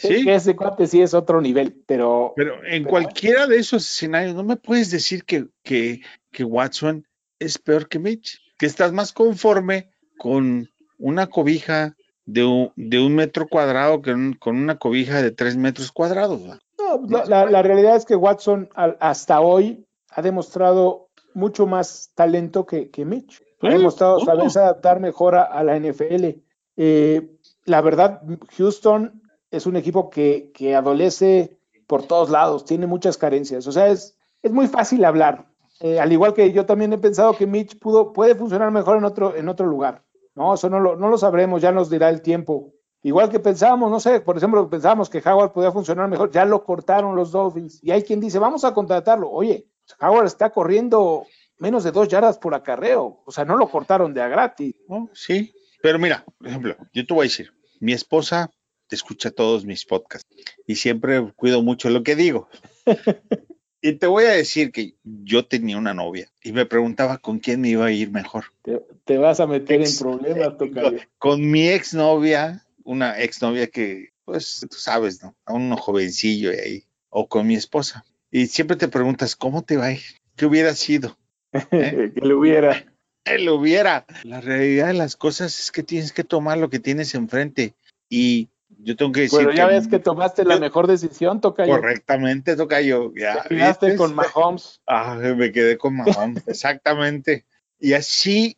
es 0.02 0.18
sí, 0.18 0.24
que 0.24 0.34
ese 0.34 0.54
cuate 0.54 0.86
sí 0.86 1.00
es 1.02 1.12
otro 1.14 1.40
nivel, 1.40 1.82
pero 1.86 2.32
pero 2.36 2.54
en 2.64 2.82
pero- 2.84 2.90
cualquiera 2.90 3.46
de 3.46 3.56
esos 3.58 3.84
escenarios 3.88 4.34
no 4.34 4.44
me 4.44 4.56
puedes 4.56 4.90
decir 4.90 5.24
que, 5.24 5.46
que, 5.64 6.02
que 6.30 6.44
Watson 6.44 7.06
es 7.38 7.58
peor 7.58 7.88
que 7.88 7.98
Mitch, 7.98 8.38
que 8.58 8.66
estás 8.66 8.92
más 8.92 9.12
conforme 9.12 9.90
con 10.18 10.68
una 10.98 11.26
cobija 11.28 11.96
de 12.26 12.44
un, 12.44 12.72
de 12.76 12.98
un 13.00 13.14
metro 13.14 13.48
cuadrado 13.48 14.02
que 14.02 14.12
un- 14.12 14.34
con 14.34 14.56
una 14.56 14.78
cobija 14.78 15.20
de 15.22 15.30
tres 15.32 15.56
metros 15.56 15.90
cuadrados. 15.90 16.40
¿va? 16.48 16.58
No, 16.78 17.02
la, 17.08 17.24
la- 17.24 17.46
la 17.50 17.62
realidad 17.62 17.96
es 17.96 18.04
que 18.04 18.14
Watson 18.16 18.68
al- 18.74 18.96
hasta 19.00 19.40
hoy 19.40 19.84
ha 20.10 20.22
demostrado 20.22 21.08
mucho 21.34 21.66
más 21.66 22.10
talento 22.14 22.66
que, 22.66 22.90
que 22.90 23.04
Mitch. 23.04 23.42
Ha 23.62 23.68
demostrado 23.68 24.14
¿cómo? 24.14 24.26
saberse 24.26 24.58
adaptar 24.58 25.00
mejor 25.00 25.34
a, 25.34 25.42
a 25.42 25.62
la 25.62 25.78
NFL. 25.78 26.40
Eh, 26.76 27.30
la 27.66 27.80
verdad, 27.80 28.22
Houston 28.56 29.22
es 29.50 29.66
un 29.66 29.76
equipo 29.76 30.10
que, 30.10 30.50
que 30.54 30.74
adolece 30.74 31.58
por 31.86 32.04
todos 32.04 32.30
lados, 32.30 32.64
tiene 32.64 32.86
muchas 32.86 33.18
carencias. 33.18 33.66
O 33.66 33.72
sea, 33.72 33.88
es, 33.88 34.16
es 34.42 34.52
muy 34.52 34.68
fácil 34.68 35.04
hablar. 35.04 35.46
Eh, 35.80 35.98
al 35.98 36.12
igual 36.12 36.34
que 36.34 36.52
yo 36.52 36.66
también 36.66 36.92
he 36.92 36.98
pensado 36.98 37.32
que 37.34 37.46
Mitch 37.46 37.78
pudo, 37.78 38.12
puede 38.12 38.34
funcionar 38.34 38.70
mejor 38.70 38.98
en 38.98 39.04
otro, 39.04 39.34
en 39.34 39.48
otro 39.48 39.66
lugar. 39.66 40.04
No, 40.34 40.54
eso 40.54 40.70
no 40.70 40.78
lo, 40.78 40.96
no 40.96 41.08
lo 41.08 41.18
sabremos, 41.18 41.60
ya 41.60 41.72
nos 41.72 41.90
dirá 41.90 42.08
el 42.08 42.22
tiempo. 42.22 42.72
Igual 43.02 43.30
que 43.30 43.40
pensábamos, 43.40 43.90
no 43.90 43.98
sé, 43.98 44.20
por 44.20 44.36
ejemplo, 44.36 44.68
pensábamos 44.68 45.08
que 45.08 45.22
Howard 45.24 45.52
podía 45.52 45.72
funcionar 45.72 46.08
mejor, 46.08 46.30
ya 46.30 46.44
lo 46.44 46.64
cortaron 46.64 47.16
los 47.16 47.32
Dolphins. 47.32 47.82
Y 47.82 47.90
hay 47.90 48.02
quien 48.02 48.20
dice, 48.20 48.38
vamos 48.38 48.62
a 48.64 48.74
contratarlo. 48.74 49.30
Oye, 49.30 49.66
Howard 50.00 50.26
está 50.26 50.50
corriendo 50.50 51.24
menos 51.60 51.84
de 51.84 51.92
dos 51.92 52.08
yardas 52.08 52.38
por 52.38 52.54
acarreo. 52.54 53.22
O 53.24 53.30
sea, 53.30 53.44
no 53.44 53.56
lo 53.56 53.68
cortaron 53.68 54.12
de 54.12 54.22
a 54.22 54.28
gratis. 54.28 54.74
¿no? 54.88 55.08
Sí, 55.12 55.52
pero 55.82 55.98
mira, 55.98 56.24
por 56.38 56.48
ejemplo, 56.48 56.76
yo 56.92 57.06
te 57.06 57.14
voy 57.14 57.26
a 57.26 57.28
decir, 57.28 57.52
mi 57.78 57.92
esposa 57.92 58.50
escucha 58.90 59.30
todos 59.30 59.64
mis 59.64 59.84
podcasts 59.84 60.28
y 60.66 60.74
siempre 60.74 61.32
cuido 61.36 61.62
mucho 61.62 61.90
lo 61.90 62.02
que 62.02 62.16
digo. 62.16 62.48
y 63.82 63.92
te 63.92 64.06
voy 64.06 64.24
a 64.24 64.30
decir 64.32 64.72
que 64.72 64.94
yo 65.04 65.46
tenía 65.46 65.78
una 65.78 65.94
novia 65.94 66.28
y 66.42 66.52
me 66.52 66.66
preguntaba 66.66 67.18
con 67.18 67.38
quién 67.38 67.60
me 67.60 67.68
iba 67.68 67.86
a 67.86 67.92
ir 67.92 68.10
mejor. 68.10 68.46
Te, 68.62 68.82
te 69.04 69.16
vas 69.16 69.40
a 69.40 69.46
meter 69.46 69.80
Ex- 69.80 70.00
en 70.00 70.06
problemas, 70.08 70.56
Tocayo. 70.58 70.98
Con 71.18 71.50
mi 71.50 71.68
exnovia, 71.68 72.66
una 72.84 73.20
exnovia 73.20 73.68
que, 73.68 74.08
pues, 74.24 74.66
tú 74.68 74.76
sabes, 74.76 75.22
¿no? 75.22 75.36
A 75.44 75.54
uno 75.54 75.76
jovencillo 75.76 76.52
y 76.52 76.56
ahí, 76.56 76.84
o 77.10 77.28
con 77.28 77.46
mi 77.46 77.54
esposa. 77.54 78.04
Y 78.30 78.46
siempre 78.48 78.76
te 78.76 78.88
preguntas, 78.88 79.36
¿cómo 79.36 79.62
te 79.62 79.76
va 79.76 79.86
a 79.86 79.92
ir? 79.92 80.02
¿Qué 80.36 80.46
hubiera 80.46 80.74
sido? 80.74 81.16
que 81.70 82.12
lo 82.22 82.38
hubiera. 82.38 82.84
Lo 83.38 83.56
hubiera. 83.56 84.06
La 84.24 84.40
realidad 84.40 84.88
de 84.88 84.94
las 84.94 85.14
cosas 85.14 85.60
es 85.60 85.70
que 85.70 85.82
tienes 85.82 86.12
que 86.12 86.24
tomar 86.24 86.58
lo 86.58 86.70
que 86.70 86.80
tienes 86.80 87.14
enfrente. 87.14 87.74
Y 88.08 88.48
yo 88.78 88.96
tengo 88.96 89.12
que 89.12 89.20
decir 89.22 89.44
Bueno, 89.44 89.52
ya 89.52 89.66
ves 89.66 89.88
que 89.88 89.98
tomaste 89.98 90.44
la 90.44 90.58
mejor 90.58 90.86
decisión, 90.86 91.40
Tocayo. 91.40 91.70
correctamente 91.72 92.56
toca 92.56 92.80
yo. 92.80 93.12
Ya, 93.14 93.42
Te 93.42 93.54
quedaste 93.54 93.86
¿viste? 93.86 93.98
con 93.98 94.14
Mahomes. 94.14 94.80
Ah, 94.86 95.14
me 95.36 95.52
quedé 95.52 95.76
con 95.76 95.96
Mahomes, 95.96 96.42
exactamente. 96.48 97.44
Y 97.78 97.92
así 97.92 98.56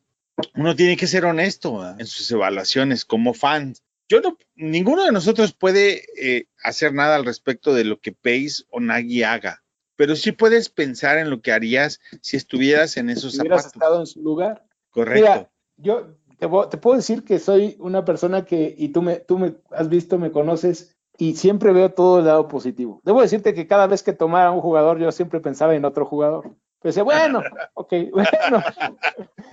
uno 0.54 0.74
tiene 0.74 0.96
que 0.96 1.06
ser 1.06 1.24
honesto 1.24 1.78
¿verdad? 1.78 2.00
en 2.00 2.06
sus 2.06 2.30
evaluaciones 2.30 3.04
como 3.04 3.34
fans. 3.34 3.82
Yo 4.08 4.20
no, 4.20 4.36
ninguno 4.54 5.04
de 5.04 5.12
nosotros 5.12 5.54
puede 5.54 6.04
eh, 6.16 6.46
hacer 6.62 6.92
nada 6.92 7.16
al 7.16 7.24
respecto 7.24 7.74
de 7.74 7.84
lo 7.84 7.98
que 7.98 8.12
Pace 8.12 8.64
o 8.70 8.80
Nagy 8.80 9.22
haga, 9.22 9.62
pero 10.02 10.16
sí 10.16 10.32
puedes 10.32 10.68
pensar 10.68 11.16
en 11.18 11.30
lo 11.30 11.42
que 11.42 11.52
harías 11.52 12.00
si 12.22 12.36
estuvieras 12.36 12.96
en 12.96 13.08
esos 13.08 13.34
Si 13.34 13.40
hubieras 13.40 13.62
zapatos. 13.62 13.76
estado 13.76 14.00
en 14.00 14.06
su 14.06 14.20
lugar. 14.20 14.64
Correcto. 14.90 15.20
Mira, 15.30 15.50
yo 15.76 16.16
te, 16.40 16.48
puedo 16.48 16.96
decir 16.96 17.22
que 17.22 17.38
soy 17.38 17.76
una 17.78 18.04
persona 18.04 18.44
que, 18.44 18.74
y 18.76 18.88
tú 18.88 19.00
me, 19.00 19.20
tú 19.20 19.38
me 19.38 19.54
has 19.70 19.88
visto, 19.88 20.18
me 20.18 20.32
conoces, 20.32 20.96
y 21.18 21.36
siempre 21.36 21.72
veo 21.72 21.92
todo 21.92 22.18
el 22.18 22.24
lado 22.24 22.48
positivo. 22.48 23.00
Debo 23.04 23.22
decirte 23.22 23.54
que 23.54 23.68
cada 23.68 23.86
vez 23.86 24.02
que 24.02 24.12
tomara 24.12 24.50
un 24.50 24.60
jugador, 24.60 24.98
yo 24.98 25.12
siempre 25.12 25.38
pensaba 25.38 25.76
en 25.76 25.84
otro 25.84 26.04
jugador. 26.04 26.50
Pensé, 26.80 27.02
bueno, 27.02 27.40
ok, 27.74 27.92
bueno, 28.10 28.64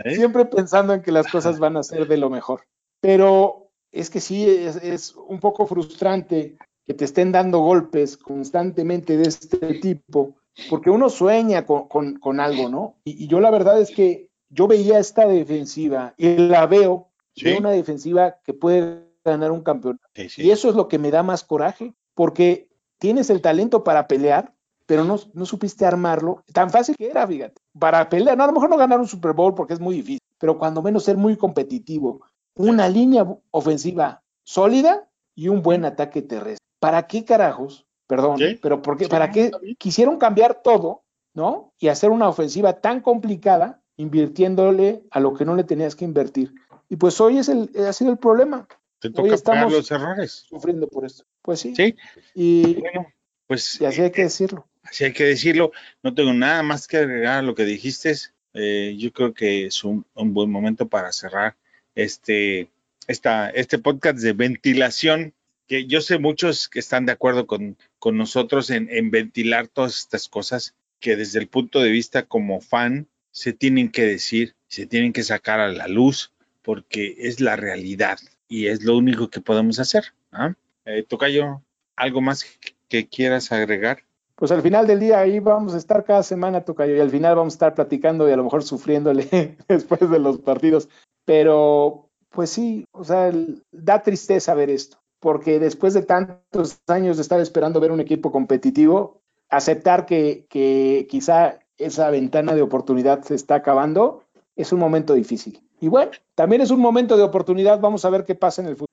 ¿Eh? 0.03 0.15
siempre 0.15 0.45
pensando 0.45 0.95
en 0.95 1.03
que 1.03 1.11
las 1.11 1.27
cosas 1.31 1.59
van 1.59 1.77
a 1.77 1.83
ser 1.83 2.07
de 2.07 2.17
lo 2.17 2.31
mejor. 2.31 2.63
Pero 3.01 3.69
es 3.91 4.09
que 4.09 4.19
sí, 4.19 4.49
es, 4.49 4.77
es 4.77 5.13
un 5.15 5.39
poco 5.39 5.67
frustrante 5.67 6.57
que 6.89 6.95
te 6.95 7.05
estén 7.05 7.31
dando 7.31 7.59
golpes 7.59 8.17
constantemente 8.17 9.15
de 9.15 9.27
este 9.27 9.75
tipo, 9.75 10.37
porque 10.71 10.89
uno 10.89 11.07
sueña 11.09 11.63
con, 11.63 11.87
con- 11.87 12.15
con 12.17 12.39
algo, 12.39 12.67
¿no? 12.67 12.95
Y, 13.03 13.25
y 13.25 13.27
yo 13.27 13.39
la 13.39 13.51
verdad 13.51 13.79
es 13.79 13.91
que 13.91 14.31
yo 14.49 14.67
veía 14.67 14.97
esta 14.97 15.27
defensiva 15.27 16.15
y 16.17 16.35
la 16.35 16.65
veo, 16.65 17.09
Sí. 17.35 17.45
veo 17.45 17.59
una 17.59 17.69
defensiva 17.69 18.37
que 18.43 18.55
puede 18.55 19.03
ganar 19.23 19.51
un 19.51 19.61
campeonato. 19.61 20.03
Sí, 20.15 20.29
sí. 20.29 20.41
Y 20.41 20.49
eso 20.49 20.67
es 20.67 20.73
lo 20.75 20.87
que 20.87 20.97
me 20.97 21.11
da 21.11 21.21
más 21.21 21.43
coraje, 21.43 21.93
porque 22.15 22.69
tienes 22.97 23.29
el 23.29 23.39
talento 23.41 23.83
para 23.83 24.07
pelear, 24.07 24.55
pero 24.87 25.03
no, 25.03 25.19
no 25.35 25.45
supiste 25.45 25.85
armarlo. 25.85 26.43
Tan 26.51 26.71
fácil 26.71 26.95
que 26.97 27.07
era, 27.11 27.27
fíjate. 27.27 27.61
Para 27.77 28.09
pelear, 28.09 28.35
no, 28.35 28.45
a 28.45 28.47
lo 28.47 28.53
mejor 28.53 28.71
no 28.71 28.77
ganar 28.77 28.99
un 28.99 29.07
Super 29.07 29.33
Bowl 29.33 29.53
porque 29.53 29.75
es 29.75 29.79
muy 29.79 29.93
difícil, 29.93 30.23
pero 30.39 30.57
cuando 30.57 30.81
menos 30.81 31.03
ser 31.03 31.17
muy 31.17 31.37
competitivo. 31.37 32.21
Una 32.55 32.89
línea 32.89 33.27
ofensiva 33.51 34.23
sólida 34.43 35.07
y 35.35 35.49
un 35.49 35.61
buen 35.61 35.85
ataque 35.85 36.23
terrestre. 36.23 36.57
¿Para 36.80 37.07
qué 37.07 37.25
carajos? 37.25 37.86
Perdón, 38.07 38.38
Sí. 38.39 38.59
pero 38.61 38.82
¿por 38.82 38.97
qué? 38.97 39.05
Sí, 39.05 39.09
¿para 39.09 39.32
qué 39.32 39.51
quisieron 39.77 40.17
cambiar 40.17 40.61
todo, 40.63 41.03
¿no? 41.34 41.73
Y 41.80 41.89
hacer 41.89 42.09
una 42.09 42.27
ofensiva 42.30 42.80
tan 42.82 43.01
complicada, 43.01 43.82
invirtiéndole 43.97 45.03
a 45.11 45.19
lo 45.19 45.34
que 45.34 45.45
no 45.45 45.55
le 45.55 45.63
tenías 45.63 45.95
que 45.95 46.05
invertir. 46.05 46.53
Y 46.89 46.95
pues 46.95 47.19
hoy 47.21 47.38
es 47.38 47.49
el, 47.49 47.69
ha 47.88 47.93
sido 47.93 48.11
el 48.11 48.17
problema, 48.17 48.67
Te 48.99 49.09
toca 49.11 49.34
estamos- 49.36 49.65
pagar 49.65 49.71
los 49.71 49.91
errores. 49.91 50.32
sufriendo 50.49 50.88
por 50.88 51.05
esto. 51.05 51.23
Pues 51.41 51.59
sí. 51.59 51.73
Sí, 51.75 51.95
Y, 52.34 52.75
bueno, 52.75 53.07
pues 53.47 53.80
y 53.80 53.86
así 53.86 54.01
hay 54.01 54.11
que 54.11 54.21
eh, 54.21 54.25
decirlo. 54.25 54.67
así 54.84 55.03
hay 55.03 55.13
que 55.13 55.23
decirlo. 55.25 55.71
No 56.03 56.13
tengo 56.15 56.34
nada 56.34 56.63
más 56.63 56.88
que 56.88 56.97
agregar 56.97 57.39
a 57.39 57.41
lo 57.43 57.53
que 57.55 57.65
dijiste. 57.65 58.13
Eh, 58.53 58.95
yo 58.97 59.11
creo 59.13 59.34
que 59.34 59.67
es 59.67 59.84
un, 59.84 60.05
un 60.15 60.34
buen 60.34 60.49
momento 60.49 60.88
para 60.88 61.11
cerrar 61.11 61.55
este, 61.95 62.69
esta, 63.07 63.49
este 63.51 63.77
podcast 63.77 64.17
de 64.19 64.34
ventilación, 64.34 65.34
que 65.70 65.86
yo 65.86 66.01
sé 66.01 66.17
muchos 66.17 66.67
que 66.67 66.80
están 66.80 67.05
de 67.05 67.11
acuerdo 67.11 67.45
con, 67.45 67.78
con 67.99 68.17
nosotros 68.17 68.72
en, 68.72 68.89
en 68.89 69.11
ventilar 69.11 69.67
todas 69.67 69.99
estas 69.99 70.28
cosas 70.28 70.76
que 70.99 71.15
desde 71.15 71.39
el 71.39 71.47
punto 71.47 71.80
de 71.80 71.91
vista 71.91 72.26
como 72.26 72.59
fan 72.59 73.07
se 73.32 73.53
tienen 73.53 73.89
que 73.91 74.01
decir, 74.03 74.55
se 74.67 74.88
tienen 74.88 75.13
que 75.13 75.24
sacar 75.24 75.59
a 75.59 75.72
la 75.72 75.88
luz, 75.88 76.34
porque 76.63 77.15
es 77.20 77.39
la 77.39 77.55
realidad 77.55 78.17
y 78.47 78.67
es 78.67 78.84
lo 78.84 78.97
único 78.97 79.30
que 79.30 79.41
podemos 79.41 79.80
hacer. 79.80 80.05
¿ah? 80.32 80.55
Eh, 80.86 81.03
Tocayo, 81.07 81.61
¿algo 81.95 82.20
más 82.20 82.43
que- 82.89 83.07
quieras 83.07 83.51
agregar? 83.51 83.99
Pues 84.36 84.51
al 84.51 84.63
final 84.63 84.88
del 84.88 84.99
día 84.99 85.20
ahí 85.20 85.39
vamos 85.39 85.76
a 85.76 85.78
estar 85.78 86.03
cada 86.03 86.24
semana, 86.24 86.65
Tocayo, 86.65 86.95
y 86.95 86.99
al 86.99 87.11
final 87.11 87.36
vamos 87.36 87.53
a 87.53 87.57
estar 87.57 87.76
platicando 87.76 88.28
y 88.28 88.32
a 88.32 88.38
lo 88.38 88.43
mejor 88.43 88.63
sufriéndole 88.63 89.28
después 89.67 90.09
de 90.09 90.17
los 90.17 90.39
partidos. 90.39 90.89
Pero, 91.26 92.09
pues 92.32 92.49
sí, 92.49 92.86
o 92.91 93.03
sea, 93.03 93.32
da 93.72 94.01
tristeza 94.01 94.55
ver 94.55 94.72
esto, 94.72 94.98
porque 95.20 95.59
después 95.59 95.93
de 95.93 96.03
tantos 96.03 96.80
años 96.88 97.17
de 97.17 97.22
estar 97.24 97.39
esperando 97.39 97.80
ver 97.80 97.91
un 97.91 97.99
equipo 97.99 98.32
competitivo, 98.32 99.22
aceptar 99.49 100.05
que, 100.05 100.45
que 100.49 101.07
quizá 101.09 101.59
esa 101.78 102.09
ventana 102.09 102.55
de 102.55 102.61
oportunidad 102.61 103.24
se 103.24 103.36
está 103.36 103.55
acabando, 103.55 104.24
es 104.55 104.72
un 104.74 104.80
momento 104.80 105.13
difícil. 105.13 105.61
Y 105.82 105.88
bueno, 105.88 106.11
también 106.36 106.61
es 106.61 106.72
un 106.72 106.80
momento 106.80 107.15
de 107.17 107.24
oportunidad, 107.24 107.80
vamos 107.80 108.03
a 108.05 108.09
ver 108.09 108.26
qué 108.26 108.36
pasa 108.36 108.61
en 108.61 108.67
el 108.67 108.76
futuro. 108.76 108.88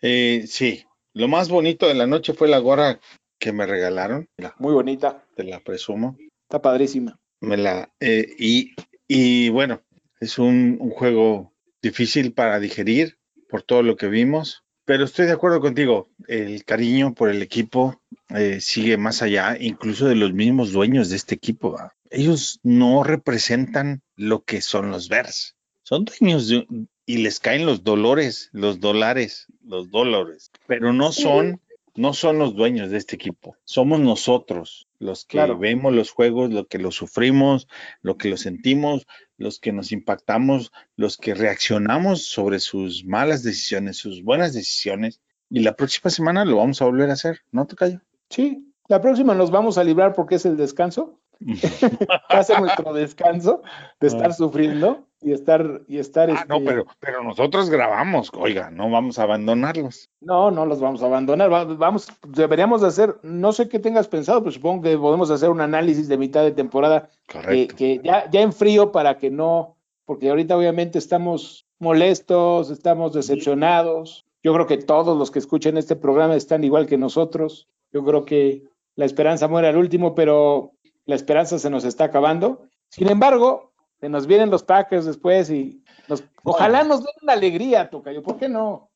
Eh, 0.00 0.44
sí, 0.46 0.84
lo 1.14 1.28
más 1.28 1.48
bonito 1.48 1.86
de 1.88 1.94
la 1.94 2.06
noche 2.06 2.32
fue 2.34 2.48
la 2.48 2.58
gorra 2.58 3.00
que 3.38 3.52
me 3.52 3.66
regalaron, 3.66 4.28
la- 4.36 4.54
Muy 4.58 4.72
bonita, 4.72 5.24
te 5.36 5.44
la 5.44 5.60
presumo, 5.60 6.16
está 6.42 6.62
padrísima. 6.62 7.18
me 7.40 7.56
la 7.56 7.92
eh, 8.00 8.26
y, 8.38 8.72
y 9.08 9.48
bueno, 9.50 9.82
es 10.20 10.38
un, 10.38 10.76
un 10.80 10.90
juego 10.90 11.52
difícil 11.82 12.32
para 12.32 12.60
digerir 12.60 13.18
por 13.48 13.62
todo 13.62 13.82
lo 13.82 13.96
que 13.96 14.06
vimos, 14.06 14.62
pero 14.92 15.04
estoy 15.06 15.24
de 15.24 15.32
acuerdo 15.32 15.62
contigo, 15.62 16.10
el 16.28 16.66
cariño 16.66 17.14
por 17.14 17.30
el 17.30 17.40
equipo 17.40 18.02
eh, 18.28 18.60
sigue 18.60 18.98
más 18.98 19.22
allá, 19.22 19.56
incluso 19.58 20.06
de 20.06 20.16
los 20.16 20.34
mismos 20.34 20.70
dueños 20.70 21.08
de 21.08 21.16
este 21.16 21.34
equipo. 21.34 21.72
¿va? 21.72 21.94
Ellos 22.10 22.60
no 22.62 23.02
representan 23.02 24.02
lo 24.16 24.44
que 24.44 24.60
son 24.60 24.90
los 24.90 25.08
Bears, 25.08 25.56
son 25.82 26.04
dueños 26.04 26.46
de, 26.48 26.66
y 27.06 27.16
les 27.22 27.40
caen 27.40 27.64
los 27.64 27.84
dolores, 27.84 28.50
los 28.52 28.80
dólares, 28.80 29.46
los 29.64 29.90
dólares, 29.90 30.50
pero 30.66 30.92
no 30.92 31.10
son 31.10 31.58
no 31.94 32.12
son 32.12 32.38
los 32.38 32.54
dueños 32.54 32.90
de 32.90 32.98
este 32.98 33.16
equipo, 33.16 33.56
somos 33.64 33.98
nosotros 33.98 34.88
los 34.98 35.24
que 35.24 35.38
Claro. 35.38 35.58
vemos 35.58 35.94
los 35.94 36.10
juegos, 36.10 36.50
lo 36.52 36.66
que 36.66 36.78
los 36.78 36.96
sufrimos, 36.96 37.66
lo 38.02 38.18
que 38.18 38.28
los 38.28 38.40
sentimos, 38.40 39.06
los 39.42 39.58
que 39.58 39.72
nos 39.72 39.92
impactamos, 39.92 40.72
los 40.96 41.18
que 41.18 41.34
reaccionamos 41.34 42.24
sobre 42.24 42.60
sus 42.60 43.04
malas 43.04 43.42
decisiones, 43.42 43.98
sus 43.98 44.22
buenas 44.22 44.54
decisiones. 44.54 45.20
Y 45.50 45.60
la 45.60 45.76
próxima 45.76 46.10
semana 46.10 46.44
lo 46.44 46.56
vamos 46.56 46.80
a 46.80 46.86
volver 46.86 47.10
a 47.10 47.14
hacer, 47.14 47.40
¿no, 47.50 47.66
Tocayo? 47.66 48.00
Sí, 48.30 48.72
la 48.88 49.00
próxima 49.00 49.34
nos 49.34 49.50
vamos 49.50 49.76
a 49.78 49.84
librar 49.84 50.14
porque 50.14 50.36
es 50.36 50.46
el 50.46 50.56
descanso. 50.56 51.20
Ser 52.44 52.60
nuestro 52.60 52.92
descanso 52.92 53.62
de 54.00 54.08
estar 54.08 54.30
Ah. 54.30 54.32
sufriendo 54.32 55.04
y 55.20 55.32
estar 55.32 55.82
y 55.86 55.98
estar 55.98 56.28
Ah, 56.30 56.44
no, 56.48 56.56
este, 56.56 56.66
pero, 56.68 56.86
pero 56.98 57.22
nosotros 57.22 57.70
grabamos, 57.70 58.30
oiga, 58.36 58.70
no 58.70 58.90
vamos 58.90 59.18
a 59.18 59.22
abandonarlos. 59.22 60.08
no, 60.20 60.50
no 60.50 60.66
los 60.66 60.80
vamos 60.80 61.02
a 61.02 61.06
abandonar. 61.06 61.52
Va- 61.52 61.64
Vamos, 61.64 62.08
deberíamos 62.26 62.80
de 62.80 62.88
hacer, 62.88 63.16
no 63.22 63.52
sé 63.52 63.68
qué 63.68 63.78
tengas 63.78 64.08
pensado, 64.08 64.40
pero 64.40 64.50
supongo 64.52 64.82
que 64.82 64.98
podemos 64.98 65.30
hacer 65.30 65.50
un 65.50 65.60
análisis 65.60 66.08
de 66.08 66.18
mitad 66.18 66.42
de 66.42 66.52
temporada 66.52 67.08
que, 67.28 67.32
Correcto. 67.38 67.76
que 67.76 68.00
ya, 68.02 68.28
ya 68.30 68.40
en 68.40 68.52
frío 68.52 68.90
para 68.90 69.16
que 69.18 69.30
no, 69.30 69.76
porque 70.04 70.28
ahorita 70.30 70.56
obviamente 70.56 70.98
estamos 70.98 71.66
molestos, 71.78 72.70
estamos 72.70 73.12
decepcionados. 73.12 74.24
Yo 74.42 74.52
creo 74.54 74.66
que 74.66 74.78
todos 74.78 75.16
los 75.16 75.30
que 75.30 75.38
escuchen 75.38 75.76
este 75.76 75.94
programa 75.94 76.34
están 76.34 76.64
igual 76.64 76.86
que 76.86 76.98
nosotros. 76.98 77.68
Yo 77.92 78.04
creo 78.04 78.24
que 78.24 78.64
la 78.96 79.04
esperanza 79.04 79.46
muere 79.46 79.68
al 79.68 79.76
último, 79.76 80.14
pero 80.16 80.72
la 81.06 81.14
esperanza 81.14 81.58
se 81.58 81.70
nos 81.70 81.84
está 81.84 82.04
acabando. 82.04 82.66
Sin 82.88 83.08
embargo, 83.08 83.72
se 84.00 84.08
nos 84.08 84.26
vienen 84.26 84.50
los 84.50 84.62
Packers 84.62 85.04
después 85.06 85.50
y 85.50 85.82
nos- 86.08 86.24
ojalá 86.44 86.84
nos 86.84 87.00
den 87.04 87.14
una 87.22 87.32
alegría, 87.34 87.88
Tocayo. 87.90 88.22
¿Por 88.22 88.38
qué 88.38 88.48
no? 88.48 88.90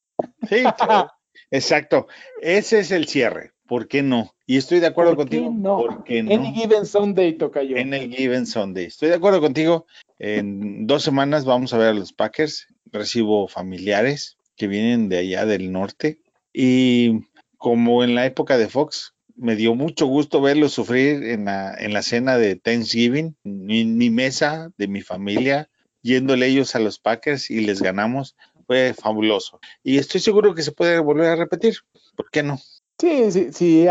Sí, 0.49 0.63
claro. 0.77 1.11
exacto. 1.51 2.07
Ese 2.41 2.81
es 2.81 2.91
el 2.91 3.07
cierre. 3.07 3.53
¿Por 3.67 3.89
qué 3.89 4.01
no? 4.03 4.33
Y 4.47 4.59
estoy 4.59 4.79
de 4.79 4.87
acuerdo 4.87 5.17
¿Por 5.17 5.29
qué 5.29 5.39
contigo. 5.41 5.55
no? 5.61 5.77
¿Por 5.79 6.05
qué 6.05 6.23
no? 6.23 6.33
Any 6.35 6.55
given 6.55 6.87
Sunday, 6.87 7.33
Tocayo. 7.37 7.77
En 7.77 7.93
el 7.95 8.15
Given 8.15 8.47
Sunday. 8.47 8.85
Estoy 8.85 9.09
de 9.09 9.17
acuerdo 9.17 9.41
contigo. 9.41 9.87
En 10.21 10.87
dos 10.87 11.03
semanas 11.03 11.45
vamos 11.45 11.75
a 11.75 11.79
ver 11.79 11.89
a 11.89 11.95
los 11.95 12.13
Packers. 12.13 12.69
Recibo 12.93 13.49
familiares 13.49 14.39
que 14.57 14.69
vienen 14.69 15.09
de 15.09 15.19
allá 15.19 15.45
del 15.47 15.73
norte. 15.73 16.21
Y 16.53 17.23
como 17.59 18.05
en 18.05 18.15
la 18.15 18.25
época 18.25 18.57
de 18.57 18.69
Fox, 18.69 19.15
me 19.37 19.55
dio 19.57 19.75
mucho 19.75 20.07
gusto 20.07 20.41
verlos 20.41 20.73
sufrir 20.73 21.23
en 21.25 21.45
la, 21.47 21.75
en 21.75 21.93
la 21.93 22.03
cena 22.03 22.37
de 22.39 22.57
Thanksgiving, 22.57 23.37
en 23.45 23.97
mi 23.99 24.11
mesa 24.11 24.71
de 24.79 24.89
mi 24.89 25.03
familia, 25.03 25.69
yéndole 26.03 26.47
ellos 26.47 26.75
a 26.75 26.79
los 26.79 26.99
Packers 26.99 27.51
y 27.51 27.61
les 27.61 27.83
ganamos. 27.83 28.37
Fue 28.67 28.95
fabuloso. 29.01 29.61
Y 29.85 29.99
estoy 29.99 30.21
seguro 30.21 30.53
que 30.55 30.63
se 30.63 30.73
puede 30.73 30.99
volver 30.99 31.27
a 31.29 31.37
repetir. 31.37 31.77
¿Por 32.17 32.29
qué 32.31 32.43
no? 32.43 32.59
Sí, 32.99 33.31
sí, 33.31 33.49
sí, 33.53 33.87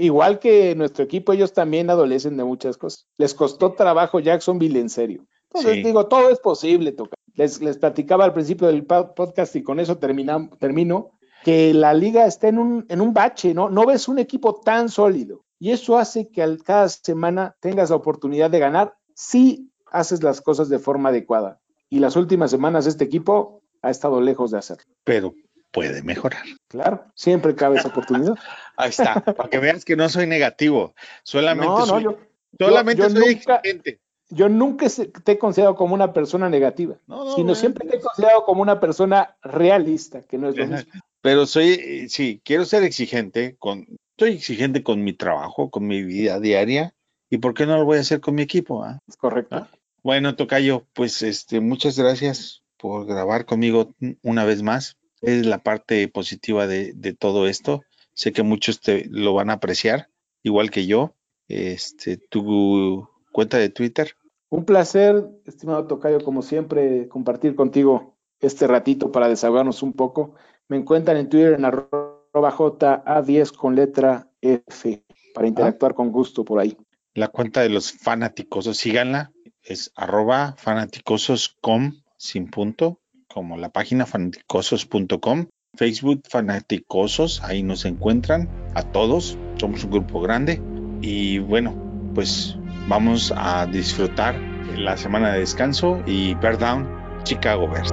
igual 0.00 0.38
que 0.40 0.74
nuestro 0.74 1.04
equipo, 1.04 1.32
ellos 1.32 1.52
también 1.52 1.90
adolecen 1.90 2.36
de 2.36 2.42
muchas 2.44 2.76
cosas. 2.76 3.06
Les 3.18 3.34
costó 3.34 3.72
trabajo 3.74 4.18
Jacksonville 4.18 4.80
en 4.80 4.88
serio. 4.88 5.26
Entonces, 5.52 5.74
Sí. 5.74 5.82
digo, 5.84 6.06
todo 6.06 6.30
es 6.30 6.40
posible, 6.40 6.90
toca. 6.92 7.14
Les, 7.34 7.60
les 7.60 7.76
platicaba 7.78 8.24
al 8.24 8.32
principio 8.32 8.66
del 8.66 8.84
podcast 8.84 9.54
y 9.56 9.62
con 9.62 9.78
eso 9.78 9.98
termina- 9.98 10.48
termino, 10.58 11.15
que 11.46 11.72
la 11.74 11.94
liga 11.94 12.26
está 12.26 12.48
en 12.48 12.58
un, 12.58 12.86
en 12.88 13.00
un 13.00 13.14
bache, 13.14 13.54
¿no? 13.54 13.70
No 13.70 13.86
ves 13.86 14.08
un 14.08 14.18
equipo 14.18 14.56
tan 14.62 14.88
sólido. 14.88 15.44
Y 15.60 15.70
eso 15.70 15.96
hace 15.96 16.28
que 16.28 16.42
al- 16.42 16.60
cada 16.64 16.88
semana 16.88 17.54
tengas 17.60 17.90
la 17.90 17.94
oportunidad 17.96 18.50
de 18.50 18.58
ganar 18.58 18.96
si 19.14 19.70
haces 19.92 20.24
las 20.24 20.40
cosas 20.40 20.68
de 20.68 20.80
forma 20.80 21.10
adecuada. 21.10 21.60
Y 21.88 22.00
las 22.00 22.16
últimas 22.16 22.50
semanas 22.50 22.88
este 22.88 23.04
equipo 23.04 23.62
ha 23.80 23.90
estado 23.90 24.20
lejos 24.20 24.50
de 24.50 24.58
hacerlo. 24.58 24.92
Pero 25.04 25.34
puede 25.70 26.02
mejorar. 26.02 26.42
Claro, 26.66 27.04
siempre 27.14 27.54
cabe 27.54 27.76
esa 27.78 27.90
oportunidad. 27.90 28.34
Ahí 28.76 28.90
está, 28.90 29.20
para 29.20 29.48
que 29.48 29.60
veas 29.60 29.84
que 29.84 29.94
no 29.94 30.08
soy 30.08 30.26
negativo, 30.26 30.94
solamente 31.22 31.68
No, 31.70 31.78
no, 31.78 31.86
soy, 31.86 32.02
yo, 32.02 32.16
solamente 32.58 33.02
yo 33.04 33.10
soy 33.10 33.20
nunca- 33.36 33.56
exigente. 33.58 34.00
yo 34.30 34.48
nunca 34.48 34.86
te 35.22 35.30
he 35.32 35.38
considerado 35.38 35.76
como 35.76 35.94
una 35.94 36.12
persona 36.12 36.48
negativa, 36.50 36.96
No, 37.06 37.24
no, 37.24 37.30
sino 37.36 37.48
no, 37.50 37.54
siempre 37.54 37.86
te 37.88 37.98
he 37.98 38.00
considerado 38.00 38.44
como 38.44 38.62
una 38.62 38.80
persona 38.80 39.36
realista, 39.42 40.22
que 40.22 40.38
no 40.38 40.48
es 40.48 40.56
lo 40.56 40.66
mismo. 40.66 40.90
Pero 41.26 41.44
soy, 41.44 41.70
eh, 41.70 42.06
sí, 42.08 42.40
quiero 42.44 42.64
ser 42.64 42.84
exigente 42.84 43.56
con, 43.58 43.84
soy 44.16 44.34
exigente 44.34 44.84
con 44.84 45.02
mi 45.02 45.12
trabajo, 45.12 45.70
con 45.70 45.84
mi 45.84 46.04
vida 46.04 46.38
diaria, 46.38 46.94
y 47.28 47.38
por 47.38 47.52
qué 47.52 47.66
no 47.66 47.76
lo 47.76 47.84
voy 47.84 47.98
a 47.98 48.02
hacer 48.02 48.20
con 48.20 48.36
mi 48.36 48.42
equipo. 48.42 48.84
ah? 48.84 49.00
Es 49.08 49.16
correcto. 49.16 49.56
Ah. 49.56 49.68
Bueno, 50.04 50.36
Tocayo, 50.36 50.86
pues 50.92 51.22
este, 51.22 51.58
muchas 51.58 51.98
gracias 51.98 52.62
por 52.76 53.06
grabar 53.06 53.44
conmigo 53.44 53.92
una 54.22 54.44
vez 54.44 54.62
más. 54.62 54.98
Es 55.20 55.44
la 55.44 55.58
parte 55.58 56.06
positiva 56.06 56.68
de, 56.68 56.92
de 56.92 57.12
todo 57.12 57.48
esto. 57.48 57.82
Sé 58.14 58.30
que 58.32 58.44
muchos 58.44 58.80
te 58.80 59.08
lo 59.10 59.34
van 59.34 59.50
a 59.50 59.54
apreciar, 59.54 60.08
igual 60.44 60.70
que 60.70 60.86
yo. 60.86 61.16
Este, 61.48 62.18
tu 62.18 63.08
cuenta 63.32 63.58
de 63.58 63.70
Twitter. 63.70 64.12
Un 64.48 64.64
placer, 64.64 65.28
estimado 65.44 65.88
Tocayo, 65.88 66.20
como 66.20 66.42
siempre, 66.42 67.08
compartir 67.08 67.56
contigo 67.56 68.16
este 68.38 68.68
ratito 68.68 69.10
para 69.10 69.28
desahogarnos 69.28 69.82
un 69.82 69.92
poco. 69.92 70.36
Me 70.68 70.76
encuentran 70.76 71.16
en 71.16 71.28
Twitter 71.28 71.52
en 71.54 71.64
arroba 71.64 72.16
JA10 72.34 73.52
con 73.56 73.76
letra 73.76 74.28
F 74.40 75.04
para 75.34 75.46
interactuar 75.46 75.94
con 75.94 76.10
gusto 76.10 76.44
por 76.44 76.60
ahí. 76.60 76.76
la 77.14 77.28
cuenta 77.28 77.62
de 77.62 77.70
los 77.70 77.92
fanaticosos, 77.92 78.76
síganla, 78.76 79.32
es 79.62 79.92
arroba 79.96 80.54
fanaticosos.com 80.58 81.92
sin 82.18 82.48
punto, 82.50 83.00
como 83.28 83.56
la 83.56 83.70
página 83.70 84.06
fanaticosos.com. 84.06 85.46
Facebook 85.76 86.22
Fanaticosos, 86.28 87.42
ahí 87.42 87.62
nos 87.62 87.84
encuentran 87.84 88.48
a 88.74 88.82
todos, 88.82 89.36
somos 89.58 89.84
un 89.84 89.90
grupo 89.90 90.20
grande 90.20 90.60
y 91.02 91.38
bueno, 91.38 91.74
pues 92.14 92.56
vamos 92.88 93.32
a 93.36 93.66
disfrutar 93.66 94.40
la 94.74 94.96
semana 94.96 95.32
de 95.32 95.40
descanso 95.40 96.02
y 96.06 96.34
Bear 96.34 96.58
Down 96.58 96.88
Chicago 97.24 97.68
Bears. 97.68 97.92